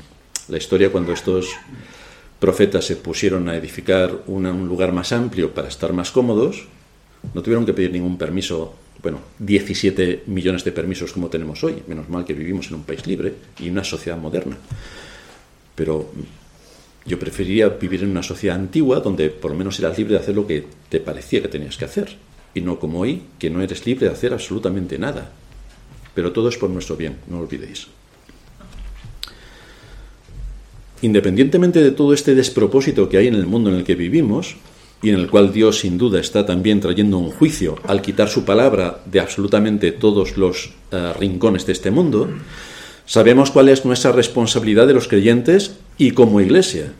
la 0.47 0.57
historia, 0.57 0.91
cuando 0.91 1.11
estos 1.11 1.49
profetas 2.39 2.85
se 2.85 2.97
pusieron 2.97 3.49
a 3.49 3.55
edificar 3.55 4.23
un 4.27 4.67
lugar 4.67 4.91
más 4.91 5.11
amplio 5.11 5.53
para 5.53 5.67
estar 5.67 5.93
más 5.93 6.11
cómodos, 6.11 6.67
no 7.33 7.41
tuvieron 7.41 7.65
que 7.65 7.73
pedir 7.73 7.91
ningún 7.91 8.17
permiso, 8.17 8.75
bueno, 9.01 9.19
17 9.39 10.23
millones 10.27 10.63
de 10.63 10.71
permisos 10.71 11.11
como 11.11 11.29
tenemos 11.29 11.63
hoy, 11.63 11.81
menos 11.87 12.07
mal 12.09 12.25
que 12.25 12.33
vivimos 12.33 12.67
en 12.67 12.75
un 12.75 12.83
país 12.83 13.07
libre 13.07 13.33
y 13.59 13.69
una 13.69 13.83
sociedad 13.83 14.17
moderna. 14.17 14.57
Pero 15.73 16.11
yo 17.05 17.19
preferiría 17.19 17.69
vivir 17.69 18.03
en 18.03 18.09
una 18.09 18.23
sociedad 18.23 18.55
antigua 18.55 18.99
donde 18.99 19.29
por 19.29 19.51
lo 19.51 19.57
menos 19.57 19.77
eras 19.79 19.97
libre 19.97 20.13
de 20.13 20.19
hacer 20.19 20.35
lo 20.35 20.47
que 20.47 20.65
te 20.89 20.99
parecía 20.99 21.41
que 21.41 21.47
tenías 21.47 21.77
que 21.77 21.85
hacer. 21.85 22.15
Y 22.53 22.61
no 22.61 22.79
como 22.79 23.01
hoy, 23.01 23.21
que 23.37 23.49
no 23.49 23.61
eres 23.61 23.85
libre 23.85 24.07
de 24.07 24.13
hacer 24.13 24.33
absolutamente 24.33 24.97
nada. 24.97 25.31
Pero 26.13 26.31
todo 26.31 26.49
es 26.49 26.57
por 26.57 26.69
nuestro 26.69 26.95
bien, 26.95 27.17
no 27.27 27.37
lo 27.37 27.43
olvidéis. 27.43 27.87
Independientemente 31.01 31.83
de 31.83 31.91
todo 31.91 32.13
este 32.13 32.33
despropósito 32.33 33.09
que 33.09 33.17
hay 33.17 33.27
en 33.27 33.35
el 33.35 33.45
mundo 33.45 33.69
en 33.69 33.75
el 33.75 33.83
que 33.83 33.95
vivimos, 33.95 34.55
y 35.01 35.09
en 35.09 35.15
el 35.15 35.29
cual 35.29 35.53
Dios 35.53 35.79
sin 35.79 35.99
duda 35.99 36.19
está 36.19 36.45
también 36.45 36.79
trayendo 36.79 37.19
un 37.19 37.29
juicio 37.29 37.75
al 37.83 38.01
quitar 38.01 38.27
su 38.27 38.43
palabra 38.43 39.01
de 39.05 39.19
absolutamente 39.19 39.91
todos 39.91 40.35
los 40.35 40.71
eh, 40.91 41.13
rincones 41.19 41.67
de 41.67 41.73
este 41.73 41.91
mundo, 41.91 42.27
Sabemos 43.05 43.51
cuál 43.51 43.69
es 43.69 43.85
nuestra 43.85 44.11
responsabilidad 44.11 44.87
de 44.87 44.93
los 44.93 45.07
creyentes 45.07 45.75
y 45.97 46.11
como 46.11 46.41
iglesia. 46.41 46.93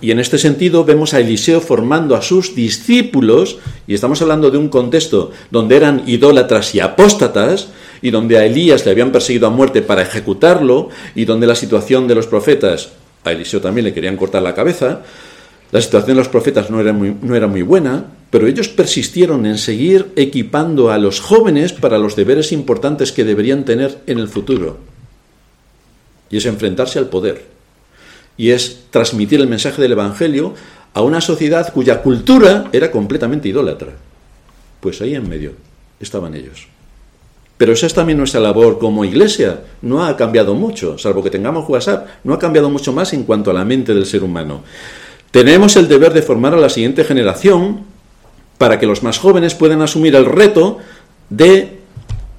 Y 0.00 0.10
en 0.10 0.18
este 0.18 0.36
sentido 0.36 0.84
vemos 0.84 1.14
a 1.14 1.20
Eliseo 1.20 1.62
formando 1.62 2.14
a 2.14 2.20
sus 2.20 2.54
discípulos, 2.54 3.56
y 3.86 3.94
estamos 3.94 4.20
hablando 4.20 4.50
de 4.50 4.58
un 4.58 4.68
contexto 4.68 5.30
donde 5.50 5.76
eran 5.76 6.02
idólatras 6.06 6.74
y 6.74 6.80
apóstatas, 6.80 7.68
y 8.02 8.10
donde 8.10 8.36
a 8.36 8.44
Elías 8.44 8.84
le 8.84 8.90
habían 8.90 9.12
perseguido 9.12 9.46
a 9.46 9.50
muerte 9.50 9.80
para 9.80 10.02
ejecutarlo, 10.02 10.90
y 11.14 11.24
donde 11.24 11.46
la 11.46 11.54
situación 11.54 12.06
de 12.06 12.16
los 12.16 12.26
profetas, 12.26 12.90
a 13.24 13.32
Eliseo 13.32 13.62
también 13.62 13.86
le 13.86 13.94
querían 13.94 14.18
cortar 14.18 14.42
la 14.42 14.54
cabeza, 14.54 15.00
la 15.72 15.80
situación 15.80 16.16
de 16.18 16.20
los 16.20 16.28
profetas 16.28 16.70
no 16.70 16.80
era 16.80 16.92
muy, 16.92 17.16
no 17.22 17.34
era 17.34 17.46
muy 17.46 17.62
buena, 17.62 18.04
pero 18.28 18.46
ellos 18.46 18.68
persistieron 18.68 19.46
en 19.46 19.56
seguir 19.56 20.12
equipando 20.16 20.90
a 20.90 20.98
los 20.98 21.20
jóvenes 21.20 21.72
para 21.72 21.98
los 21.98 22.14
deberes 22.14 22.52
importantes 22.52 23.10
que 23.10 23.24
deberían 23.24 23.64
tener 23.64 24.00
en 24.06 24.18
el 24.18 24.28
futuro. 24.28 24.93
Y 26.34 26.38
es 26.38 26.46
enfrentarse 26.46 26.98
al 26.98 27.06
poder. 27.06 27.44
Y 28.36 28.50
es 28.50 28.86
transmitir 28.90 29.40
el 29.40 29.46
mensaje 29.46 29.80
del 29.80 29.92
Evangelio 29.92 30.52
a 30.92 31.00
una 31.00 31.20
sociedad 31.20 31.72
cuya 31.72 32.02
cultura 32.02 32.70
era 32.72 32.90
completamente 32.90 33.48
idólatra. 33.48 33.92
Pues 34.80 35.00
ahí 35.00 35.14
en 35.14 35.28
medio 35.28 35.52
estaban 36.00 36.34
ellos. 36.34 36.66
Pero 37.56 37.72
esa 37.72 37.86
es 37.86 37.94
también 37.94 38.18
nuestra 38.18 38.40
labor 38.40 38.80
como 38.80 39.04
iglesia. 39.04 39.60
No 39.80 40.04
ha 40.04 40.16
cambiado 40.16 40.54
mucho, 40.54 40.98
salvo 40.98 41.22
que 41.22 41.30
tengamos 41.30 41.68
WhatsApp, 41.68 42.08
no 42.24 42.34
ha 42.34 42.38
cambiado 42.40 42.68
mucho 42.68 42.92
más 42.92 43.12
en 43.12 43.22
cuanto 43.22 43.52
a 43.52 43.54
la 43.54 43.64
mente 43.64 43.94
del 43.94 44.04
ser 44.04 44.24
humano. 44.24 44.64
Tenemos 45.30 45.76
el 45.76 45.86
deber 45.86 46.12
de 46.12 46.22
formar 46.22 46.52
a 46.52 46.58
la 46.58 46.68
siguiente 46.68 47.04
generación 47.04 47.82
para 48.58 48.80
que 48.80 48.86
los 48.86 49.04
más 49.04 49.18
jóvenes 49.18 49.54
puedan 49.54 49.82
asumir 49.82 50.16
el 50.16 50.26
reto 50.26 50.78
de 51.30 51.78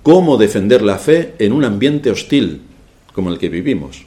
cómo 0.03 0.35
defender 0.35 0.81
la 0.81 0.97
fe 0.97 1.35
en 1.39 1.53
un 1.53 1.63
ambiente 1.63 2.11
hostil 2.11 2.74
como 3.15 3.31
el 3.31 3.39
que 3.39 3.47
vivimos, 3.47 4.03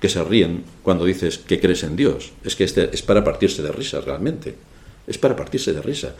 que 0.00 0.10
se 0.10 0.22
ríen 0.22 0.64
cuando 0.82 1.06
dices 1.06 1.38
que 1.38 1.58
crees 1.58 1.82
en 1.82 1.96
Dios. 1.96 2.32
Es 2.44 2.54
que 2.54 2.64
este 2.64 2.90
es 2.92 3.00
para 3.00 3.24
partirse 3.24 3.62
de 3.62 3.72
risa 3.72 4.02
realmente. 4.02 4.54
Es 5.06 5.16
para 5.16 5.34
partirse 5.34 5.72
de 5.72 5.80
risa. 5.80 6.14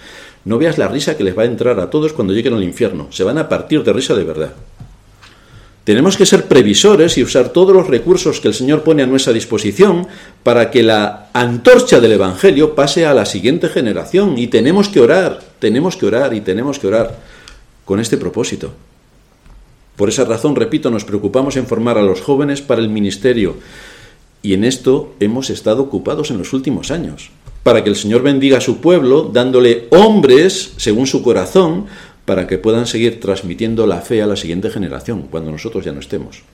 No 0.46 0.56
veas 0.56 0.78
la 0.78 0.88
risa 0.88 1.18
que 1.18 1.22
les 1.22 1.36
va 1.36 1.42
a 1.42 1.46
entrar 1.46 1.78
a 1.78 1.90
todos 1.90 2.14
cuando 2.14 2.32
lleguen 2.32 2.54
al 2.54 2.64
infierno. 2.64 3.08
Se 3.12 3.24
van 3.24 3.36
a 3.36 3.48
partir 3.48 3.84
de 3.84 3.92
risa 3.92 4.14
de 4.14 4.24
verdad. 4.24 4.54
Tenemos 5.84 6.16
que 6.16 6.24
ser 6.24 6.46
previsores 6.46 7.18
y 7.18 7.22
usar 7.22 7.50
todos 7.50 7.74
los 7.74 7.88
recursos 7.88 8.40
que 8.40 8.48
el 8.48 8.54
Señor 8.54 8.84
pone 8.84 9.02
a 9.02 9.06
nuestra 9.06 9.32
disposición 9.34 10.08
para 10.42 10.70
que 10.70 10.82
la 10.82 11.28
antorcha 11.34 12.00
del 12.00 12.12
Evangelio 12.12 12.74
pase 12.74 13.04
a 13.04 13.12
la 13.12 13.26
siguiente 13.26 13.68
generación. 13.68 14.38
Y 14.38 14.46
tenemos 14.46 14.88
que 14.88 15.00
orar, 15.00 15.40
tenemos 15.58 15.96
que 15.96 16.06
orar 16.06 16.32
y 16.32 16.40
tenemos 16.40 16.78
que 16.78 16.86
orar 16.86 17.18
con 17.84 18.00
este 18.00 18.16
propósito. 18.16 18.72
Por 20.00 20.08
esa 20.08 20.24
razón, 20.24 20.56
repito, 20.56 20.90
nos 20.90 21.04
preocupamos 21.04 21.58
en 21.58 21.66
formar 21.66 21.98
a 21.98 22.02
los 22.02 22.22
jóvenes 22.22 22.62
para 22.62 22.80
el 22.80 22.88
ministerio. 22.88 23.56
Y 24.40 24.54
en 24.54 24.64
esto 24.64 25.12
hemos 25.20 25.50
estado 25.50 25.82
ocupados 25.82 26.30
en 26.30 26.38
los 26.38 26.54
últimos 26.54 26.90
años, 26.90 27.28
para 27.64 27.84
que 27.84 27.90
el 27.90 27.96
Señor 27.96 28.22
bendiga 28.22 28.56
a 28.56 28.62
su 28.62 28.78
pueblo, 28.78 29.28
dándole 29.30 29.88
hombres 29.90 30.72
según 30.78 31.06
su 31.06 31.22
corazón, 31.22 31.84
para 32.24 32.46
que 32.46 32.56
puedan 32.56 32.86
seguir 32.86 33.20
transmitiendo 33.20 33.86
la 33.86 34.00
fe 34.00 34.22
a 34.22 34.26
la 34.26 34.36
siguiente 34.36 34.70
generación, 34.70 35.26
cuando 35.30 35.50
nosotros 35.50 35.84
ya 35.84 35.92
no 35.92 36.00
estemos. 36.00 36.44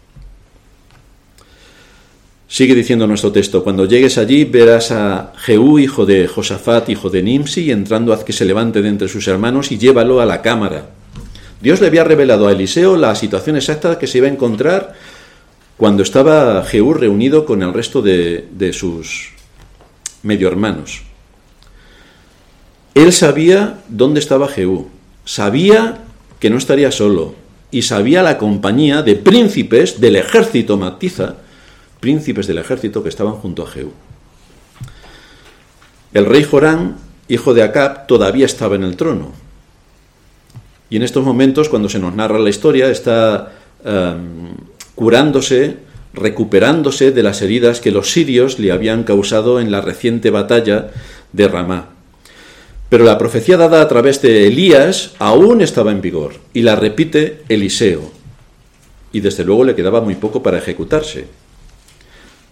Sigue 2.49 2.75
diciendo 2.75 3.07
nuestro 3.07 3.31
texto, 3.31 3.63
cuando 3.63 3.85
llegues 3.85 4.19
allí 4.19 4.43
verás 4.43 4.91
a 4.91 5.35
Jehú, 5.37 5.79
hijo 5.79 6.05
de 6.05 6.27
Josafat, 6.27 6.89
hijo 6.89 7.11
de 7.11 7.23
Nimsi, 7.23 7.71
entrando 7.71 8.13
haz 8.13 8.25
que 8.25 8.33
se 8.33 8.45
levante 8.45 8.83
de 8.83 8.89
entre 8.89 9.07
sus 9.07 9.29
hermanos 9.29 9.71
y 9.71 9.79
llévalo 9.79 10.21
a 10.21 10.27
la 10.27 10.43
cámara. 10.43 10.96
Dios 11.61 11.81
le 11.81 11.87
había 11.87 12.05
revelado 12.05 12.49
a 12.49 12.53
Eliseo 12.53 12.97
la 12.97 13.15
situación 13.15 13.57
exacta 13.57 13.99
que 13.99 14.07
se 14.07 14.19
iba 14.19 14.27
a 14.27 14.31
encontrar 14.31 14.95
cuando 15.77 16.03
estaba 16.03 16.63
Jehú 16.65 16.95
reunido 16.95 17.45
con 17.45 17.63
el 17.63 17.73
resto 17.73 18.03
de, 18.03 18.71
sus 18.73 19.31
medio 20.23 20.49
hermanos. 20.49 21.03
Él 22.95 23.13
sabía 23.13 23.81
dónde 23.89 24.21
estaba 24.21 24.49
Jehú, 24.49 24.89
sabía 25.25 25.99
que 26.41 26.51
no 26.51 26.57
estaría 26.57 26.91
solo 26.91 27.35
y 27.71 27.83
sabía 27.83 28.23
la 28.23 28.39
compañía 28.39 29.03
de 29.03 29.17
príncipes 29.17 30.01
del 30.01 30.17
ejército 30.17 30.77
Matiza, 30.77 31.37
príncipes 32.01 32.47
del 32.47 32.59
ejército 32.59 33.03
que 33.03 33.09
estaban 33.09 33.35
junto 33.35 33.63
a 33.63 33.67
Jehú. 33.67 33.93
El 36.15 36.25
rey 36.25 36.45
Jorán, 36.45 36.97
hijo 37.29 37.53
de 37.53 37.63
Acab, 37.63 38.07
todavía 38.07 38.47
estaba 38.47 38.77
en 38.77 38.85
el 38.85 38.97
trono. 38.97 39.46
Y 40.89 40.97
en 40.97 41.03
estos 41.03 41.25
momentos, 41.25 41.69
cuando 41.69 41.89
se 41.89 41.99
nos 41.99 42.15
narra 42.15 42.39
la 42.39 42.51
historia, 42.51 42.91
está 42.91 43.53
um, 43.85 44.55
curándose, 44.95 45.77
recuperándose 46.15 47.11
de 47.11 47.23
las 47.23 47.43
heridas 47.43 47.81
que 47.81 47.91
los 47.91 48.11
sirios 48.11 48.59
le 48.59 48.73
habían 48.73 49.05
causado 49.05 49.61
en 49.61 49.71
la 49.71 49.81
reciente 49.81 50.31
batalla 50.31 50.91
de 51.33 51.49
Ramá. 51.49 51.91
Pero 52.89 53.05
la 53.05 53.19
profecía 53.19 53.57
dada 53.57 53.83
a 53.83 53.89
través 53.89 54.23
de 54.23 54.47
Elías 54.47 55.15
aún 55.19 55.61
estaba 55.61 55.91
en 55.91 56.01
vigor 56.01 56.35
y 56.55 56.63
la 56.63 56.77
repite 56.77 57.43
Eliseo. 57.49 58.13
Y 59.13 59.21
desde 59.21 59.45
luego 59.45 59.65
le 59.65 59.75
quedaba 59.75 60.01
muy 60.01 60.15
poco 60.15 60.43
para 60.43 60.59
ejecutarse. 60.59 61.27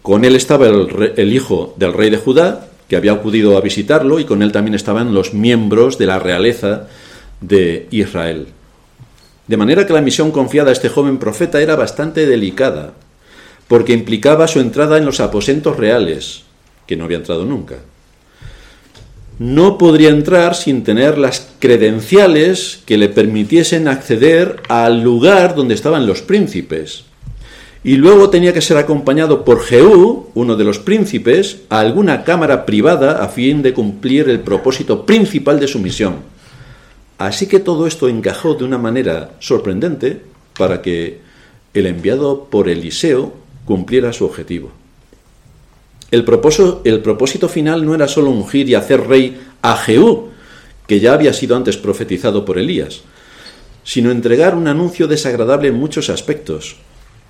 Con 0.03 0.25
él 0.25 0.35
estaba 0.35 0.67
el, 0.67 1.33
hijo 1.33 1.75
del 1.79 1.93
rey 1.93 2.11
de 2.11 2.19
Judá, 2.19 2.69
que 2.89 2.97
había 2.97 3.13
acudido 3.13 3.57
a 3.57 3.61
visitarlo, 3.61 4.19
y 4.19 4.25
con 4.25 4.43
él 4.43 4.53
también 4.53 4.75
estaban 4.75 5.15
los 5.15 5.33
miembros 5.33 5.99
de 5.99 6.07
la 6.07 6.19
realeza 6.19 6.89
de 7.49 7.87
Israel. 7.91 8.49
De 9.47 9.57
manera 9.57 9.87
que 9.87 9.93
la 9.93 10.01
misión 10.01 10.31
confiada 10.31 10.71
a 10.71 10.73
este 10.73 10.89
joven 10.89 11.19
profeta 11.19 11.61
era 11.61 11.77
bastante 11.77 12.27
delicada, 12.27 12.95
porque 13.69 13.93
implicaba 13.93 14.49
su 14.49 14.61
entrada 14.61 14.99
en 14.99 15.05
los 15.05 15.21
aposentos 15.21 15.77
reales, 15.77 16.45
que 16.87 16.97
no 16.97 17.05
había 17.05 17.19
entrado 17.19 17.45
nunca 17.45 17.77
no 19.39 19.79
podría 19.79 20.11
entrar 20.11 20.55
sin 20.55 20.85
tener 20.85 21.19
las 21.19 21.49
credenciales 21.59 22.81
que 22.87 22.97
le 22.97 23.09
permitiesen 23.09 23.89
acceder 23.89 24.63
al 24.69 25.03
lugar 25.03 25.55
donde 25.55 25.75
estaban 25.75 26.07
los 26.07 26.23
príncipes. 26.23 27.05
Y 27.83 27.97
luego 27.97 28.31
tenía 28.31 28.53
que 28.55 28.63
ser 28.63 28.79
acompañado 28.79 29.45
por 29.45 29.63
Jehú, 29.63 30.29
uno 30.35 30.57
de 30.57 30.65
los 30.65 30.79
príncipes, 30.79 31.59
a 31.69 31.81
alguna 31.81 32.25
cámara 32.25 32.65
privada 32.65 33.23
a 33.23 33.29
fin 33.29 33.61
de 33.63 33.75
cumplir 33.75 34.29
el 34.31 34.41
propósito 34.41 35.05
principal 35.05 35.61
de 35.61 35.69
su 35.69 35.81
misión. 35.81 36.34
Así 37.19 37.47
que 37.47 37.61
todo 37.61 37.87
esto 37.87 38.09
encajó 38.09 38.55
de 38.55 38.65
una 38.65 38.79
manera 38.79 39.33
sorprendente 39.39 40.23
para 40.59 40.83
que 40.83 41.21
el 41.73 41.87
enviado 41.87 42.45
por 42.45 42.69
Eliseo 42.69 43.35
cumpliera 43.65 44.13
su 44.13 44.25
objetivo. 44.25 44.73
El 46.11 46.25
propósito, 46.25 46.81
el 46.85 47.01
propósito 47.01 47.49
final 47.49 47.85
no 47.85 47.95
era 47.95 48.09
solo 48.09 48.31
ungir 48.31 48.69
y 48.69 48.75
hacer 48.75 49.07
rey 49.07 49.41
a 49.63 49.77
Jehú, 49.77 50.31
que 50.87 51.01
ya 51.01 51.13
había 51.13 51.33
sido 51.33 51.57
antes 51.57 51.77
profetizado 51.77 52.45
por 52.45 52.59
Elías, 52.59 53.03
sino 53.85 54.11
entregar 54.11 54.55
un 54.55 54.69
anuncio 54.69 55.07
desagradable 55.07 55.69
en 55.69 55.75
muchos 55.75 56.11
aspectos, 56.11 56.77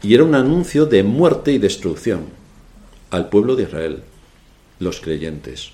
y 0.03 0.14
era 0.14 0.24
un 0.24 0.35
anuncio 0.35 0.87
de 0.87 1.03
muerte 1.03 1.53
y 1.53 1.59
destrucción 1.59 2.26
al 3.11 3.28
pueblo 3.28 3.57
de 3.57 3.62
Israel, 3.62 4.03
los 4.80 5.01
creyentes. 5.01 5.70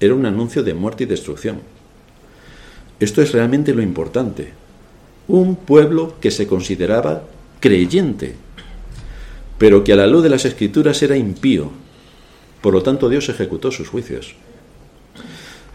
Era 0.00 0.14
un 0.14 0.24
anuncio 0.24 0.62
de 0.62 0.74
muerte 0.74 1.04
y 1.04 1.06
destrucción. 1.06 1.60
Esto 3.00 3.22
es 3.22 3.32
realmente 3.32 3.74
lo 3.74 3.82
importante. 3.82 4.52
Un 5.26 5.56
pueblo 5.56 6.14
que 6.20 6.30
se 6.30 6.46
consideraba 6.46 7.22
creyente, 7.58 8.34
pero 9.58 9.82
que 9.82 9.94
a 9.94 9.96
la 9.96 10.06
luz 10.06 10.22
de 10.22 10.28
las 10.28 10.44
escrituras 10.44 11.02
era 11.02 11.16
impío. 11.16 11.70
Por 12.60 12.74
lo 12.74 12.82
tanto, 12.82 13.08
Dios 13.08 13.28
ejecutó 13.28 13.70
sus 13.70 13.88
juicios. 13.88 14.34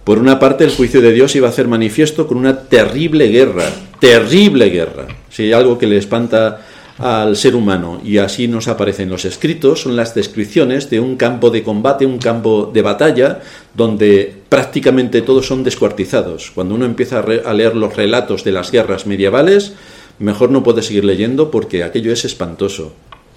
Por 0.04 0.20
una 0.20 0.38
parte, 0.38 0.64
el 0.64 0.70
juicio 0.70 1.02
de 1.02 1.14
Dios 1.14 1.36
iba 1.36 1.48
a 1.48 1.50
hacer 1.50 1.68
manifiesto 1.68 2.28
con 2.28 2.38
una 2.38 2.62
terrible 2.62 3.28
guerra, 3.30 3.72
terrible 4.00 4.70
guerra. 4.70 5.08
Si 5.32 5.44
hay 5.44 5.54
algo 5.54 5.80
que 5.80 5.88
le 5.88 5.98
espanta 5.98 6.64
al 6.98 7.36
ser 7.36 7.56
humano, 7.56 8.00
y 8.04 8.20
así 8.20 8.48
nos 8.48 8.68
aparecen 8.68 9.10
los 9.10 9.26
escritos, 9.26 9.82
son 9.82 9.96
las 9.96 10.16
descripciones 10.16 10.90
de 10.90 11.02
un 11.02 11.18
campo 11.18 11.50
de 11.50 11.62
combate, 11.62 12.06
un 12.06 12.20
campo 12.20 12.72
de 12.74 12.82
batalla, 12.82 13.42
donde 13.74 14.34
prácticamente 14.48 15.22
todos 15.22 15.46
son 15.46 15.64
descuartizados. 15.64 16.52
Cuando 16.56 16.76
uno 16.76 16.86
empieza 16.86 17.20
a 17.20 17.54
leer 17.54 17.76
los 17.76 17.96
relatos 17.96 18.46
de 18.46 18.54
las 18.54 18.72
guerras 18.72 19.08
medievales, 19.08 19.74
mejor 20.20 20.52
no 20.52 20.64
puede 20.64 20.82
seguir 20.82 21.04
leyendo 21.04 21.52
porque 21.52 21.84
aquello 21.84 22.14
es 22.14 22.24
espantoso. 22.24 22.94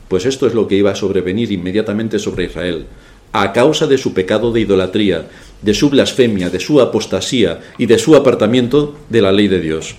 Pues 0.07 0.25
esto 0.25 0.47
es 0.47 0.55
lo 0.55 0.69
que 0.69 0.77
iba 0.77 0.93
a 0.93 0.97
sobrevenir 0.97 1.51
inmediatamente 1.51 2.21
sobre 2.21 2.45
Israel, 2.45 2.87
a 3.33 3.53
causa 3.53 3.89
de 3.89 3.99
su 3.99 4.15
pecado 4.15 4.53
de 4.53 4.61
idolatría, 4.61 5.27
de 5.63 5.75
su 5.75 5.91
blasfemia, 5.91 6.49
de 6.49 6.61
su 6.61 6.81
apostasía 6.81 7.59
y 7.77 7.87
de 7.87 7.99
su 7.99 8.15
apartamiento 8.15 8.97
de 9.11 9.21
la 9.21 9.33
ley 9.33 9.49
de 9.49 9.61
Dios. 9.61 9.97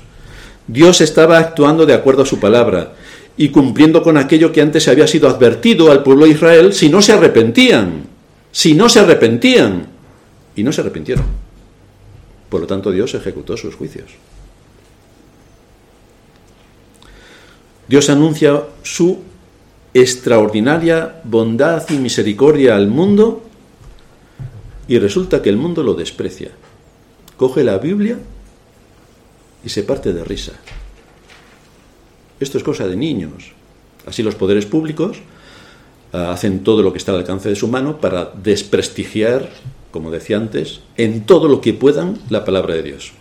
Dios 0.68 1.02
estaba 1.02 1.40
actuando 1.40 1.86
de 1.86 1.94
acuerdo 1.94 2.24
a 2.24 2.28
su 2.28 2.40
palabra 2.40 2.94
y 3.42 3.52
cumpliendo 3.52 4.04
con 4.04 4.18
aquello 4.18 4.52
que 4.52 4.62
antes 4.62 4.90
había 4.90 5.08
sido 5.08 5.30
advertido 5.30 5.94
al 5.94 6.04
pueblo 6.04 6.26
de 6.26 6.32
Israel 6.32 6.74
si 6.74 6.90
no 6.90 7.02
se 7.02 7.14
arrepentían, 7.14 8.04
si 8.52 8.74
no 8.74 8.90
se 8.90 9.00
arrepentían. 9.00 9.88
Y 10.58 10.64
no 10.64 10.74
se 10.74 10.82
arrepintieron. 10.82 11.24
Por 12.50 12.60
lo 12.60 12.68
tanto, 12.68 12.92
Dios 12.92 13.14
ejecutó 13.14 13.56
sus 13.56 13.76
juicios. 13.76 14.12
Dios 17.88 18.10
anuncia 18.10 18.62
su 18.84 19.20
extraordinaria 19.94 21.22
bondad 21.24 21.90
y 21.90 21.94
misericordia 21.94 22.76
al 22.76 22.90
mundo 22.90 23.44
y 24.90 25.00
resulta 25.00 25.42
que 25.42 25.48
el 25.48 25.56
mundo 25.56 25.82
lo 25.82 25.94
desprecia. 25.94 26.52
Coge 27.38 27.64
la 27.64 27.78
Biblia 27.78 28.18
y 29.64 29.70
se 29.70 29.84
parte 29.84 30.12
de 30.12 30.26
risa. 30.26 30.52
Esto 32.40 32.58
es 32.58 32.64
cosa 32.64 32.88
de 32.88 32.96
niños. 32.96 33.52
Así 34.06 34.24
los 34.24 34.36
poderes 34.36 34.66
públicos 34.66 35.18
ah, 36.14 36.32
hacen 36.32 36.64
todo 36.64 36.82
lo 36.84 36.92
que 36.92 36.98
está 36.98 37.12
al 37.12 37.20
alcance 37.20 37.50
de 37.50 37.56
su 37.56 37.68
mano 37.68 38.00
para 38.00 38.26
desprestigiar, 38.26 39.50
como 39.92 40.12
decía 40.12 40.38
antes, 40.38 40.82
en 40.98 41.26
todo 41.26 41.48
lo 41.48 41.62
que 41.62 41.74
puedan 41.74 42.20
la 42.30 42.46
palabra 42.46 42.76
de 42.76 42.84
Dios. 42.84 43.12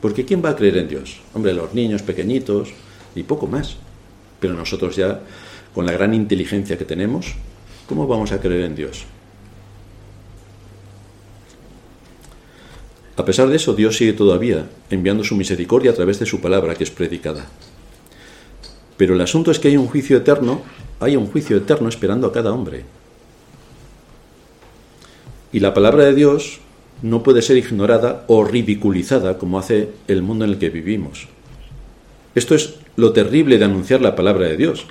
Porque 0.00 0.24
¿quién 0.24 0.44
va 0.44 0.50
a 0.50 0.56
creer 0.56 0.78
en 0.78 0.88
Dios? 0.88 1.20
Hombre, 1.32 1.54
los 1.54 1.74
niños 1.74 2.02
pequeñitos 2.02 2.70
y 3.14 3.22
poco 3.22 3.46
más. 3.46 3.76
Pero 4.38 4.54
nosotros 4.54 4.96
ya, 4.96 5.20
con 5.74 5.86
la 5.86 5.92
gran 5.92 6.14
inteligencia 6.14 6.78
que 6.78 6.84
tenemos, 6.84 7.34
¿cómo 7.88 8.06
vamos 8.06 8.32
a 8.32 8.40
creer 8.40 8.64
en 8.64 8.76
Dios? 8.76 9.04
A 13.16 13.24
pesar 13.24 13.48
de 13.48 13.56
eso, 13.56 13.74
Dios 13.74 13.96
sigue 13.96 14.12
todavía 14.12 14.66
enviando 14.90 15.22
su 15.22 15.36
misericordia 15.36 15.92
a 15.92 15.94
través 15.94 16.18
de 16.18 16.26
su 16.26 16.40
palabra 16.40 16.74
que 16.74 16.84
es 16.84 16.90
predicada. 16.90 17.46
Pero 18.96 19.14
el 19.14 19.20
asunto 19.20 19.50
es 19.50 19.58
que 19.58 19.68
hay 19.68 19.76
un 19.76 19.86
juicio 19.86 20.16
eterno, 20.16 20.62
hay 21.00 21.16
un 21.16 21.26
juicio 21.26 21.56
eterno 21.56 21.88
esperando 21.88 22.26
a 22.26 22.32
cada 22.32 22.52
hombre. 22.52 22.84
Y 25.52 25.60
la 25.60 25.74
palabra 25.74 26.04
de 26.04 26.14
Dios 26.14 26.60
no 27.02 27.22
puede 27.22 27.42
ser 27.42 27.56
ignorada 27.56 28.24
o 28.28 28.44
ridiculizada 28.44 29.38
como 29.38 29.58
hace 29.58 29.90
el 30.08 30.22
mundo 30.22 30.44
en 30.44 30.52
el 30.52 30.58
que 30.58 30.70
vivimos. 30.70 31.28
Esto 32.34 32.54
es 32.54 32.74
lo 32.96 33.12
terrible 33.12 33.58
de 33.58 33.64
anunciar 33.64 34.00
la 34.00 34.16
palabra 34.16 34.46
de 34.46 34.56
Dios. 34.56 34.86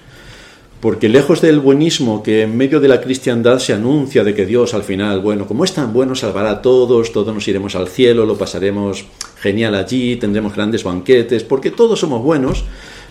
Porque 0.79 1.07
lejos 1.07 1.39
del 1.39 1.61
buenismo 1.61 2.21
que 2.23 2.41
en 2.41 2.57
medio 2.57 2.81
de 2.81 2.89
la 2.89 2.99
cristiandad 2.99 3.59
se 3.59 3.71
anuncia 3.71 4.25
de 4.25 4.33
que 4.33 4.45
Dios 4.45 4.73
al 4.73 4.83
final, 4.83 5.21
bueno, 5.21 5.47
como 5.47 5.63
es 5.63 5.73
tan 5.73 5.93
bueno, 5.93 6.13
salvará 6.13 6.51
a 6.51 6.61
todos, 6.61 7.13
todos 7.13 7.33
nos 7.33 7.47
iremos 7.47 7.75
al 7.75 7.87
cielo, 7.87 8.25
lo 8.25 8.37
pasaremos 8.37 9.05
genial 9.39 9.75
allí, 9.75 10.17
tendremos 10.17 10.53
grandes 10.53 10.83
banquetes, 10.83 11.45
porque 11.45 11.71
todos 11.71 11.99
somos 11.99 12.21
buenos, 12.21 12.65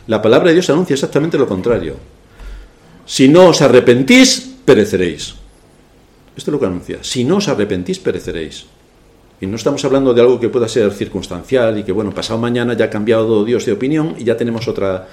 la 0.07 0.21
palabra 0.21 0.49
de 0.49 0.55
Dios 0.55 0.71
anuncia 0.71 0.95
exactamente 0.95 1.39
lo 1.39 1.47
contrario. 1.47 1.97
Si 3.07 3.29
no 3.29 3.49
os 3.49 3.63
arrepentís, 3.63 4.55
pereceréis. 4.65 5.35
Esto 6.37 6.51
es 6.51 6.53
lo 6.53 6.61
que 6.61 6.67
anuncia. 6.67 6.99
Si 7.03 7.25
no 7.25 7.37
os 7.37 7.49
arrepentís, 7.49 7.99
pereceréis. 7.99 8.67
Y 9.41 9.47
no 9.47 9.57
estamos 9.57 9.85
hablando 9.85 10.15
de 10.15 10.21
algo 10.21 10.39
que 10.39 10.49
pueda 10.49 10.69
ser 10.69 10.93
circunstancial 10.93 11.79
y 11.79 11.83
que, 11.83 11.93
bueno, 11.93 12.15
pasado 12.15 12.39
mañana 12.39 12.75
ya 12.75 12.87
ha 12.87 12.91
cambiado 12.91 13.45
Dios 13.45 13.67
de 13.67 13.73
opinión 13.73 14.15
y 14.19 14.25
ya 14.25 14.37
tenemos 14.37 14.69
otra 14.69 15.09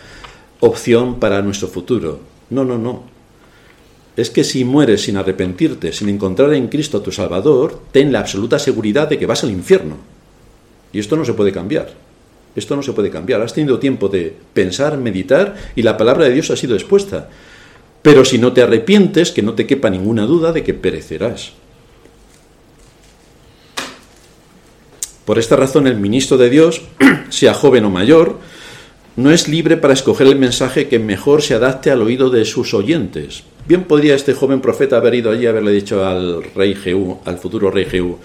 opción 0.59 1.19
para 1.19 1.41
nuestro 1.41 1.67
futuro. 1.67 2.19
No, 2.49 2.63
no, 2.63 2.77
no. 2.77 3.03
Es 4.15 4.29
que 4.29 4.43
si 4.43 4.65
mueres 4.65 5.01
sin 5.01 5.17
arrepentirte, 5.17 5.93
sin 5.93 6.09
encontrar 6.09 6.53
en 6.53 6.67
Cristo 6.67 7.01
tu 7.01 7.11
Salvador, 7.11 7.81
ten 7.91 8.11
la 8.11 8.19
absoluta 8.19 8.59
seguridad 8.59 9.07
de 9.07 9.17
que 9.17 9.25
vas 9.25 9.43
al 9.43 9.51
infierno. 9.51 9.95
Y 10.91 10.99
esto 10.99 11.15
no 11.15 11.25
se 11.25 11.33
puede 11.33 11.51
cambiar. 11.51 11.93
Esto 12.55 12.75
no 12.75 12.83
se 12.83 12.93
puede 12.93 13.09
cambiar. 13.09 13.41
Has 13.41 13.53
tenido 13.53 13.79
tiempo 13.79 14.09
de 14.09 14.35
pensar, 14.53 14.97
meditar 14.97 15.55
y 15.75 15.81
la 15.81 15.97
palabra 15.97 16.25
de 16.25 16.33
Dios 16.33 16.49
ha 16.51 16.55
sido 16.55 16.75
expuesta. 16.75 17.29
Pero 18.01 18.25
si 18.25 18.37
no 18.37 18.53
te 18.53 18.61
arrepientes, 18.61 19.31
que 19.31 19.41
no 19.41 19.53
te 19.53 19.67
quepa 19.67 19.89
ninguna 19.89 20.25
duda 20.25 20.51
de 20.51 20.63
que 20.63 20.73
perecerás. 20.73 21.53
Por 25.25 25.37
esta 25.37 25.55
razón 25.55 25.85
el 25.85 25.97
ministro 25.97 26.37
de 26.37 26.49
Dios, 26.49 26.81
sea 27.29 27.53
joven 27.53 27.85
o 27.85 27.89
mayor, 27.89 28.39
no 29.15 29.31
es 29.31 29.47
libre 29.47 29.77
para 29.77 29.93
escoger 29.93 30.27
el 30.27 30.37
mensaje 30.37 30.87
que 30.87 30.97
mejor 30.97 31.41
se 31.41 31.53
adapte 31.53 31.91
al 31.91 32.01
oído 32.01 32.29
de 32.29 32.45
sus 32.45 32.73
oyentes. 32.73 33.43
Bien 33.67 33.83
podría 33.83 34.15
este 34.15 34.33
joven 34.33 34.61
profeta 34.61 34.97
haber 34.97 35.13
ido 35.13 35.29
allí 35.29 35.43
y 35.43 35.47
haberle 35.47 35.71
dicho 35.71 36.05
al 36.05 36.43
rey 36.55 36.73
Jehú, 36.73 37.19
al 37.25 37.37
futuro 37.37 37.69
rey 37.69 37.85
Jehú, 37.85 38.17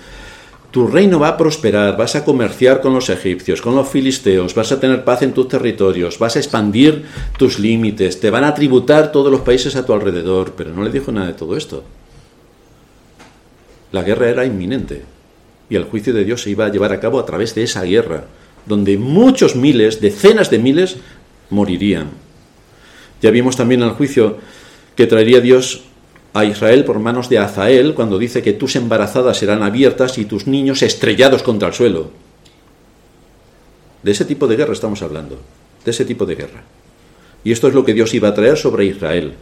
tu 0.75 0.89
reino 0.89 1.21
va 1.21 1.29
a 1.29 1.37
prosperar, 1.37 1.97
vas 1.97 2.17
a 2.17 2.25
comerciar 2.25 2.81
con 2.81 2.95
los 2.95 3.09
egipcios, 3.09 3.63
con 3.63 3.77
los 3.77 3.89
filisteos, 3.89 4.57
vas 4.57 4.73
a 4.73 4.81
tener 4.81 5.05
paz 5.05 5.23
en 5.23 5.33
tus 5.33 5.47
territorios, 5.47 6.19
vas 6.19 6.35
a 6.35 6.41
expandir 6.41 7.05
tus 7.39 7.61
límites, 7.61 8.19
te 8.19 8.29
van 8.29 8.43
a 8.43 8.55
tributar 8.55 9.13
todos 9.13 9.31
los 9.31 9.43
países 9.43 9.77
a 9.77 9.87
tu 9.87 9.93
alrededor, 9.93 10.55
pero 10.57 10.75
no 10.75 10.83
le 10.83 10.91
dijo 10.91 11.13
nada 11.13 11.29
de 11.29 11.35
todo 11.35 11.57
esto. 11.57 11.85
La 13.93 14.03
guerra 14.03 14.29
era 14.29 14.45
inminente 14.45 15.03
y 15.71 15.77
el 15.77 15.85
juicio 15.85 16.13
de 16.13 16.25
Dios 16.25 16.43
se 16.43 16.51
iba 16.51 16.67
a 16.67 16.71
llevar 16.71 16.93
a 16.93 16.99
cabo 16.99 17.21
a 17.21 17.25
través 17.25 17.55
de 17.55 17.63
esa 17.63 17.85
guerra 17.85 18.25
donde 18.67 18.99
muchos 18.99 19.55
miles, 19.55 20.01
decenas 20.01 20.51
de 20.51 20.59
miles, 20.59 20.97
morirían. 21.51 22.09
Ya 23.23 23.31
vimos 23.31 23.57
también 23.57 23.83
el 23.83 23.91
juicio 23.91 24.39
que 24.97 25.07
traería 25.07 25.41
Dios 25.41 25.85
a 26.35 26.45
Israel 26.45 26.85
por 26.85 26.99
manos 26.99 27.29
de 27.29 27.39
Azael 27.39 27.95
cuando 27.95 28.19
dice 28.19 28.43
que 28.43 28.53
tus 28.53 28.75
embarazadas 28.75 29.39
serán 29.39 29.63
abiertas 29.63 30.19
y 30.19 30.25
tus 30.25 30.49
niños 30.49 30.83
estrellados 30.83 31.45
contra 31.45 31.69
el 31.69 31.75
suelo. 31.75 32.11
De 34.03 34.11
ese 34.11 34.25
tipo 34.25 34.49
de 34.49 34.57
guerra 34.57 34.73
estamos 34.73 35.01
hablando, 35.01 35.39
de 35.85 35.91
ese 35.93 36.05
tipo 36.05 36.27
de 36.27 36.35
guerra. 36.35 36.65
Y 37.45 37.53
esto 37.53 37.69
es 37.69 37.75
lo 37.75 37.85
que 37.85 37.95
Dios 37.95 38.13
iba 38.15 38.29
a 38.29 38.35
traer 38.35 38.59
sobre 38.59 38.85
Israel, 38.85 39.35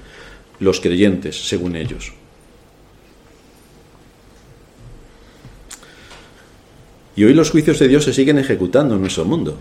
los 0.60 0.80
creyentes, 0.80 1.48
según 1.48 1.76
ellos. 1.76 2.12
Y 7.16 7.24
hoy 7.24 7.32
los 7.32 7.50
juicios 7.50 7.78
de 7.78 7.88
Dios 7.88 8.04
se 8.04 8.12
siguen 8.12 8.38
ejecutando 8.38 8.94
en 8.96 9.00
nuestro 9.00 9.24
mundo. 9.24 9.56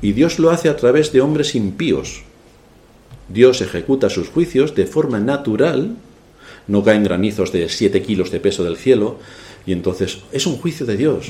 Y 0.00 0.12
Dios 0.12 0.38
lo 0.38 0.50
hace 0.50 0.68
a 0.68 0.76
través 0.76 1.12
de 1.12 1.20
hombres 1.20 1.56
impíos. 1.56 2.22
Dios 3.32 3.60
ejecuta 3.60 4.10
sus 4.10 4.28
juicios 4.28 4.74
de 4.74 4.86
forma 4.86 5.18
natural, 5.20 5.96
no 6.66 6.84
caen 6.84 7.04
granizos 7.04 7.52
de 7.52 7.68
siete 7.68 8.02
kilos 8.02 8.30
de 8.30 8.40
peso 8.40 8.64
del 8.64 8.76
cielo, 8.76 9.18
y 9.66 9.72
entonces 9.72 10.18
es 10.32 10.46
un 10.46 10.56
juicio 10.56 10.86
de 10.86 10.96
Dios. 10.96 11.28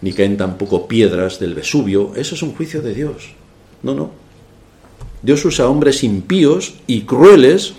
Ni 0.00 0.12
caen 0.12 0.36
tampoco 0.36 0.86
piedras 0.86 1.40
del 1.40 1.54
Vesubio, 1.54 2.12
eso 2.14 2.34
es 2.34 2.42
un 2.42 2.54
juicio 2.54 2.82
de 2.82 2.94
Dios. 2.94 3.30
No, 3.82 3.94
no. 3.94 4.10
Dios 5.22 5.44
usa 5.44 5.68
hombres 5.68 6.04
impíos 6.04 6.74
y 6.86 7.02
crueles 7.02 7.74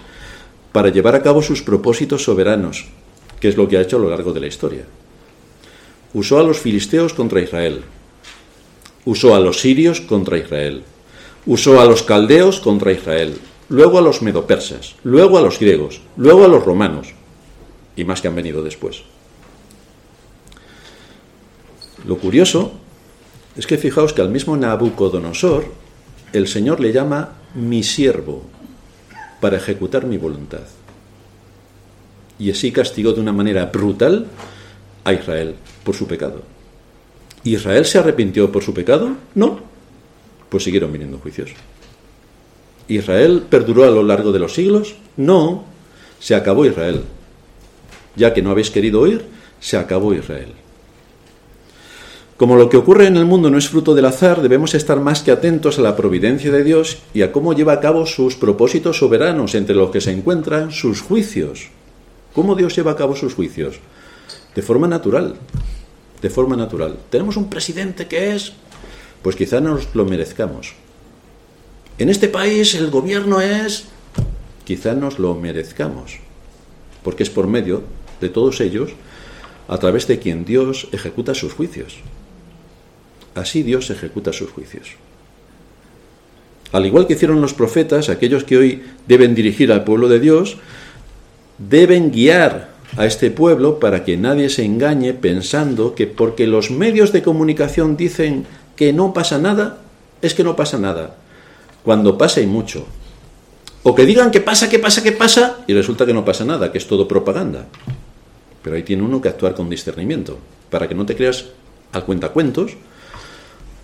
para 0.72 0.90
llevar 0.90 1.16
a 1.16 1.24
cabo 1.24 1.42
sus 1.42 1.62
propósitos 1.62 2.24
soberanos, 2.24 2.88
que 3.40 3.48
es 3.48 3.56
lo 3.56 3.68
que 3.68 3.78
ha 3.78 3.82
hecho 3.82 3.96
a 3.96 4.00
lo 4.00 4.10
largo 4.10 4.34
de 4.34 4.42
la 4.42 4.48
historia 4.48 4.84
usó 6.14 6.40
a 6.40 6.44
los 6.44 6.60
filisteos 6.60 7.14
contra 7.14 7.42
Israel, 7.42 7.82
usó 9.06 9.36
a 9.36 9.40
los 9.40 9.60
sirios 9.60 10.02
contra 10.02 10.38
Israel, 10.38 10.84
usó 11.46 11.80
a 11.80 11.86
los 11.86 12.04
caldeos 12.04 12.60
contra 12.60 12.92
Israel, 12.92 13.36
luego 13.70 14.00
a 14.00 14.02
los 14.02 14.22
medopersas, 14.22 14.96
luego 15.04 15.38
a 15.38 15.42
los 15.42 15.60
griegos, 15.60 16.02
luego 16.18 16.46
a 16.46 16.48
los 16.48 16.66
romanos, 16.66 17.14
y 17.96 18.04
más 18.04 18.22
que 18.22 18.28
han 18.28 18.36
venido 18.36 18.64
después. 18.64 19.04
Lo 22.06 22.18
curioso 22.18 22.74
es 23.56 23.68
que 23.68 23.78
fijaos 23.78 24.14
que 24.14 24.22
al 24.22 24.30
mismo 24.30 24.58
Nabucodonosor 24.58 25.66
el 26.34 26.48
Señor 26.48 26.80
le 26.80 26.94
llama 26.94 27.36
mi 27.56 27.84
siervo 27.84 28.44
para 29.42 29.58
ejecutar 29.58 30.06
mi 30.06 30.18
voluntad. 30.18 30.64
Y 32.38 32.52
así 32.52 32.72
castigó 32.72 33.14
de 33.14 33.22
una 33.22 33.34
manera 33.34 33.66
brutal 33.66 34.28
a 35.04 35.14
Israel 35.14 35.56
por 35.84 35.96
su 35.96 36.08
pecado. 36.08 36.42
¿Israel 37.44 37.86
se 37.86 38.00
arrepintió 38.00 38.52
por 38.52 38.64
su 38.64 38.74
pecado? 38.74 39.12
No. 39.36 39.60
Pues 40.50 40.64
siguieron 40.64 40.92
viniendo 40.92 41.18
juicios. 41.20 41.52
¿Israel 42.90 43.44
perduró 43.50 43.86
a 43.86 43.90
lo 43.90 44.04
largo 44.04 44.34
de 44.34 44.40
los 44.40 44.54
siglos? 44.54 44.96
No. 45.16 45.64
Se 46.20 46.36
acabó 46.36 46.66
Israel. 46.66 47.04
Ya 48.18 48.34
que 48.34 48.42
no 48.42 48.52
habéis 48.52 48.70
querido 48.70 49.00
oír, 49.00 49.24
se 49.62 49.78
acabó 49.78 50.14
Israel. 50.14 50.50
Como 52.36 52.58
lo 52.58 52.70
que 52.70 52.78
ocurre 52.78 53.08
en 53.08 53.16
el 53.16 53.26
mundo 53.26 53.50
no 53.50 53.58
es 53.58 53.70
fruto 53.70 53.96
del 53.96 54.06
azar, 54.06 54.42
debemos 54.42 54.74
estar 54.74 55.00
más 55.00 55.24
que 55.24 55.32
atentos 55.32 55.80
a 55.80 55.82
la 55.82 55.96
providencia 55.96 56.52
de 56.52 56.64
Dios 56.64 57.00
y 57.14 57.22
a 57.22 57.32
cómo 57.32 57.54
lleva 57.54 57.74
a 57.74 57.80
cabo 57.80 58.06
sus 58.06 58.36
propósitos 58.36 58.98
soberanos, 58.98 59.56
entre 59.56 59.76
los 59.76 59.92
que 59.92 60.02
se 60.02 60.12
encuentran 60.12 60.72
sus 60.72 61.02
juicios. 61.02 61.68
¿Cómo 62.34 62.56
Dios 62.56 62.76
lleva 62.76 62.92
a 62.92 62.96
cabo 62.96 63.16
sus 63.16 63.34
juicios? 63.34 63.80
de 64.56 64.62
forma 64.62 64.88
natural, 64.88 65.36
de 66.22 66.30
forma 66.30 66.56
natural. 66.56 66.98
Tenemos 67.10 67.38
un 67.38 67.50
presidente 67.50 68.08
que 68.08 68.36
es, 68.36 68.54
pues 69.22 69.36
quizá 69.36 69.62
nos 69.62 69.94
lo 69.96 70.06
merezcamos. 70.06 70.74
En 72.00 72.08
este 72.08 72.30
país 72.30 72.76
el 72.76 72.90
gobierno 72.90 73.42
es, 73.42 73.84
quizá 74.64 74.94
nos 74.94 75.20
lo 75.20 75.36
merezcamos, 75.36 76.20
porque 77.04 77.24
es 77.24 77.30
por 77.30 77.48
medio 77.48 77.84
de 78.22 78.30
todos 78.30 78.62
ellos 78.62 78.92
a 79.68 79.78
través 79.80 80.08
de 80.08 80.18
quien 80.18 80.46
Dios 80.46 80.88
ejecuta 80.94 81.36
sus 81.36 81.52
juicios. 81.52 81.98
Así 83.36 83.64
Dios 83.64 83.90
ejecuta 83.90 84.32
sus 84.32 84.50
juicios. 84.50 84.92
Al 86.72 86.86
igual 86.86 87.06
que 87.06 87.14
hicieron 87.16 87.42
los 87.42 87.54
profetas, 87.54 88.08
aquellos 88.08 88.46
que 88.46 88.56
hoy 88.56 88.84
deben 89.06 89.36
dirigir 89.36 89.70
al 89.74 89.84
pueblo 89.84 90.08
de 90.08 90.22
Dios, 90.22 90.56
deben 91.58 92.12
guiar 92.12 92.70
a 92.96 93.08
este 93.08 93.30
pueblo 93.30 93.78
para 93.80 94.06
que 94.06 94.16
nadie 94.16 94.50
se 94.50 94.64
engañe 94.64 95.14
pensando 95.14 95.96
que 95.96 96.08
porque 96.08 96.48
los 96.48 96.72
medios 96.72 97.12
de 97.12 97.24
comunicación 97.24 97.98
dicen 97.98 98.46
que 98.78 98.94
no 98.94 99.14
pasa 99.14 99.38
nada, 99.38 99.80
es 100.22 100.34
que 100.34 100.46
no 100.46 100.56
pasa 100.56 100.78
nada. 100.78 101.18
Cuando 101.84 102.18
pasa 102.18 102.42
y 102.42 102.48
mucho. 102.48 102.86
O 103.84 103.96
que 103.96 104.06
digan 104.06 104.32
que 104.32 104.42
pasa, 104.42 104.70
que 104.70 104.80
pasa, 104.80 105.02
que 105.02 105.12
pasa, 105.12 105.64
y 105.68 105.74
resulta 105.74 106.06
que 106.06 106.14
no 106.14 106.26
pasa 106.26 106.44
nada, 106.44 106.72
que 106.72 106.78
es 106.78 106.88
todo 106.88 107.08
propaganda. 107.08 107.68
Pero 108.62 108.76
ahí 108.76 108.84
tiene 108.84 109.04
uno 109.04 109.22
que 109.22 109.30
actuar 109.30 109.56
con 109.56 109.70
discernimiento, 109.70 110.38
para 110.70 110.88
que 110.88 110.96
no 110.96 111.06
te 111.06 111.16
creas 111.16 111.46
al 111.94 112.04
cuentacuentos, 112.04 112.74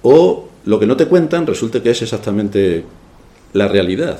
o 0.02 0.50
lo 0.66 0.80
que 0.80 0.86
no 0.86 0.98
te 0.98 1.08
cuentan 1.08 1.48
resulta 1.48 1.82
que 1.82 1.92
es 1.92 2.02
exactamente 2.02 2.84
la 3.54 3.68
realidad. 3.68 4.20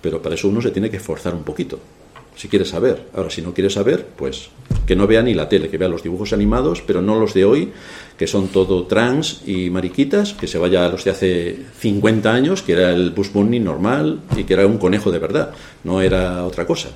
Pero 0.00 0.22
para 0.22 0.36
eso 0.36 0.48
uno 0.48 0.62
se 0.62 0.70
tiene 0.70 0.90
que 0.90 0.98
esforzar 0.98 1.34
un 1.34 1.42
poquito, 1.42 1.80
si 2.36 2.48
quiere 2.48 2.64
saber. 2.64 3.08
Ahora, 3.14 3.30
si 3.30 3.42
no 3.42 3.54
quiere 3.54 3.70
saber, 3.70 4.06
pues 4.16 4.48
que 4.86 4.96
no 4.96 5.06
vea 5.06 5.22
ni 5.22 5.34
la 5.34 5.48
tele, 5.48 5.68
que 5.68 5.78
vea 5.78 5.88
los 5.88 6.02
dibujos 6.02 6.32
animados, 6.32 6.82
pero 6.86 7.02
no 7.02 7.18
los 7.18 7.34
de 7.34 7.44
hoy, 7.44 7.72
que 8.16 8.26
son 8.26 8.48
todo 8.48 8.86
trans 8.86 9.42
y 9.46 9.70
mariquitas, 9.70 10.32
que 10.32 10.46
se 10.46 10.58
vaya 10.58 10.84
a 10.84 10.88
los 10.88 11.04
de 11.04 11.10
hace 11.10 11.58
50 11.78 12.32
años, 12.32 12.62
que 12.62 12.72
era 12.72 12.90
el 12.90 13.10
Bush 13.10 13.32
Bunny 13.32 13.60
normal 13.60 14.20
y 14.36 14.44
que 14.44 14.54
era 14.54 14.66
un 14.66 14.78
conejo 14.78 15.10
de 15.10 15.18
verdad, 15.18 15.52
no 15.84 16.00
era 16.00 16.44
otra 16.44 16.66
cosa. 16.66 16.90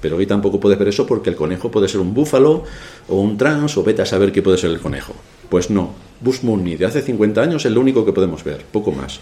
Pero 0.00 0.16
hoy 0.16 0.26
tampoco 0.26 0.58
puedes 0.58 0.78
ver 0.78 0.88
eso 0.88 1.06
porque 1.06 1.30
el 1.30 1.36
conejo 1.36 1.70
puede 1.70 1.88
ser 1.88 2.00
un 2.00 2.12
búfalo 2.12 2.64
o 3.08 3.20
un 3.20 3.38
trans 3.38 3.76
o 3.76 3.84
vete 3.84 4.02
a 4.02 4.06
saber 4.06 4.32
qué 4.32 4.42
puede 4.42 4.58
ser 4.58 4.70
el 4.70 4.80
conejo. 4.80 5.14
Pues 5.48 5.70
no, 5.70 5.94
Bush 6.20 6.40
de 6.40 6.84
hace 6.84 7.02
50 7.02 7.40
años 7.40 7.64
es 7.64 7.72
lo 7.72 7.80
único 7.80 8.04
que 8.04 8.12
podemos 8.12 8.42
ver, 8.42 8.64
poco 8.72 8.90
más. 8.90 9.20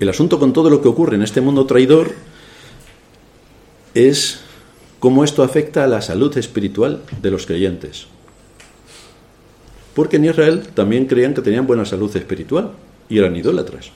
El 0.00 0.08
asunto 0.08 0.38
con 0.38 0.52
todo 0.52 0.70
lo 0.70 0.82
que 0.82 0.88
ocurre 0.88 1.16
en 1.16 1.22
este 1.22 1.40
mundo 1.40 1.66
traidor 1.66 2.12
es 3.94 4.40
cómo 4.98 5.24
esto 5.24 5.42
afecta 5.42 5.84
a 5.84 5.88
la 5.88 6.02
salud 6.02 6.36
espiritual 6.36 7.02
de 7.22 7.30
los 7.30 7.46
creyentes. 7.46 8.06
Porque 9.94 10.16
en 10.16 10.24
Israel 10.24 10.66
también 10.74 11.06
creían 11.06 11.34
que 11.34 11.42
tenían 11.42 11.66
buena 11.66 11.84
salud 11.84 12.14
espiritual 12.16 12.72
y 13.08 13.18
eran 13.18 13.36
idólatras. 13.36 13.90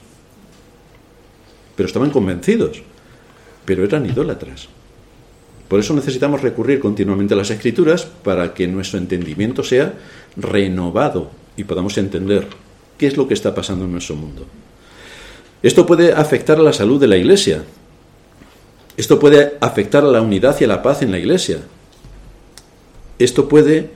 Pero 1.75 1.87
estaban 1.87 2.11
convencidos 2.11 2.83
pero 3.69 3.83
eran 3.83 4.03
idólatras. 4.07 4.67
Por 5.67 5.79
eso 5.79 5.93
necesitamos 5.93 6.41
recurrir 6.41 6.79
continuamente 6.79 7.35
a 7.35 7.37
las 7.37 7.51
escrituras 7.51 8.03
para 8.03 8.55
que 8.55 8.67
nuestro 8.67 8.97
entendimiento 8.97 9.63
sea 9.63 9.93
renovado 10.35 11.29
y 11.55 11.65
podamos 11.65 11.95
entender 11.99 12.47
qué 12.97 13.05
es 13.05 13.15
lo 13.15 13.27
que 13.27 13.35
está 13.35 13.53
pasando 13.53 13.85
en 13.85 13.91
nuestro 13.91 14.15
mundo. 14.15 14.47
Esto 15.61 15.85
puede 15.85 16.13
afectar 16.13 16.57
a 16.57 16.63
la 16.63 16.73
salud 16.73 16.99
de 16.99 17.07
la 17.07 17.17
iglesia. 17.17 17.63
Esto 18.95 19.19
puede 19.19 19.57
afectar 19.59 20.03
a 20.03 20.07
la 20.07 20.21
unidad 20.21 20.55
y 20.59 20.63
a 20.63 20.67
la 20.67 20.81
paz 20.81 21.01
en 21.01 21.11
la 21.11 21.19
iglesia. 21.19 21.59
Esto 23.17 23.49
puede 23.49 23.91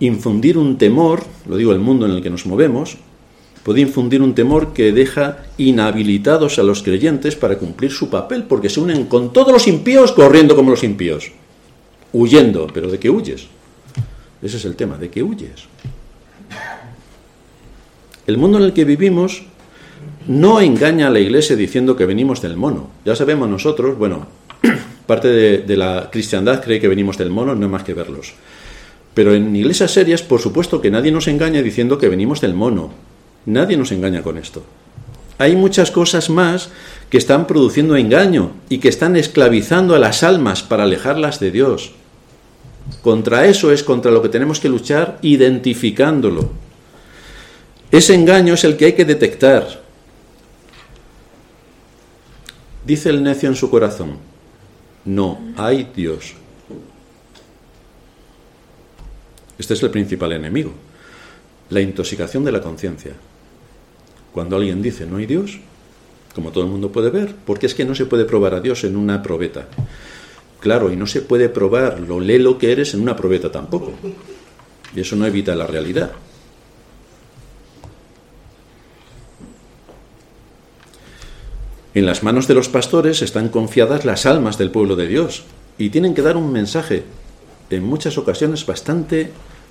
infundir 0.00 0.58
un 0.58 0.78
temor, 0.78 1.24
lo 1.48 1.56
digo 1.56 1.72
el 1.72 1.80
mundo 1.80 2.06
en 2.06 2.12
el 2.12 2.22
que 2.22 2.30
nos 2.30 2.46
movemos, 2.46 2.96
puede 3.64 3.80
infundir 3.80 4.22
un 4.22 4.34
temor 4.34 4.72
que 4.72 4.92
deja 4.92 5.44
inhabilitados 5.56 6.58
a 6.58 6.62
los 6.62 6.82
creyentes 6.82 7.34
para 7.34 7.58
cumplir 7.58 7.90
su 7.90 8.10
papel, 8.10 8.44
porque 8.44 8.68
se 8.68 8.80
unen 8.80 9.06
con 9.06 9.32
todos 9.32 9.52
los 9.52 9.66
impíos 9.66 10.12
corriendo 10.12 10.54
como 10.54 10.70
los 10.70 10.84
impíos, 10.84 11.32
huyendo, 12.12 12.68
pero 12.72 12.90
¿de 12.90 12.98
qué 12.98 13.10
huyes? 13.10 13.46
Ese 14.42 14.58
es 14.58 14.64
el 14.64 14.76
tema, 14.76 14.98
¿de 14.98 15.10
qué 15.10 15.22
huyes? 15.22 15.64
El 18.26 18.38
mundo 18.38 18.58
en 18.58 18.64
el 18.64 18.72
que 18.72 18.84
vivimos 18.84 19.42
no 20.26 20.60
engaña 20.60 21.08
a 21.08 21.10
la 21.10 21.20
iglesia 21.20 21.56
diciendo 21.56 21.96
que 21.96 22.06
venimos 22.06 22.40
del 22.40 22.56
mono. 22.56 22.90
Ya 23.04 23.14
sabemos 23.14 23.48
nosotros, 23.48 23.98
bueno, 23.98 24.26
parte 25.06 25.28
de, 25.28 25.76
la 25.76 26.08
cristiandad 26.10 26.62
cree 26.62 26.80
que 26.80 26.88
venimos 26.88 27.18
del 27.18 27.30
mono, 27.30 27.54
no 27.54 27.66
hay 27.66 27.72
más 27.72 27.84
que 27.84 27.94
verlos. 27.94 28.34
Pero 29.12 29.34
en 29.34 29.54
iglesias 29.54 29.92
serias, 29.92 30.22
por 30.22 30.40
supuesto 30.40 30.80
que 30.80 30.90
nadie 30.90 31.12
nos 31.12 31.28
engaña 31.28 31.62
diciendo 31.62 31.98
que 31.98 32.08
venimos 32.08 32.40
del 32.40 32.54
mono. 32.54 32.90
Nadie 33.46 33.76
nos 33.76 33.92
engaña 33.92 34.22
con 34.22 34.38
esto. 34.38 34.62
Hay 35.38 35.56
muchas 35.56 35.90
cosas 35.90 36.30
más 36.30 36.70
que 37.10 37.18
están 37.18 37.46
produciendo 37.46 37.96
engaño 37.96 38.52
y 38.68 38.78
que 38.78 38.88
están 38.88 39.16
esclavizando 39.16 39.94
a 39.94 39.98
las 39.98 40.22
almas 40.22 40.62
para 40.62 40.84
alejarlas 40.84 41.38
de 41.40 41.50
Dios. 41.50 41.92
Contra 43.02 43.46
eso 43.46 43.72
es 43.72 43.82
contra 43.82 44.10
lo 44.10 44.22
que 44.22 44.28
tenemos 44.28 44.60
que 44.60 44.68
luchar 44.68 45.18
identificándolo. 45.22 46.50
Ese 47.90 48.14
engaño 48.14 48.54
es 48.54 48.64
el 48.64 48.76
que 48.76 48.86
hay 48.86 48.92
que 48.94 49.04
detectar. 49.04 49.83
Dice 52.86 53.08
el 53.08 53.22
necio 53.22 53.48
en 53.48 53.56
su 53.56 53.70
corazón, 53.70 54.18
no 55.06 55.40
hay 55.56 55.90
Dios. 55.96 56.34
Este 59.58 59.74
es 59.74 59.82
el 59.82 59.90
principal 59.90 60.32
enemigo, 60.32 60.72
la 61.70 61.80
intoxicación 61.80 62.44
de 62.44 62.52
la 62.52 62.60
conciencia. 62.60 63.12
Cuando 64.32 64.56
alguien 64.56 64.82
dice 64.82 65.06
no 65.06 65.16
hay 65.16 65.26
Dios, 65.26 65.58
como 66.34 66.50
todo 66.50 66.64
el 66.64 66.70
mundo 66.70 66.92
puede 66.92 67.08
ver, 67.08 67.34
porque 67.46 67.66
es 67.66 67.74
que 67.74 67.86
no 67.86 67.94
se 67.94 68.04
puede 68.04 68.26
probar 68.26 68.54
a 68.54 68.60
Dios 68.60 68.84
en 68.84 68.96
una 68.96 69.22
probeta. 69.22 69.66
Claro, 70.60 70.92
y 70.92 70.96
no 70.96 71.06
se 71.06 71.22
puede 71.22 71.48
probar 71.48 72.00
lo 72.00 72.20
lelo 72.20 72.58
que 72.58 72.72
eres 72.72 72.92
en 72.92 73.00
una 73.00 73.16
probeta 73.16 73.50
tampoco. 73.50 73.92
Y 74.94 75.00
eso 75.00 75.16
no 75.16 75.24
evita 75.24 75.54
la 75.54 75.66
realidad. 75.66 76.12
En 81.94 82.06
las 82.06 82.24
manos 82.24 82.48
de 82.48 82.54
los 82.54 82.68
pastores 82.68 83.22
están 83.22 83.48
confiadas 83.48 84.04
las 84.04 84.26
almas 84.26 84.58
del 84.58 84.72
pueblo 84.72 84.96
de 84.96 85.06
Dios 85.06 85.44
y 85.78 85.90
tienen 85.90 86.14
que 86.14 86.22
dar 86.22 86.36
un 86.36 86.52
mensaje 86.52 87.04
en 87.70 87.84
muchas 87.84 88.18
ocasiones 88.18 88.66
bastante 88.66 89.30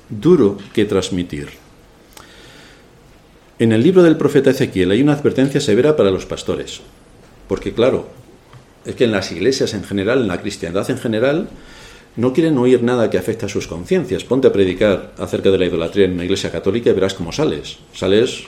duro 0.09 0.57
que 0.73 0.85
transmitir. 0.85 1.49
En 3.59 3.73
el 3.73 3.83
libro 3.83 4.03
del 4.03 4.15
profeta 4.15 4.51
Ezequiel 4.51 4.91
hay 4.91 5.01
una 5.01 5.13
advertencia 5.13 5.59
severa 5.59 5.97
para 5.97 6.11
los 6.11 6.25
pastores, 6.25 6.79
porque 7.49 7.73
claro, 7.73 8.07
es 8.85 8.95
que 8.95 9.03
en 9.03 9.11
las 9.11 9.31
iglesias 9.33 9.73
en 9.73 9.83
general, 9.83 10.21
en 10.21 10.27
la 10.29 10.41
cristiandad 10.41 10.89
en 10.89 10.97
general, 10.97 11.49
no 12.15 12.31
quieren 12.31 12.57
oír 12.57 12.83
nada 12.83 13.09
que 13.09 13.17
afecte 13.17 13.47
a 13.47 13.49
sus 13.49 13.67
conciencias. 13.67 14.23
Ponte 14.23 14.47
a 14.47 14.53
predicar 14.53 15.13
acerca 15.17 15.51
de 15.51 15.57
la 15.57 15.65
idolatría 15.65 16.05
en 16.05 16.13
una 16.13 16.23
iglesia 16.23 16.51
católica 16.51 16.89
y 16.89 16.93
verás 16.93 17.15
cómo 17.15 17.31
sales. 17.31 17.79
Sales 17.93 18.43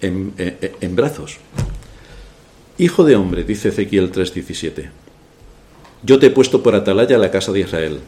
en, 0.00 0.32
en 0.38 0.96
brazos. 0.96 1.38
Hijo 2.76 3.04
de 3.04 3.14
hombre, 3.14 3.44
dice 3.44 3.68
Ezequiel 3.68 4.10
3:17, 4.10 4.90
yo 6.02 6.18
te 6.18 6.26
he 6.26 6.30
puesto 6.30 6.62
por 6.62 6.74
atalaya 6.74 7.16
a 7.16 7.20
la 7.20 7.30
casa 7.30 7.52
de 7.52 7.60
Israel. 7.60 8.00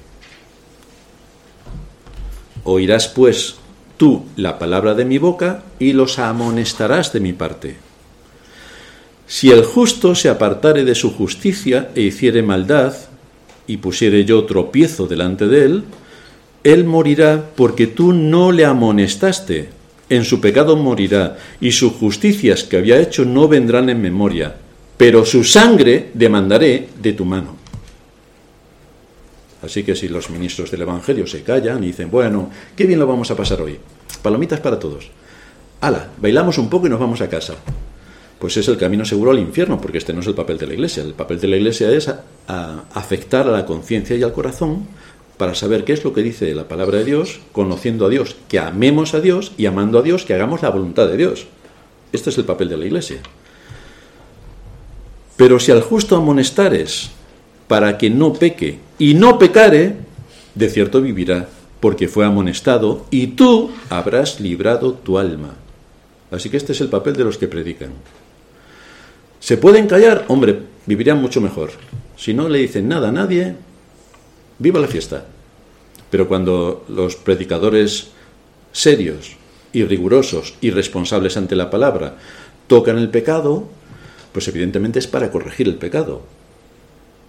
Oirás 2.64 3.07
pues 3.07 3.57
tú 3.97 4.25
la 4.37 4.59
palabra 4.59 4.95
de 4.95 5.05
mi 5.05 5.19
boca 5.19 5.62
y 5.79 5.93
los 5.93 6.19
amonestarás 6.19 7.12
de 7.12 7.21
mi 7.21 7.33
parte. 7.33 7.77
Si 9.29 9.51
el 9.51 9.64
justo 9.64 10.14
se 10.14 10.29
apartare 10.29 10.85
de 10.85 10.95
su 10.95 11.12
justicia 11.12 11.91
e 11.95 12.03
hiciere 12.03 12.43
maldad, 12.43 12.95
y 13.69 13.79
pusiere 13.79 14.25
yo 14.25 14.45
tropiezo 14.45 15.07
delante 15.07 15.47
de 15.47 15.64
él, 15.64 15.85
él 16.64 16.85
morirá 16.85 17.51
porque 17.55 17.87
tú 17.87 18.12
no 18.12 18.53
le 18.53 18.64
amonestaste. 18.64 19.76
En 20.09 20.25
su 20.25 20.41
pecado 20.41 20.77
morirá, 20.77 21.37
y 21.61 21.73
sus 21.73 21.93
justicias 21.93 22.65
que 22.65 22.77
había 22.77 23.01
hecho 23.01 23.25
no 23.25 23.49
vendrán 23.49 23.89
en 23.89 24.01
memoria, 24.01 24.55
pero 24.97 25.25
su 25.27 25.43
sangre 25.43 26.11
demandaré 26.15 26.89
de 27.01 27.13
tu 27.13 27.25
mano. 27.25 27.57
Así 29.63 29.83
que 29.83 29.97
si 29.97 30.09
los 30.09 30.31
ministros 30.31 30.71
del 30.71 30.83
Evangelio 30.83 31.27
se 31.27 31.43
callan 31.43 31.83
y 31.83 31.89
dicen, 31.89 32.11
bueno, 32.11 32.51
qué 32.77 32.87
bien 32.87 33.01
lo 33.01 33.07
vamos 33.07 33.31
a 33.31 33.37
pasar 33.37 33.61
hoy, 33.61 33.79
palomitas 34.23 34.61
para 34.61 34.79
todos, 34.79 35.11
ala, 35.81 36.11
bailamos 36.19 36.59
un 36.59 36.71
poco 36.71 36.87
y 36.87 36.91
nos 36.91 37.01
vamos 37.01 37.21
a 37.21 37.29
casa, 37.29 37.55
pues 38.39 38.57
es 38.59 38.69
el 38.69 38.77
camino 38.77 39.05
seguro 39.05 39.31
al 39.31 39.39
infierno, 39.39 39.81
porque 39.81 39.99
este 39.99 40.13
no 40.13 40.21
es 40.21 40.27
el 40.27 40.35
papel 40.35 40.59
de 40.59 40.67
la 40.67 40.75
Iglesia. 40.75 41.03
El 41.03 41.15
papel 41.15 41.41
de 41.41 41.49
la 41.49 41.57
Iglesia 41.57 41.91
es 41.91 42.13
afectar 42.47 43.49
a 43.49 43.51
la 43.51 43.65
conciencia 43.65 44.15
y 44.15 44.23
al 44.23 44.33
corazón 44.33 44.87
para 45.37 45.55
saber 45.55 45.84
qué 45.84 45.93
es 45.93 46.05
lo 46.05 46.12
que 46.12 46.22
dice 46.22 46.55
la 46.55 46.68
palabra 46.68 46.99
de 46.99 47.05
Dios, 47.05 47.41
conociendo 47.53 48.07
a 48.07 48.09
Dios, 48.09 48.37
que 48.49 48.59
amemos 48.59 49.14
a 49.14 49.20
Dios 49.20 49.53
y 49.59 49.66
amando 49.66 49.99
a 49.99 50.03
Dios, 50.03 50.24
que 50.24 50.34
hagamos 50.34 50.62
la 50.62 50.70
voluntad 50.70 51.07
de 51.07 51.16
Dios. 51.16 51.47
Este 52.12 52.30
es 52.30 52.39
el 52.39 52.45
papel 52.45 52.68
de 52.68 52.76
la 52.76 52.87
Iglesia. 52.87 53.18
Pero 55.37 55.61
si 55.61 55.72
al 55.72 55.82
justo 55.82 56.16
amonestares 56.16 57.11
para 57.68 57.99
que 57.99 58.09
no 58.09 58.32
peque 58.32 58.78
y 58.99 59.14
no 59.14 59.39
pecare, 59.39 59.97
de 60.55 60.70
cierto 60.70 61.03
vivirá, 61.03 61.49
porque 61.80 62.09
fue 62.09 62.24
amonestado, 62.24 63.05
y 63.11 63.28
tú 63.28 63.70
habrás 63.91 64.41
librado 64.41 64.95
tu 64.95 65.18
alma. 65.18 65.55
Así 66.30 66.49
que 66.49 66.57
este 66.57 66.72
es 66.72 66.80
el 66.80 66.89
papel 66.89 67.14
de 67.14 67.24
los 67.24 67.37
que 67.37 67.49
predican. 67.49 67.91
¿Se 69.41 69.59
pueden 69.59 69.87
callar? 69.87 70.24
Hombre, 70.28 70.59
vivirían 70.87 71.20
mucho 71.20 71.41
mejor. 71.41 71.70
Si 72.16 72.32
no 72.32 72.49
le 72.49 72.59
dicen 72.59 72.89
nada 72.89 73.11
a 73.11 73.12
nadie, 73.12 73.55
viva 74.59 74.81
la 74.81 74.89
fiesta. 74.89 75.27
Pero 76.11 76.29
cuando 76.29 76.85
los 76.89 77.17
predicadores 77.17 78.09
serios 78.73 79.37
y 79.73 79.85
rigurosos 79.85 80.55
y 80.61 80.71
responsables 80.71 81.37
ante 81.37 81.57
la 81.57 81.71
palabra 81.71 82.17
tocan 82.67 82.99
el 82.99 83.11
pecado, 83.11 83.69
pues 84.33 84.49
evidentemente 84.49 84.99
es 84.99 85.07
para 85.07 85.31
corregir 85.31 85.67
el 85.69 85.77
pecado 85.77 86.23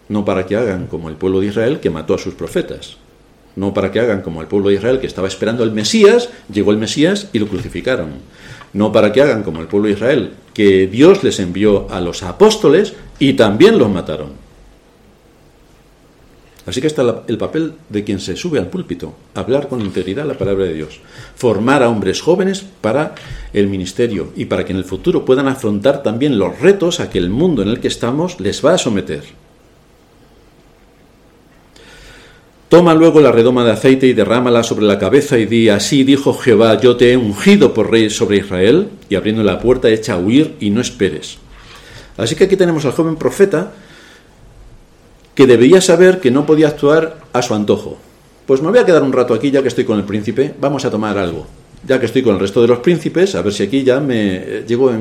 no 0.10 0.26
para 0.26 0.46
que 0.46 0.56
hagan 0.56 0.88
como 0.88 1.10
el 1.10 1.16
pueblo 1.16 1.40
de 1.40 1.48
Israel 1.48 1.80
que 1.80 1.90
mató 1.90 2.14
a 2.14 2.18
sus 2.18 2.34
profetas. 2.34 2.98
no 3.56 3.74
para 3.74 3.92
que 3.92 4.00
hagan 4.00 4.22
como 4.22 4.42
el 4.42 4.48
pueblo 4.48 4.70
de 4.70 4.76
Israel 4.76 5.00
que 5.00 5.08
estaba 5.08 5.28
esperando 5.28 5.64
el 5.64 5.72
Mesías, 5.72 6.30
llegó 6.54 6.70
el 6.70 6.78
Mesías 6.78 7.30
y 7.34 7.40
lo 7.40 7.48
crucificaron. 7.48 8.10
No 8.72 8.92
para 8.92 9.12
que 9.12 9.20
hagan 9.20 9.42
como 9.42 9.62
el 9.62 9.68
pueblo 9.68 9.88
de 9.88 9.96
Israel, 9.96 10.34
que 10.54 10.86
Dios 10.86 11.24
les 11.24 11.40
envió 11.40 11.90
a 11.90 12.00
los 12.00 12.22
apóstoles 12.22 12.94
y 13.18 13.34
también 13.34 13.80
los 13.80 13.90
mataron. 13.90 14.34
Así 16.68 16.82
que 16.82 16.88
está 16.88 17.24
el 17.28 17.38
papel 17.38 17.76
de 17.88 18.04
quien 18.04 18.20
se 18.20 18.36
sube 18.36 18.60
al 18.60 18.68
púlpito, 18.68 19.16
hablar 19.34 19.70
con 19.70 19.80
integridad 19.80 20.26
la 20.26 20.38
palabra 20.38 20.66
de 20.66 20.74
Dios, 20.74 21.00
formar 21.36 21.82
a 21.82 21.88
hombres 21.88 22.22
jóvenes 22.22 22.66
para 22.82 23.16
el 23.54 23.68
ministerio 23.68 24.34
y 24.36 24.46
para 24.46 24.66
que 24.66 24.74
en 24.74 24.78
el 24.78 24.84
futuro 24.84 25.24
puedan 25.24 25.48
afrontar 25.48 26.04
también 26.04 26.38
los 26.38 26.60
retos 26.60 27.00
a 27.00 27.10
que 27.10 27.20
el 27.20 27.30
mundo 27.30 27.62
en 27.62 27.70
el 27.70 27.80
que 27.80 27.88
estamos 27.88 28.42
les 28.42 28.64
va 28.64 28.74
a 28.74 28.78
someter. 28.78 29.24
Toma 32.68 32.94
luego 32.94 33.22
la 33.22 33.32
redoma 33.32 33.64
de 33.64 33.72
aceite 33.72 34.08
y 34.08 34.14
derrámala 34.14 34.62
sobre 34.62 34.86
la 34.86 35.00
cabeza 35.00 35.38
y 35.38 35.46
di, 35.46 35.70
así 35.70 36.04
dijo 36.04 36.34
Jehová, 36.34 36.82
yo 36.82 36.98
te 36.98 37.14
he 37.14 37.18
ungido 37.18 37.74
por 37.74 37.90
rey 37.90 38.10
sobre 38.10 38.40
Israel, 38.40 38.90
y 39.08 39.16
abriendo 39.16 39.42
la 39.42 39.62
puerta 39.62 39.88
echa 39.88 40.16
a 40.16 40.18
huir 40.18 40.58
y 40.60 40.70
no 40.70 40.82
esperes. 40.82 41.38
Así 42.18 42.36
que 42.36 42.44
aquí 42.44 42.58
tenemos 42.58 42.84
al 42.84 42.92
joven 42.92 43.16
profeta 43.16 43.72
que 45.38 45.46
debía 45.46 45.82
saber 45.82 46.20
que 46.20 46.32
no 46.32 46.48
podía 46.48 46.70
actuar 46.70 47.20
a 47.32 47.44
su 47.44 47.54
antojo. 47.54 47.96
Pues 48.48 48.60
me 48.64 48.70
voy 48.70 48.80
a 48.80 48.86
quedar 48.86 49.04
un 49.04 49.14
rato 49.14 49.36
aquí 49.36 49.52
ya 49.52 49.62
que 49.62 49.68
estoy 49.68 49.86
con 49.86 50.00
el 50.00 50.04
príncipe, 50.04 50.56
vamos 50.60 50.84
a 50.84 50.90
tomar 50.90 51.16
algo. 51.16 51.46
Ya 51.88 52.00
que 52.00 52.08
estoy 52.08 52.24
con 52.24 52.34
el 52.34 52.40
resto 52.40 52.60
de 52.60 52.68
los 52.68 52.80
príncipes, 52.80 53.36
a 53.36 53.44
ver 53.44 53.54
si 53.54 53.62
aquí 53.62 53.84
ya 53.84 54.00
me 54.00 54.64
llego 54.68 54.92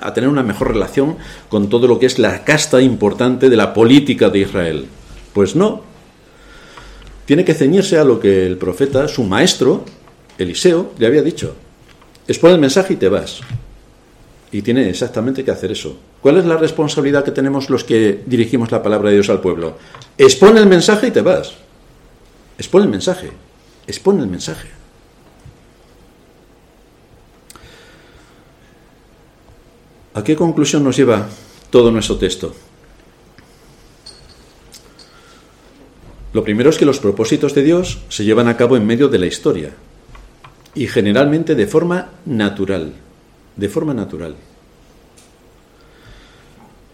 a 0.00 0.14
tener 0.14 0.30
una 0.30 0.42
mejor 0.42 0.72
relación 0.72 1.18
con 1.50 1.68
todo 1.68 1.86
lo 1.86 1.98
que 1.98 2.06
es 2.06 2.18
la 2.18 2.42
casta 2.42 2.80
importante 2.80 3.50
de 3.50 3.56
la 3.58 3.74
política 3.74 4.30
de 4.30 4.38
Israel. 4.38 4.86
Pues 5.34 5.54
no. 5.54 5.82
Tiene 7.26 7.44
que 7.44 7.52
ceñirse 7.52 7.98
a 7.98 8.04
lo 8.04 8.18
que 8.18 8.46
el 8.46 8.56
profeta, 8.56 9.08
su 9.08 9.24
maestro, 9.24 9.84
Eliseo, 10.38 10.94
le 10.96 11.06
había 11.06 11.20
dicho. 11.20 11.54
Expone 12.26 12.54
el 12.54 12.60
mensaje 12.60 12.94
y 12.94 12.96
te 12.96 13.10
vas. 13.10 13.42
Y 14.52 14.62
tiene 14.62 14.88
exactamente 14.88 15.44
que 15.44 15.50
hacer 15.50 15.70
eso. 15.70 15.98
¿Cuál 16.22 16.36
es 16.36 16.44
la 16.44 16.56
responsabilidad 16.56 17.24
que 17.24 17.30
tenemos 17.30 17.70
los 17.70 17.84
que 17.84 18.22
dirigimos 18.26 18.70
la 18.70 18.82
palabra 18.82 19.08
de 19.08 19.16
Dios 19.16 19.30
al 19.30 19.40
pueblo? 19.40 19.78
Expone 20.18 20.60
el 20.60 20.66
mensaje 20.66 21.08
y 21.08 21.10
te 21.10 21.22
vas. 21.22 21.54
Expone 22.58 22.84
el 22.84 22.90
mensaje. 22.90 23.30
Expone 23.86 24.22
el 24.22 24.28
mensaje. 24.28 24.68
¿A 30.12 30.22
qué 30.22 30.36
conclusión 30.36 30.84
nos 30.84 30.96
lleva 30.96 31.28
todo 31.70 31.90
nuestro 31.90 32.16
texto? 32.16 32.54
Lo 36.32 36.44
primero 36.44 36.70
es 36.70 36.76
que 36.76 36.84
los 36.84 37.00
propósitos 37.00 37.54
de 37.54 37.62
Dios 37.62 38.00
se 38.08 38.24
llevan 38.24 38.48
a 38.48 38.56
cabo 38.56 38.76
en 38.76 38.86
medio 38.86 39.08
de 39.08 39.18
la 39.18 39.26
historia 39.26 39.72
y 40.74 40.86
generalmente 40.86 41.54
de 41.54 41.66
forma 41.66 42.10
natural 42.26 42.92
de 43.60 43.68
forma 43.68 43.94
natural. 43.94 44.34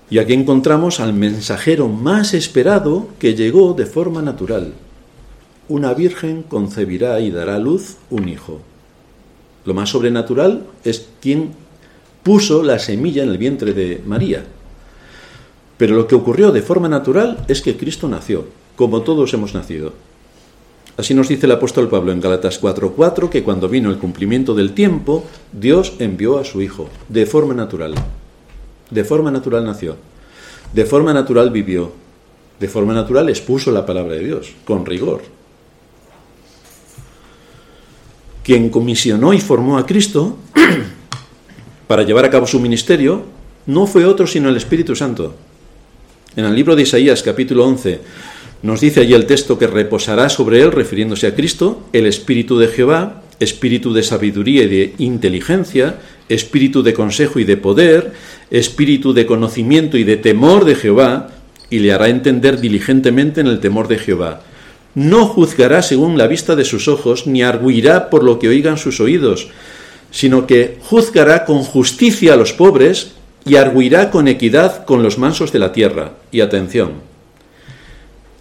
Y 0.08 0.18
aquí 0.18 0.34
encontramos 0.34 1.00
al 1.00 1.12
mensajero 1.12 1.88
más 1.88 2.32
esperado 2.32 3.08
que 3.18 3.34
llegó 3.34 3.74
de 3.74 3.86
forma 3.86 4.22
natural. 4.22 4.72
Una 5.68 5.94
virgen 5.94 6.44
concebirá 6.44 7.18
y 7.20 7.32
dará 7.32 7.56
a 7.56 7.58
luz 7.58 7.96
un 8.10 8.28
hijo. 8.28 8.60
Lo 9.64 9.74
más 9.74 9.90
sobrenatural 9.90 10.64
es 10.84 11.08
quien 11.20 11.50
puso 12.22 12.62
la 12.62 12.78
semilla 12.78 13.24
en 13.24 13.30
el 13.30 13.38
vientre 13.38 13.72
de 13.72 14.00
María. 14.06 14.44
Pero 15.76 15.96
lo 15.96 16.06
que 16.06 16.14
ocurrió 16.14 16.52
de 16.52 16.62
forma 16.62 16.88
natural 16.88 17.44
es 17.48 17.60
que 17.60 17.76
Cristo 17.76 18.08
nació, 18.08 18.46
como 18.76 19.02
todos 19.02 19.34
hemos 19.34 19.54
nacido. 19.54 19.92
Así 20.96 21.14
nos 21.14 21.28
dice 21.28 21.46
el 21.46 21.52
apóstol 21.52 21.88
Pablo 21.88 22.12
en 22.12 22.20
Galatas 22.20 22.60
4:4 22.60 23.28
que 23.28 23.42
cuando 23.42 23.68
vino 23.68 23.90
el 23.90 23.98
cumplimiento 23.98 24.54
del 24.54 24.72
tiempo, 24.72 25.24
Dios 25.52 25.94
envió 25.98 26.38
a 26.38 26.44
su 26.44 26.62
Hijo, 26.62 26.88
de 27.08 27.26
forma 27.26 27.54
natural. 27.54 27.94
De 28.90 29.04
forma 29.04 29.30
natural 29.30 29.64
nació. 29.64 29.96
De 30.72 30.84
forma 30.84 31.12
natural 31.12 31.50
vivió. 31.50 31.92
De 32.60 32.68
forma 32.68 32.94
natural 32.94 33.28
expuso 33.28 33.70
la 33.70 33.84
palabra 33.84 34.14
de 34.14 34.24
Dios, 34.24 34.52
con 34.64 34.86
rigor. 34.86 35.22
Quien 38.42 38.70
comisionó 38.70 39.32
y 39.34 39.40
formó 39.40 39.76
a 39.76 39.86
Cristo 39.86 40.36
para 41.86 42.04
llevar 42.04 42.24
a 42.24 42.30
cabo 42.30 42.46
su 42.46 42.60
ministerio 42.60 43.24
no 43.66 43.86
fue 43.86 44.04
otro 44.04 44.26
sino 44.26 44.48
el 44.48 44.56
Espíritu 44.56 44.94
Santo. 44.94 45.34
En 46.36 46.44
el 46.44 46.54
libro 46.54 46.76
de 46.76 46.82
Isaías 46.82 47.22
capítulo 47.22 47.66
11, 47.66 48.00
nos 48.62 48.80
dice 48.80 49.00
allí 49.00 49.14
el 49.14 49.26
texto 49.26 49.58
que 49.58 49.66
reposará 49.66 50.28
sobre 50.28 50.60
él, 50.62 50.72
refiriéndose 50.72 51.26
a 51.26 51.34
Cristo, 51.34 51.86
el 51.92 52.06
Espíritu 52.06 52.58
de 52.58 52.68
Jehová, 52.68 53.22
Espíritu 53.38 53.92
de 53.92 54.02
sabiduría 54.02 54.64
y 54.64 54.68
de 54.68 54.94
inteligencia, 54.98 55.98
Espíritu 56.28 56.82
de 56.82 56.94
consejo 56.94 57.38
y 57.38 57.44
de 57.44 57.56
poder, 57.56 58.12
Espíritu 58.50 59.12
de 59.12 59.26
conocimiento 59.26 59.96
y 59.96 60.04
de 60.04 60.16
temor 60.16 60.64
de 60.64 60.74
Jehová, 60.74 61.30
y 61.70 61.80
le 61.80 61.92
hará 61.92 62.08
entender 62.08 62.60
diligentemente 62.60 63.40
en 63.40 63.48
el 63.48 63.60
temor 63.60 63.88
de 63.88 63.98
Jehová. 63.98 64.42
No 64.94 65.26
juzgará 65.26 65.82
según 65.82 66.16
la 66.16 66.26
vista 66.26 66.56
de 66.56 66.64
sus 66.64 66.88
ojos, 66.88 67.26
ni 67.26 67.42
arguirá 67.42 68.08
por 68.08 68.24
lo 68.24 68.38
que 68.38 68.48
oigan 68.48 68.78
sus 68.78 69.00
oídos, 69.00 69.48
sino 70.10 70.46
que 70.46 70.78
juzgará 70.82 71.44
con 71.44 71.62
justicia 71.62 72.34
a 72.34 72.36
los 72.36 72.52
pobres 72.52 73.12
y 73.44 73.56
arguirá 73.56 74.10
con 74.10 74.28
equidad 74.28 74.84
con 74.84 75.02
los 75.02 75.18
mansos 75.18 75.52
de 75.52 75.58
la 75.58 75.72
tierra. 75.72 76.12
Y 76.32 76.40
atención, 76.40 76.92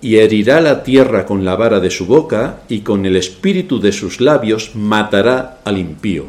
y 0.02 0.18
herirá 0.18 0.62
la 0.62 0.84
tierra 0.84 1.26
con 1.26 1.46
la 1.46 1.56
vara 1.56 1.80
de 1.80 1.90
su 1.90 2.06
boca, 2.06 2.62
y 2.70 2.82
con 2.82 3.06
el 3.06 3.16
espíritu 3.16 3.80
de 3.80 3.92
sus 3.92 4.22
labios 4.22 4.76
matará 4.76 5.60
al 5.66 5.78
impío. 5.78 6.28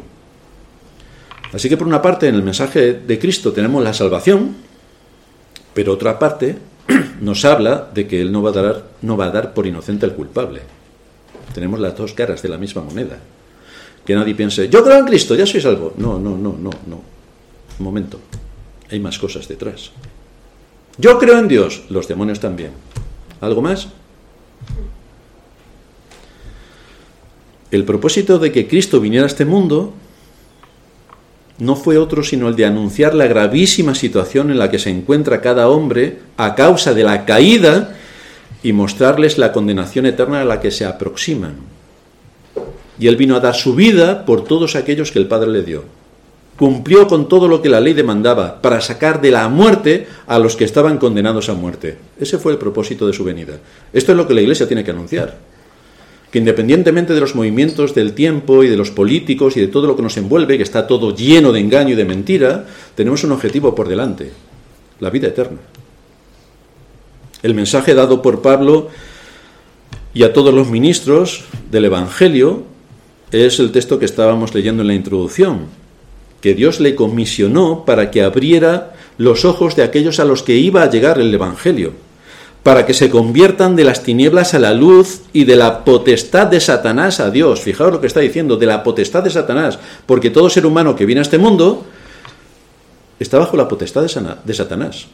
Así 1.53 1.69
que 1.69 1.77
por 1.77 1.87
una 1.87 2.01
parte 2.01 2.27
en 2.27 2.35
el 2.35 2.43
mensaje 2.43 2.93
de 2.93 3.19
Cristo 3.19 3.53
tenemos 3.53 3.83
la 3.83 3.93
salvación, 3.93 4.55
pero 5.73 5.93
otra 5.93 6.19
parte 6.19 6.57
nos 7.21 7.45
habla 7.45 7.89
de 7.93 8.07
que 8.07 8.21
Él 8.21 8.31
no 8.31 8.41
va 8.41 8.49
a 8.49 8.53
dar, 8.53 8.83
no 9.01 9.17
va 9.17 9.25
a 9.25 9.31
dar 9.31 9.53
por 9.53 9.65
inocente 9.65 10.05
al 10.05 10.13
culpable. 10.13 10.61
Tenemos 11.53 11.79
las 11.79 11.95
dos 11.95 12.13
caras 12.13 12.41
de 12.41 12.49
la 12.49 12.57
misma 12.57 12.81
moneda. 12.81 13.19
Que 14.05 14.15
nadie 14.15 14.35
piense, 14.35 14.69
yo 14.69 14.83
creo 14.83 14.99
en 14.99 15.05
Cristo, 15.05 15.35
ya 15.35 15.45
soy 15.45 15.61
salvo. 15.61 15.93
No, 15.97 16.19
no, 16.19 16.37
no, 16.37 16.55
no, 16.57 16.69
no. 16.85 17.01
Un 17.79 17.83
momento. 17.83 18.19
Hay 18.89 18.99
más 18.99 19.19
cosas 19.19 19.47
detrás. 19.47 19.91
Yo 20.97 21.19
creo 21.19 21.37
en 21.37 21.47
Dios, 21.47 21.83
los 21.89 22.07
demonios 22.07 22.39
también. 22.39 22.71
¿Algo 23.41 23.61
más? 23.61 23.89
El 27.69 27.83
propósito 27.83 28.39
de 28.39 28.51
que 28.51 28.67
Cristo 28.67 28.99
viniera 28.99 29.25
a 29.25 29.27
este 29.27 29.45
mundo 29.45 29.93
no 31.59 31.75
fue 31.75 31.97
otro 31.97 32.23
sino 32.23 32.47
el 32.49 32.55
de 32.55 32.65
anunciar 32.65 33.15
la 33.15 33.27
gravísima 33.27 33.95
situación 33.95 34.51
en 34.51 34.59
la 34.59 34.69
que 34.69 34.79
se 34.79 34.89
encuentra 34.89 35.41
cada 35.41 35.69
hombre 35.69 36.19
a 36.37 36.55
causa 36.55 36.93
de 36.93 37.03
la 37.03 37.25
caída 37.25 37.95
y 38.63 38.73
mostrarles 38.73 39.37
la 39.37 39.51
condenación 39.51 40.05
eterna 40.05 40.41
a 40.41 40.45
la 40.45 40.59
que 40.59 40.71
se 40.71 40.85
aproximan. 40.85 41.55
Y 42.99 43.07
él 43.07 43.15
vino 43.15 43.35
a 43.35 43.39
dar 43.39 43.55
su 43.55 43.75
vida 43.75 44.25
por 44.25 44.43
todos 44.43 44.75
aquellos 44.75 45.11
que 45.11 45.19
el 45.19 45.27
Padre 45.27 45.51
le 45.51 45.63
dio 45.63 45.83
cumplió 46.57 47.07
con 47.07 47.29
todo 47.29 47.47
lo 47.47 47.61
que 47.61 47.69
la 47.69 47.79
ley 47.79 47.93
demandaba 47.93 48.61
para 48.61 48.81
sacar 48.81 49.21
de 49.21 49.31
la 49.31 49.47
muerte 49.47 50.07
a 50.25 50.39
los 50.39 50.55
que 50.55 50.65
estaban 50.65 50.97
condenados 50.97 51.49
a 51.49 51.53
muerte. 51.53 51.97
Ese 52.19 52.39
fue 52.39 52.51
el 52.51 52.57
propósito 52.57 53.05
de 53.05 53.13
su 53.13 53.23
venida. 53.23 53.59
Esto 53.93 54.11
es 54.11 54.17
lo 54.17 54.27
que 54.27 54.33
la 54.33 54.41
Iglesia 54.41 54.67
tiene 54.67 54.83
que 54.83 54.91
anunciar. 54.91 55.37
Que 56.31 56.39
independientemente 56.39 57.13
de 57.13 57.21
los 57.21 57.35
movimientos 57.35 57.95
del 57.95 58.13
tiempo 58.13 58.63
y 58.63 58.67
de 58.67 58.77
los 58.77 58.91
políticos 58.91 59.55
y 59.55 59.61
de 59.61 59.67
todo 59.67 59.87
lo 59.87 59.95
que 59.95 60.01
nos 60.01 60.17
envuelve, 60.17 60.57
que 60.57 60.63
está 60.63 60.87
todo 60.87 61.15
lleno 61.15 61.51
de 61.51 61.59
engaño 61.59 61.93
y 61.93 61.95
de 61.95 62.05
mentira, 62.05 62.65
tenemos 62.95 63.23
un 63.23 63.31
objetivo 63.31 63.73
por 63.73 63.87
delante, 63.87 64.31
la 64.99 65.09
vida 65.09 65.27
eterna. 65.27 65.59
El 67.43 67.53
mensaje 67.53 67.93
dado 67.93 68.21
por 68.21 68.41
Pablo 68.41 68.89
y 70.13 70.23
a 70.23 70.33
todos 70.33 70.53
los 70.53 70.69
ministros 70.69 71.45
del 71.71 71.85
Evangelio 71.85 72.63
es 73.31 73.59
el 73.59 73.71
texto 73.71 73.99
que 73.99 74.05
estábamos 74.05 74.53
leyendo 74.53 74.81
en 74.81 74.87
la 74.87 74.95
introducción 74.95 75.67
que 76.41 76.53
Dios 76.53 76.79
le 76.79 76.95
comisionó 76.95 77.83
para 77.85 78.11
que 78.11 78.23
abriera 78.23 78.93
los 79.17 79.45
ojos 79.45 79.75
de 79.75 79.83
aquellos 79.83 80.19
a 80.19 80.25
los 80.25 80.43
que 80.43 80.55
iba 80.55 80.83
a 80.83 80.89
llegar 80.89 81.19
el 81.19 81.33
Evangelio, 81.33 81.93
para 82.67 82.85
que 82.85 82.93
se 82.93 83.09
conviertan 83.09 83.77
de 83.77 83.85
las 83.85 84.03
tinieblas 84.03 84.53
a 84.53 84.59
la 84.59 84.73
luz 84.73 85.21
y 85.31 85.45
de 85.45 85.55
la 85.55 85.85
potestad 85.85 86.47
de 86.47 86.59
Satanás 86.59 87.21
a 87.21 87.31
Dios. 87.31 87.61
Fijaos 87.61 87.93
lo 87.93 88.01
que 88.01 88.07
está 88.07 88.19
diciendo, 88.19 88.57
de 88.57 88.65
la 88.65 88.83
potestad 88.83 89.23
de 89.23 89.29
Satanás, 89.29 89.79
porque 90.05 90.31
todo 90.31 90.49
ser 90.49 90.65
humano 90.65 90.93
que 90.93 91.05
viene 91.05 91.19
a 91.19 91.21
este 91.21 91.37
mundo 91.37 91.85
está 93.21 93.39
bajo 93.39 93.55
la 93.55 93.69
potestad 93.69 94.01
de 94.43 94.53
Satanás. 94.53 95.07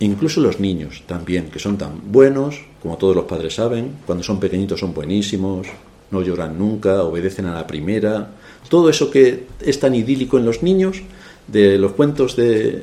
Incluso 0.00 0.40
los 0.40 0.60
niños 0.60 1.02
también, 1.06 1.50
que 1.50 1.58
son 1.58 1.76
tan 1.76 2.10
buenos, 2.10 2.58
como 2.80 2.96
todos 2.96 3.14
los 3.14 3.26
padres 3.26 3.56
saben, 3.56 3.96
cuando 4.06 4.24
son 4.24 4.40
pequeñitos 4.40 4.80
son 4.80 4.94
buenísimos, 4.94 5.66
no 6.10 6.22
lloran 6.22 6.58
nunca, 6.58 7.02
obedecen 7.02 7.44
a 7.44 7.54
la 7.54 7.66
primera, 7.66 8.30
todo 8.70 8.88
eso 8.88 9.10
que 9.10 9.44
es 9.60 9.78
tan 9.78 9.94
idílico 9.94 10.38
en 10.38 10.46
los 10.46 10.62
niños, 10.62 11.02
de 11.48 11.76
los 11.76 11.92
cuentos 11.92 12.34
de 12.34 12.82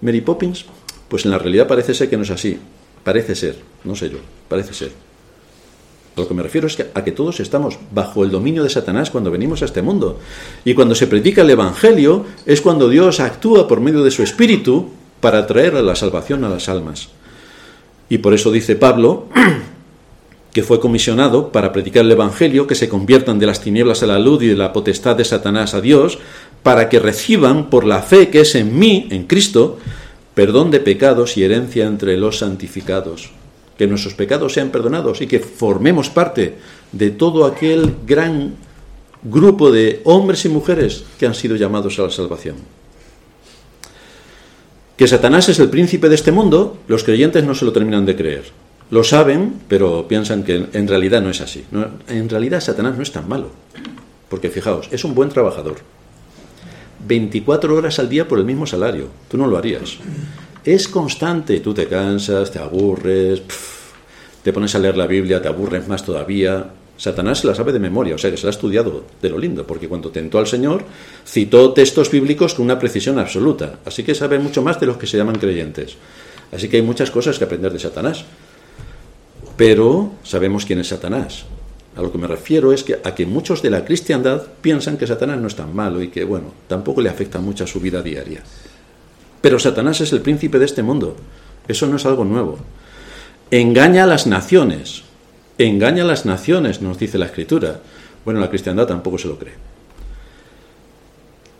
Mary 0.00 0.22
Poppins, 0.22 0.64
pues 1.08 1.26
en 1.26 1.30
la 1.30 1.36
realidad 1.36 1.68
parece 1.68 1.92
ser 1.92 2.08
que 2.08 2.16
no 2.16 2.22
es 2.22 2.30
así. 2.30 2.58
Parece 3.04 3.36
ser, 3.36 3.56
no 3.84 3.94
sé 3.94 4.08
yo, 4.10 4.18
parece 4.48 4.72
ser. 4.72 4.92
A 6.16 6.20
lo 6.20 6.28
que 6.28 6.34
me 6.34 6.42
refiero 6.42 6.66
es 6.66 6.78
a 6.94 7.04
que 7.04 7.12
todos 7.12 7.40
estamos 7.40 7.78
bajo 7.90 8.24
el 8.24 8.30
dominio 8.30 8.62
de 8.62 8.70
Satanás 8.70 9.10
cuando 9.10 9.30
venimos 9.30 9.62
a 9.62 9.66
este 9.66 9.82
mundo. 9.82 10.20
Y 10.64 10.74
cuando 10.74 10.94
se 10.94 11.06
predica 11.06 11.42
el 11.42 11.50
Evangelio 11.50 12.24
es 12.46 12.60
cuando 12.60 12.88
Dios 12.88 13.20
actúa 13.20 13.68
por 13.68 13.80
medio 13.80 14.02
de 14.02 14.10
su 14.10 14.22
Espíritu 14.22 14.90
para 15.20 15.46
traer 15.46 15.74
a 15.76 15.82
la 15.82 15.96
salvación 15.96 16.44
a 16.44 16.48
las 16.48 16.68
almas. 16.68 17.08
Y 18.08 18.18
por 18.18 18.32
eso 18.32 18.52
dice 18.52 18.76
Pablo 18.76 19.26
que 20.52 20.62
fue 20.62 20.78
comisionado 20.78 21.50
para 21.50 21.72
predicar 21.72 22.04
el 22.04 22.12
Evangelio, 22.12 22.68
que 22.68 22.76
se 22.76 22.88
conviertan 22.88 23.40
de 23.40 23.46
las 23.46 23.60
tinieblas 23.60 24.04
a 24.04 24.06
la 24.06 24.20
luz 24.20 24.44
y 24.44 24.46
de 24.46 24.56
la 24.56 24.72
potestad 24.72 25.16
de 25.16 25.24
Satanás 25.24 25.74
a 25.74 25.80
Dios, 25.80 26.20
para 26.62 26.88
que 26.88 27.00
reciban 27.00 27.70
por 27.70 27.84
la 27.84 28.02
fe 28.02 28.30
que 28.30 28.42
es 28.42 28.54
en 28.54 28.78
mí, 28.78 29.08
en 29.10 29.24
Cristo, 29.24 29.78
perdón 30.34 30.70
de 30.70 30.80
pecados 30.80 31.36
y 31.36 31.44
herencia 31.44 31.86
entre 31.86 32.16
los 32.16 32.38
santificados. 32.38 33.30
Que 33.78 33.86
nuestros 33.86 34.14
pecados 34.14 34.52
sean 34.52 34.70
perdonados 34.70 35.20
y 35.20 35.26
que 35.26 35.40
formemos 35.40 36.10
parte 36.10 36.54
de 36.92 37.10
todo 37.10 37.44
aquel 37.44 37.94
gran 38.06 38.54
grupo 39.22 39.72
de 39.72 40.00
hombres 40.04 40.44
y 40.44 40.48
mujeres 40.48 41.04
que 41.18 41.26
han 41.26 41.34
sido 41.34 41.56
llamados 41.56 41.98
a 41.98 42.02
la 42.02 42.10
salvación. 42.10 42.56
Que 44.96 45.08
Satanás 45.08 45.48
es 45.48 45.58
el 45.58 45.70
príncipe 45.70 46.08
de 46.08 46.14
este 46.14 46.30
mundo, 46.30 46.78
los 46.86 47.02
creyentes 47.02 47.42
no 47.44 47.54
se 47.54 47.64
lo 47.64 47.72
terminan 47.72 48.06
de 48.06 48.14
creer. 48.14 48.44
Lo 48.90 49.02
saben, 49.02 49.60
pero 49.66 50.06
piensan 50.06 50.44
que 50.44 50.66
en 50.72 50.86
realidad 50.86 51.20
no 51.20 51.30
es 51.30 51.40
así. 51.40 51.64
en 52.06 52.28
realidad 52.28 52.60
Satanás 52.60 52.96
no 52.96 53.02
es 53.02 53.10
tan 53.10 53.28
malo. 53.28 53.50
Porque 54.28 54.50
fijaos, 54.50 54.88
es 54.92 55.04
un 55.04 55.14
buen 55.14 55.30
trabajador. 55.30 55.78
24 57.06 57.74
horas 57.74 57.98
al 57.98 58.08
día 58.08 58.26
por 58.26 58.38
el 58.38 58.44
mismo 58.44 58.66
salario. 58.66 59.08
Tú 59.28 59.36
no 59.36 59.46
lo 59.46 59.56
harías. 59.56 59.98
Es 60.64 60.88
constante. 60.88 61.60
Tú 61.60 61.74
te 61.74 61.86
cansas, 61.86 62.50
te 62.50 62.58
aburres, 62.58 63.42
te 64.42 64.52
pones 64.52 64.74
a 64.74 64.78
leer 64.78 64.96
la 64.96 65.06
Biblia, 65.06 65.40
te 65.40 65.48
aburres 65.48 65.86
más 65.88 66.04
todavía. 66.04 66.70
Satanás 66.96 67.40
se 67.40 67.46
la 67.46 67.54
sabe 67.54 67.72
de 67.72 67.80
memoria, 67.80 68.14
o 68.14 68.18
sea 68.18 68.30
que 68.30 68.36
se 68.36 68.44
la 68.44 68.50
ha 68.50 68.50
estudiado 68.50 69.04
de 69.20 69.28
lo 69.30 69.38
lindo, 69.38 69.66
porque 69.66 69.88
cuando 69.88 70.10
tentó 70.10 70.38
al 70.38 70.46
Señor 70.46 70.84
citó 71.26 71.72
textos 71.72 72.10
bíblicos 72.10 72.54
con 72.54 72.64
una 72.64 72.78
precisión 72.78 73.18
absoluta. 73.18 73.80
Así 73.84 74.04
que 74.04 74.14
sabe 74.14 74.38
mucho 74.38 74.62
más 74.62 74.78
de 74.78 74.86
los 74.86 74.96
que 74.96 75.06
se 75.06 75.16
llaman 75.16 75.38
creyentes. 75.38 75.96
Así 76.52 76.68
que 76.68 76.76
hay 76.76 76.82
muchas 76.82 77.10
cosas 77.10 77.36
que 77.36 77.44
aprender 77.44 77.72
de 77.72 77.80
Satanás. 77.80 78.24
Pero 79.56 80.12
sabemos 80.22 80.64
quién 80.64 80.80
es 80.80 80.88
Satanás. 80.88 81.46
A 81.96 82.02
lo 82.02 82.10
que 82.10 82.18
me 82.18 82.26
refiero 82.26 82.72
es 82.72 82.82
que 82.82 82.98
a 83.02 83.14
que 83.14 83.24
muchos 83.24 83.62
de 83.62 83.70
la 83.70 83.84
cristiandad 83.84 84.42
piensan 84.60 84.96
que 84.96 85.06
Satanás 85.06 85.38
no 85.38 85.46
es 85.46 85.54
tan 85.54 85.74
malo 85.74 86.02
y 86.02 86.08
que, 86.08 86.24
bueno, 86.24 86.52
tampoco 86.66 87.00
le 87.00 87.08
afecta 87.08 87.38
mucho 87.38 87.64
a 87.64 87.68
su 87.68 87.78
vida 87.78 88.02
diaria. 88.02 88.42
Pero 89.40 89.58
Satanás 89.58 90.00
es 90.00 90.12
el 90.12 90.20
príncipe 90.20 90.58
de 90.58 90.64
este 90.64 90.82
mundo. 90.82 91.16
Eso 91.68 91.86
no 91.86 91.96
es 91.96 92.06
algo 92.06 92.24
nuevo. 92.24 92.58
Engaña 93.50 94.04
a 94.04 94.06
las 94.06 94.26
naciones. 94.26 95.04
Engaña 95.56 96.02
a 96.02 96.06
las 96.06 96.26
naciones, 96.26 96.82
nos 96.82 96.98
dice 96.98 97.18
la 97.18 97.26
Escritura. 97.26 97.80
Bueno, 98.24 98.40
la 98.40 98.50
cristiandad 98.50 98.86
tampoco 98.86 99.18
se 99.18 99.28
lo 99.28 99.38
cree. 99.38 99.54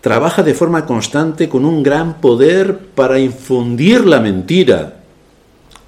Trabaja 0.01 0.43
de 0.43 0.55
forma 0.55 0.85
constante 0.85 1.49
con 1.49 1.65
un 1.65 1.83
gran 1.83 2.21
poder 2.21 2.77
para 2.77 3.21
infundir 3.21 4.05
la 4.05 4.19
mentira. 4.19 4.97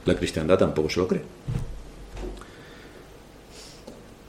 La 0.05 0.14
cristiandad 0.14 0.57
tampoco 0.57 0.88
se 0.88 1.01
lo 1.01 1.09
cree 1.09 1.22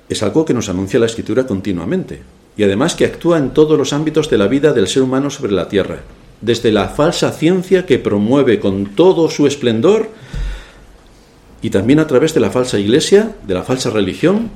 es 0.10 0.24
algo 0.24 0.46
que 0.46 0.54
nos 0.54 0.70
anuncia 0.70 1.00
la 1.00 1.06
escritura 1.06 1.46
continuamente 1.46 2.22
y 2.56 2.64
además 2.64 2.96
que 2.96 3.06
actúa 3.06 3.38
en 3.38 3.52
todos 3.52 3.78
los 3.78 3.94
ámbitos 3.94 4.30
de 4.30 4.38
la 4.38 4.48
vida 4.48 4.74
del 4.74 4.88
ser 4.88 5.04
humano 5.04 5.30
sobre 5.30 5.52
la 5.52 5.70
tierra, 5.70 6.00
desde 6.42 6.72
la 6.72 6.90
falsa 6.90 7.32
ciencia 7.32 7.86
que 7.86 8.00
promueve 8.00 8.60
con 8.60 8.96
todo 8.96 9.30
su 9.30 9.46
esplendor 9.46 10.10
y 11.62 11.70
también 11.70 12.00
a 12.00 12.08
través 12.08 12.34
de 12.34 12.40
la 12.40 12.50
falsa 12.50 12.80
iglesia, 12.80 13.36
de 13.46 13.54
la 13.54 13.64
falsa 13.64 13.90
religión, 13.90 14.50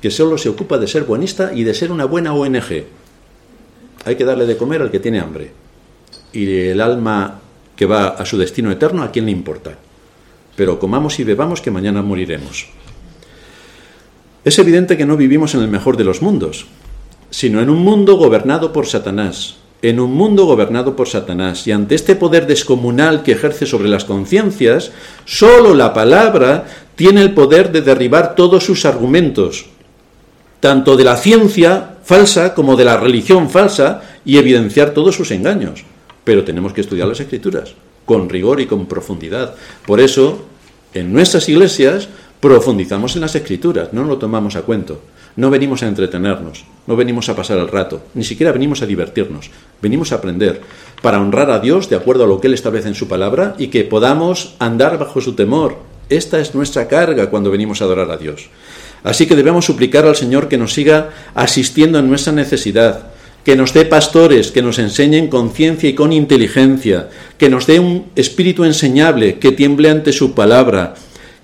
que 0.00 0.10
solo 0.10 0.36
se 0.36 0.48
ocupa 0.48 0.78
de 0.78 0.86
ser 0.86 1.04
buenista 1.04 1.52
y 1.54 1.64
de 1.64 1.74
ser 1.74 1.90
una 1.90 2.04
buena 2.04 2.34
ONG. 2.34 2.84
Hay 4.04 4.16
que 4.16 4.24
darle 4.24 4.44
de 4.44 4.56
comer 4.56 4.82
al 4.82 4.90
que 4.90 5.00
tiene 5.00 5.20
hambre. 5.20 5.52
Y 6.32 6.68
el 6.68 6.80
alma 6.80 7.40
que 7.76 7.86
va 7.86 8.08
a 8.08 8.26
su 8.26 8.36
destino 8.36 8.70
eterno, 8.70 9.02
¿a 9.02 9.10
quién 9.10 9.26
le 9.26 9.30
importa? 9.30 9.78
Pero 10.56 10.78
comamos 10.78 11.18
y 11.20 11.24
bebamos 11.24 11.60
que 11.60 11.70
mañana 11.70 12.02
moriremos. 12.02 12.68
Es 14.44 14.58
evidente 14.58 14.98
que 14.98 15.06
no 15.06 15.16
vivimos 15.16 15.54
en 15.54 15.62
el 15.62 15.68
mejor 15.68 15.96
de 15.96 16.04
los 16.04 16.20
mundos, 16.20 16.66
sino 17.30 17.62
en 17.62 17.70
un 17.70 17.78
mundo 17.78 18.16
gobernado 18.16 18.72
por 18.72 18.86
Satanás, 18.86 19.56
en 19.80 19.98
un 19.98 20.12
mundo 20.12 20.44
gobernado 20.44 20.94
por 20.96 21.08
Satanás, 21.08 21.66
y 21.66 21.72
ante 21.72 21.94
este 21.94 22.14
poder 22.14 22.46
descomunal 22.46 23.22
que 23.22 23.32
ejerce 23.32 23.64
sobre 23.64 23.88
las 23.88 24.04
conciencias, 24.04 24.92
sólo 25.24 25.74
la 25.74 25.94
palabra 25.94 26.66
tiene 26.94 27.22
el 27.22 27.32
poder 27.32 27.72
de 27.72 27.80
derribar 27.80 28.34
todos 28.34 28.64
sus 28.64 28.84
argumentos, 28.84 29.66
tanto 30.60 30.96
de 30.96 31.04
la 31.04 31.16
ciencia 31.16 31.96
falsa 32.02 32.54
como 32.54 32.76
de 32.76 32.84
la 32.84 32.98
religión 32.98 33.48
falsa, 33.48 34.02
y 34.26 34.36
evidenciar 34.36 34.90
todos 34.90 35.14
sus 35.14 35.30
engaños. 35.30 35.84
Pero 36.22 36.44
tenemos 36.44 36.72
que 36.72 36.80
estudiar 36.82 37.08
las 37.08 37.20
escrituras, 37.20 37.74
con 38.04 38.28
rigor 38.28 38.60
y 38.60 38.66
con 38.66 38.86
profundidad. 38.86 39.54
Por 39.86 40.00
eso, 40.00 40.46
en 40.94 41.12
nuestras 41.12 41.48
iglesias, 41.48 42.08
profundizamos 42.44 43.14
en 43.14 43.22
las 43.22 43.34
escrituras, 43.34 43.94
no 43.94 44.04
lo 44.04 44.18
tomamos 44.18 44.54
a 44.54 44.60
cuento. 44.60 45.00
No 45.34 45.48
venimos 45.48 45.82
a 45.82 45.88
entretenernos, 45.88 46.66
no 46.86 46.94
venimos 46.94 47.30
a 47.30 47.34
pasar 47.34 47.56
el 47.56 47.68
rato, 47.68 48.02
ni 48.12 48.22
siquiera 48.22 48.52
venimos 48.52 48.82
a 48.82 48.86
divertirnos, 48.86 49.50
venimos 49.80 50.12
a 50.12 50.16
aprender 50.16 50.60
para 51.00 51.22
honrar 51.22 51.50
a 51.50 51.58
Dios 51.58 51.88
de 51.88 51.96
acuerdo 51.96 52.24
a 52.24 52.26
lo 52.26 52.42
que 52.42 52.48
Él 52.48 52.52
establece 52.52 52.88
en 52.88 52.94
su 52.94 53.08
palabra 53.08 53.54
y 53.56 53.68
que 53.68 53.84
podamos 53.84 54.56
andar 54.58 54.98
bajo 54.98 55.22
su 55.22 55.32
temor. 55.32 55.78
Esta 56.10 56.38
es 56.38 56.54
nuestra 56.54 56.86
carga 56.86 57.30
cuando 57.30 57.50
venimos 57.50 57.80
a 57.80 57.86
adorar 57.86 58.10
a 58.10 58.18
Dios. 58.18 58.50
Así 59.04 59.24
que 59.24 59.36
debemos 59.36 59.64
suplicar 59.64 60.04
al 60.04 60.14
Señor 60.14 60.46
que 60.46 60.58
nos 60.58 60.74
siga 60.74 61.12
asistiendo 61.34 61.98
en 61.98 62.10
nuestra 62.10 62.34
necesidad, 62.34 63.06
que 63.42 63.56
nos 63.56 63.72
dé 63.72 63.86
pastores, 63.86 64.52
que 64.52 64.60
nos 64.60 64.78
enseñen 64.78 65.28
con 65.28 65.50
ciencia 65.50 65.88
y 65.88 65.94
con 65.94 66.12
inteligencia, 66.12 67.08
que 67.38 67.48
nos 67.48 67.66
dé 67.66 67.80
un 67.80 68.04
espíritu 68.16 68.64
enseñable, 68.64 69.38
que 69.38 69.52
tiemble 69.52 69.88
ante 69.88 70.12
su 70.12 70.34
palabra, 70.34 70.94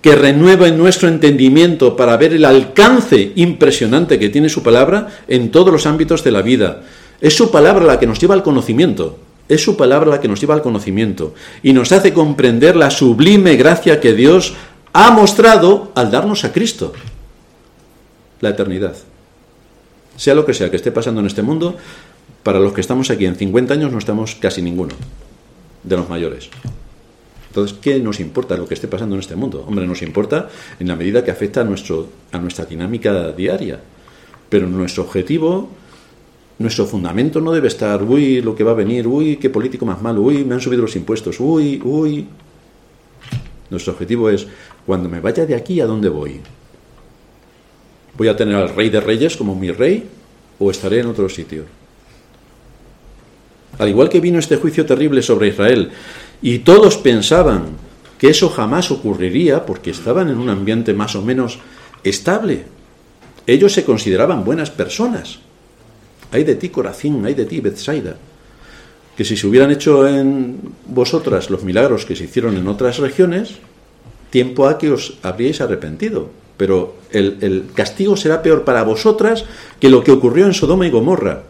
que 0.03 0.15
renueva 0.15 0.69
en 0.69 0.79
nuestro 0.79 1.09
entendimiento 1.09 1.97
para 1.97 2.17
ver 2.17 2.33
el 2.33 2.45
alcance 2.45 3.33
impresionante 3.37 4.19
que 4.19 4.31
tiene 4.31 4.49
su 4.49 4.63
palabra 4.63 5.09
en 5.29 5.51
todos 5.51 5.73
los 5.73 5.87
ámbitos 5.87 6.25
de 6.25 6.31
la 6.31 6.43
vida. 6.43 6.83
Es 7.21 7.37
su 7.37 7.51
palabra 7.51 7.85
la 7.85 7.99
que 7.99 8.07
nos 8.07 8.19
lleva 8.19 8.35
al 8.35 8.43
conocimiento. 8.43 9.19
Es 9.49 9.63
su 9.63 9.77
palabra 9.77 10.09
la 10.09 10.21
que 10.21 10.29
nos 10.29 10.41
lleva 10.41 10.55
al 10.55 10.63
conocimiento 10.63 11.35
y 11.63 11.73
nos 11.73 11.93
hace 11.93 12.13
comprender 12.13 12.77
la 12.77 12.91
sublime 12.91 13.57
gracia 13.57 14.01
que 14.01 14.15
Dios 14.15 14.55
ha 14.93 15.11
mostrado 15.11 15.93
al 15.95 16.11
darnos 16.11 16.45
a 16.45 16.53
Cristo, 16.53 16.93
la 18.41 18.51
eternidad. 18.51 18.97
Sea 20.17 20.35
lo 20.35 20.47
que 20.47 20.55
sea 20.55 20.71
que 20.71 20.77
esté 20.77 20.93
pasando 20.93 21.21
en 21.21 21.27
este 21.27 21.43
mundo, 21.43 21.77
para 22.43 22.61
los 22.61 22.73
que 22.73 22.81
estamos 22.81 23.11
aquí 23.11 23.27
en 23.27 23.37
50 23.37 23.75
años 23.75 23.93
no 23.93 23.99
estamos 23.99 24.35
casi 24.35 24.63
ninguno 24.63 24.95
de 25.83 25.97
los 25.97 26.09
mayores. 26.09 26.49
Entonces, 27.51 27.77
¿qué 27.83 27.99
nos 27.99 28.21
importa 28.21 28.57
lo 28.57 28.67
que 28.67 28.75
esté 28.75 28.87
pasando 28.87 29.17
en 29.17 29.21
este 29.21 29.35
mundo? 29.35 29.65
Hombre, 29.67 29.85
nos 29.85 30.03
importa 30.03 30.49
en 30.79 30.87
la 30.87 30.95
medida 30.95 31.25
que 31.25 31.33
afecta 31.33 31.63
a, 31.63 31.65
nuestro, 31.65 32.07
a 32.31 32.39
nuestra 32.39 32.65
dinámica 32.65 33.33
diaria. 33.33 33.81
Pero 34.49 34.69
nuestro 34.69 35.03
objetivo, 35.03 35.69
nuestro 36.61 36.87
fundamento 36.87 37.41
no 37.41 37.51
debe 37.51 37.67
estar, 37.67 38.05
uy, 38.05 38.41
lo 38.41 38.55
que 38.55 38.63
va 38.63 38.71
a 38.71 38.75
venir, 38.75 39.09
uy, 39.09 39.37
qué 39.37 39.51
político 39.51 39.85
más 39.85 40.01
malo, 40.01 40.23
uy, 40.23 40.45
me 40.45 40.55
han 40.55 40.61
subido 40.61 40.83
los 40.83 40.95
impuestos, 40.95 41.41
uy, 41.41 41.81
uy. 41.85 42.29
Nuestro 43.69 43.95
objetivo 43.95 44.31
es, 44.31 44.47
cuando 44.87 45.09
me 45.09 45.19
vaya 45.19 45.45
de 45.45 45.57
aquí, 45.57 45.81
¿a 45.81 45.87
dónde 45.87 46.09
voy? 46.09 46.41
¿Voy 48.17 48.29
a 48.29 48.37
tener 48.37 48.55
al 48.55 48.77
rey 48.77 48.91
de 48.91 49.01
reyes 49.01 49.37
como 49.37 49.57
mi 49.57 49.73
rey 49.73 50.09
o 50.61 50.71
estaré 50.71 51.01
en 51.01 51.07
otro 51.07 51.29
sitio? 51.29 51.65
Al 53.79 53.89
igual 53.89 54.09
que 54.09 54.21
vino 54.21 54.39
este 54.39 54.57
juicio 54.57 54.87
terrible 54.87 55.23
sobre 55.23 55.49
Israel 55.49 55.91
y 56.43 56.61
todos 56.61 56.97
pensaban 56.97 57.77
que 58.19 58.29
eso 58.29 58.49
jamás 58.49 58.91
ocurriría 58.91 59.65
porque 59.65 59.91
estaban 59.91 60.29
en 60.29 60.39
un 60.39 60.51
ambiente 60.51 60.93
más 60.93 61.17
o 61.17 61.23
menos 61.23 61.59
estable. 62.05 62.65
Ellos 63.47 63.73
se 63.73 63.85
consideraban 63.85 64.45
buenas 64.45 64.71
personas. 64.71 65.41
Hay 66.33 66.45
de 66.45 66.55
ti, 66.55 66.69
Corazín, 66.69 67.25
hay 67.25 67.35
de 67.35 67.45
ti, 67.47 67.61
Bethsaida. 67.61 68.17
Que 69.17 69.25
si 69.25 69.37
se 69.37 69.47
hubieran 69.47 69.71
hecho 69.71 70.07
en 70.07 70.61
vosotras 70.87 71.51
los 71.51 71.65
milagros 71.65 72.05
que 72.05 72.17
se 72.17 72.25
hicieron 72.25 72.57
en 72.57 72.69
otras 72.69 72.99
regiones, 72.99 73.57
tiempo 74.31 74.67
a 74.67 74.79
que 74.79 74.91
os 74.91 75.19
habríais 75.23 75.61
arrepentido. 75.61 76.31
Pero 76.57 76.97
el, 77.11 77.39
el 77.41 77.65
castigo 77.75 78.17
será 78.17 78.43
peor 78.43 78.65
para 78.65 78.85
vosotras 78.85 79.45
que 79.81 79.91
lo 79.91 80.05
que 80.05 80.13
ocurrió 80.13 80.47
en 80.47 80.55
Sodoma 80.55 80.87
y 80.87 80.91
Gomorra. 80.91 81.43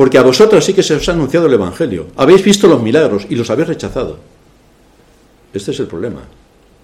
Porque 0.00 0.16
a 0.16 0.22
vosotros 0.22 0.64
sí 0.64 0.72
que 0.72 0.82
se 0.82 0.94
os 0.94 1.06
ha 1.10 1.12
anunciado 1.12 1.44
el 1.44 1.52
Evangelio. 1.52 2.06
Habéis 2.16 2.42
visto 2.42 2.66
los 2.66 2.82
milagros 2.82 3.26
y 3.28 3.34
los 3.34 3.50
habéis 3.50 3.68
rechazado. 3.68 4.18
Este 5.52 5.72
es 5.72 5.80
el 5.80 5.88
problema. 5.88 6.22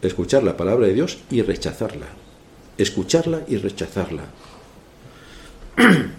Escuchar 0.03 0.43
la 0.43 0.55
palabra 0.55 0.87
de 0.87 0.93
Dios 0.93 1.17
y 1.31 1.41
rechazarla. 1.41 2.09
Escucharla 2.77 3.41
y 3.49 3.57
rechazarla. 3.57 4.25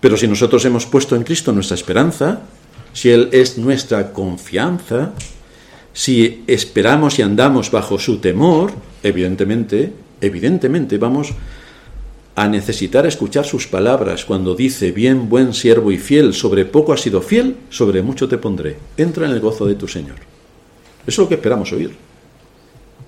Pero 0.00 0.16
si 0.16 0.28
nosotros 0.28 0.64
hemos 0.66 0.86
puesto 0.86 1.16
en 1.16 1.24
Cristo 1.24 1.50
nuestra 1.50 1.74
esperanza, 1.74 2.42
si 2.92 3.10
Él 3.10 3.28
es 3.32 3.58
nuestra 3.58 4.12
confianza, 4.12 5.14
si 5.92 6.44
esperamos 6.46 7.18
y 7.18 7.22
andamos 7.22 7.72
bajo 7.72 7.98
su 7.98 8.18
temor, 8.18 8.70
evidentemente 9.02 9.92
evidentemente 10.20 10.96
vamos 10.96 11.32
a 12.36 12.48
necesitar 12.48 13.06
escuchar 13.06 13.44
sus 13.44 13.66
palabras 13.66 14.24
cuando 14.24 14.56
dice, 14.56 14.90
bien, 14.90 15.28
buen 15.28 15.54
siervo 15.54 15.92
y 15.92 15.98
fiel, 15.98 16.34
sobre 16.34 16.64
poco 16.64 16.92
has 16.92 17.00
sido 17.00 17.20
fiel, 17.22 17.56
sobre 17.70 18.02
mucho 18.02 18.28
te 18.28 18.38
pondré. 18.38 18.76
Entra 18.96 19.26
en 19.26 19.32
el 19.32 19.40
gozo 19.40 19.66
de 19.66 19.76
tu 19.76 19.86
Señor. 19.86 20.16
Eso 21.06 21.06
es 21.06 21.18
lo 21.18 21.28
que 21.28 21.36
esperamos 21.36 21.72
oír. 21.72 21.94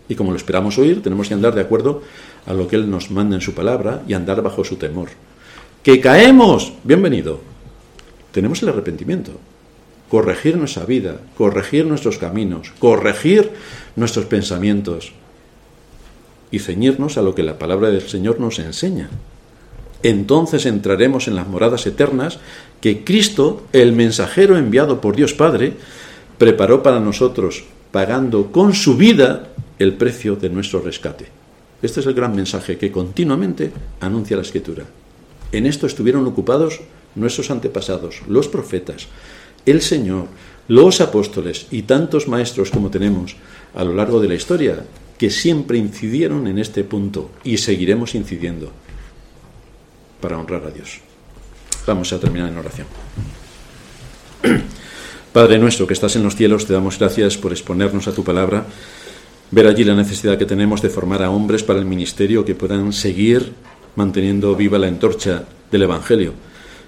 Y 0.09 0.15
como 0.15 0.31
lo 0.31 0.37
esperamos 0.37 0.79
oír, 0.79 1.03
tenemos 1.03 1.27
que 1.27 1.35
andar 1.35 1.55
de 1.55 1.61
acuerdo 1.61 2.03
a 2.47 2.55
lo 2.55 2.69
que 2.69 2.77
Él 2.77 2.89
nos 2.89 3.11
manda 3.11 3.35
en 3.35 3.43
su 3.43 3.55
palabra 3.55 4.03
y 4.07 4.15
andar 4.15 4.43
bajo 4.43 4.65
su 4.65 4.77
temor. 4.77 5.09
Que 5.83 6.01
caemos, 6.01 6.73
bienvenido. 6.85 7.41
Tenemos 8.31 8.63
el 8.63 8.69
arrepentimiento. 8.69 9.33
Corregir 10.09 10.57
nuestra 10.57 10.85
vida, 10.85 11.21
corregir 11.37 11.85
nuestros 11.85 12.19
caminos, 12.19 12.73
corregir 12.79 13.51
nuestros 13.97 14.27
pensamientos, 14.27 15.13
y 16.51 16.61
ceñirnos 16.61 17.19
a 17.19 17.23
lo 17.23 17.35
que 17.35 17.43
la 17.43 17.59
palabra 17.59 17.91
del 17.91 18.09
Señor 18.09 18.41
nos 18.41 18.59
enseña. 18.59 19.09
Entonces 20.03 20.67
entraremos 20.67 21.27
en 21.27 21.35
las 21.35 21.49
moradas 21.49 21.87
eternas 21.87 22.39
que 22.81 23.05
Cristo, 23.05 23.67
el 23.73 23.93
mensajero 23.93 24.57
enviado 24.57 25.01
por 25.01 25.17
Dios 25.17 25.35
Padre, 25.35 25.75
preparó 26.39 26.83
para 26.83 27.01
nosotros, 27.01 27.65
pagando 27.91 28.53
con 28.53 28.75
su 28.75 28.97
vida 28.97 29.49
el 29.79 29.95
precio 29.95 30.37
de 30.37 30.51
nuestro 30.51 30.81
rescate. 30.81 31.27
Este 31.83 32.01
es 32.01 32.07
el 32.07 32.15
gran 32.15 32.35
mensaje 32.35 32.79
que 32.79 32.93
continuamente 32.93 33.73
anuncia 34.01 34.37
la 34.37 34.43
Escritura. 34.43 34.85
En 35.53 35.67
esto 35.67 35.87
estuvieron 35.87 36.27
ocupados 36.27 36.81
nuestros 37.15 37.51
antepasados, 37.51 38.23
los 38.29 38.49
profetas, 38.49 39.09
el 39.65 39.83
Señor, 39.83 40.27
los 40.69 41.01
apóstoles 41.01 41.67
y 41.71 41.83
tantos 41.83 42.29
maestros 42.29 42.71
como 42.71 42.91
tenemos 42.91 43.37
a 43.75 43.85
lo 43.85 43.95
largo 43.95 44.21
de 44.21 44.29
la 44.29 44.35
historia 44.35 44.85
que 45.19 45.31
siempre 45.31 45.79
incidieron 45.79 46.47
en 46.47 46.59
este 46.59 46.85
punto 46.85 47.31
y 47.43 47.59
seguiremos 47.59 48.15
incidiendo 48.15 48.73
para 50.21 50.39
honrar 50.39 50.65
a 50.65 50.71
Dios. 50.71 51.01
Vamos 51.87 52.13
a 52.13 52.21
terminar 52.21 52.49
en 52.49 52.59
oración. 52.59 52.87
Padre 55.33 55.59
nuestro 55.59 55.87
que 55.87 55.95
estás 55.95 56.17
en 56.17 56.23
los 56.23 56.37
cielos, 56.37 56.67
te 56.67 56.73
damos 56.73 56.99
gracias 56.99 57.37
por 57.37 57.53
exponernos 57.53 58.09
a 58.09 58.13
tu 58.13 58.25
palabra, 58.25 58.67
ver 59.51 59.67
allí 59.67 59.85
la 59.85 59.95
necesidad 59.95 60.39
que 60.39 60.47
tenemos 60.47 60.83
de 60.83 60.91
formar 60.91 61.23
a 61.23 61.31
hombres 61.31 61.63
para 61.63 61.79
el 61.79 61.85
ministerio 61.85 62.45
que 62.45 62.55
puedan 62.55 62.93
seguir 62.93 63.53
manteniendo 63.95 64.55
viva 64.57 64.79
la 64.79 64.89
antorcha 64.89 65.45
del 65.71 65.83
Evangelio, 65.83 66.33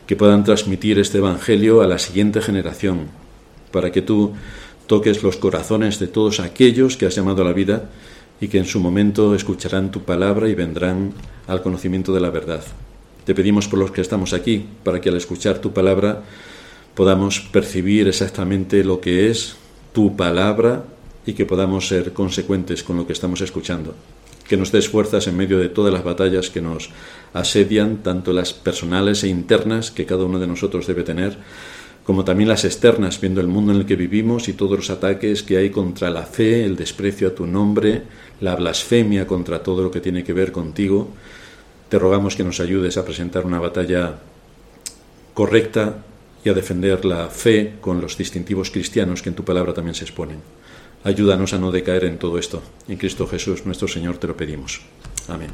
que 0.07 0.17
puedan 0.17 0.45
transmitir 0.45 0.99
este 0.99 1.19
Evangelio 1.19 1.83
a 1.83 1.87
la 1.87 1.99
siguiente 1.99 2.41
generación, 2.41 3.09
para 3.71 3.93
que 3.93 4.03
tú 4.03 4.33
toques 4.87 5.23
los 5.23 5.37
corazones 5.37 5.99
de 5.99 6.09
todos 6.09 6.41
aquellos 6.41 6.97
que 6.97 7.07
has 7.07 7.15
llamado 7.15 7.43
a 7.43 7.45
la 7.45 7.53
vida 7.53 7.91
y 8.41 8.49
que 8.49 8.59
en 8.59 8.65
su 8.65 8.81
momento 8.81 9.35
escucharán 9.35 9.91
tu 9.91 10.03
palabra 10.03 10.49
y 10.49 10.55
vendrán 10.55 11.13
al 11.47 11.63
conocimiento 11.63 12.13
de 12.13 12.21
la 12.21 12.31
verdad. 12.31 12.63
Te 13.25 13.35
pedimos 13.35 13.69
por 13.69 13.79
los 13.79 13.91
que 13.91 14.01
estamos 14.01 14.33
aquí, 14.33 14.65
para 14.85 15.01
que 15.01 15.09
al 15.09 15.17
escuchar 15.17 15.59
tu 15.59 15.73
palabra 15.73 16.23
podamos 16.95 17.41
percibir 17.41 18.09
exactamente 18.09 18.83
lo 18.83 19.01
que 19.01 19.31
es 19.31 19.57
tu 19.93 20.17
palabra 20.17 20.85
y 21.27 21.35
que 21.35 21.47
podamos 21.47 21.89
ser 21.89 22.13
consecuentes 22.13 22.83
con 22.83 22.97
lo 22.97 23.07
que 23.07 23.13
estamos 23.13 23.41
escuchando. 23.41 23.95
Que 24.49 24.57
nos 24.57 24.73
des 24.73 24.89
fuerzas 24.89 25.27
en 25.27 25.37
medio 25.37 25.59
de 25.59 25.69
todas 25.69 25.93
las 25.93 26.05
batallas 26.05 26.49
que 26.49 26.63
nos 26.63 26.89
asedian, 27.35 27.99
tanto 27.99 28.33
las 28.33 28.55
personales 28.55 29.23
e 29.25 29.29
internas 29.29 29.91
que 29.91 30.07
cada 30.07 30.25
uno 30.25 30.39
de 30.39 30.47
nosotros 30.47 30.87
debe 30.87 31.03
tener, 31.03 31.37
como 32.09 32.25
también 32.25 32.49
las 32.49 32.65
externas, 32.65 33.21
viendo 33.21 33.43
el 33.43 33.49
mundo 33.49 33.71
en 33.71 33.81
el 33.81 33.85
que 33.85 33.95
vivimos 33.95 34.49
y 34.49 34.55
todos 34.55 34.79
los 34.79 34.89
ataques 34.89 35.43
que 35.43 35.59
hay 35.59 35.69
contra 35.69 36.09
la 36.09 36.23
fe, 36.23 36.65
el 36.65 36.75
desprecio 36.75 37.29
a 37.29 37.35
tu 37.35 37.47
nombre, 37.47 38.05
la 38.41 38.57
blasfemia 38.57 39.27
contra 39.27 39.63
todo 39.63 39.83
lo 39.83 39.91
que 39.91 40.01
tiene 40.01 40.25
que 40.25 40.33
ver 40.33 40.51
contigo. 40.51 41.11
Te 41.91 41.99
rogamos 41.99 42.35
que 42.35 42.45
nos 42.45 42.61
ayudes 42.61 42.97
a 42.97 43.05
presentar 43.05 43.45
una 43.45 43.61
batalla 43.61 44.21
correcta 45.35 45.99
y 46.43 46.49
a 46.49 46.55
defender 46.55 47.05
la 47.05 47.29
fe 47.29 47.75
con 47.79 48.01
los 48.01 48.17
distintivos 48.17 48.71
cristianos 48.71 49.21
que 49.21 49.29
en 49.29 49.35
tu 49.35 49.45
palabra 49.45 49.75
también 49.75 49.95
se 49.95 50.05
exponen. 50.05 50.39
Ayúdanos 51.05 51.53
a 51.53 51.59
no 51.59 51.71
decaer 51.71 52.07
en 52.07 52.17
todo 52.17 52.39
esto. 52.39 52.63
En 52.89 52.97
Cristo 52.97 53.27
Jesús, 53.27 53.67
nuestro 53.67 53.87
Señor, 53.87 54.17
te 54.17 54.29
lo 54.29 54.35
pedimos. 54.35 54.81
Amén. 55.29 55.51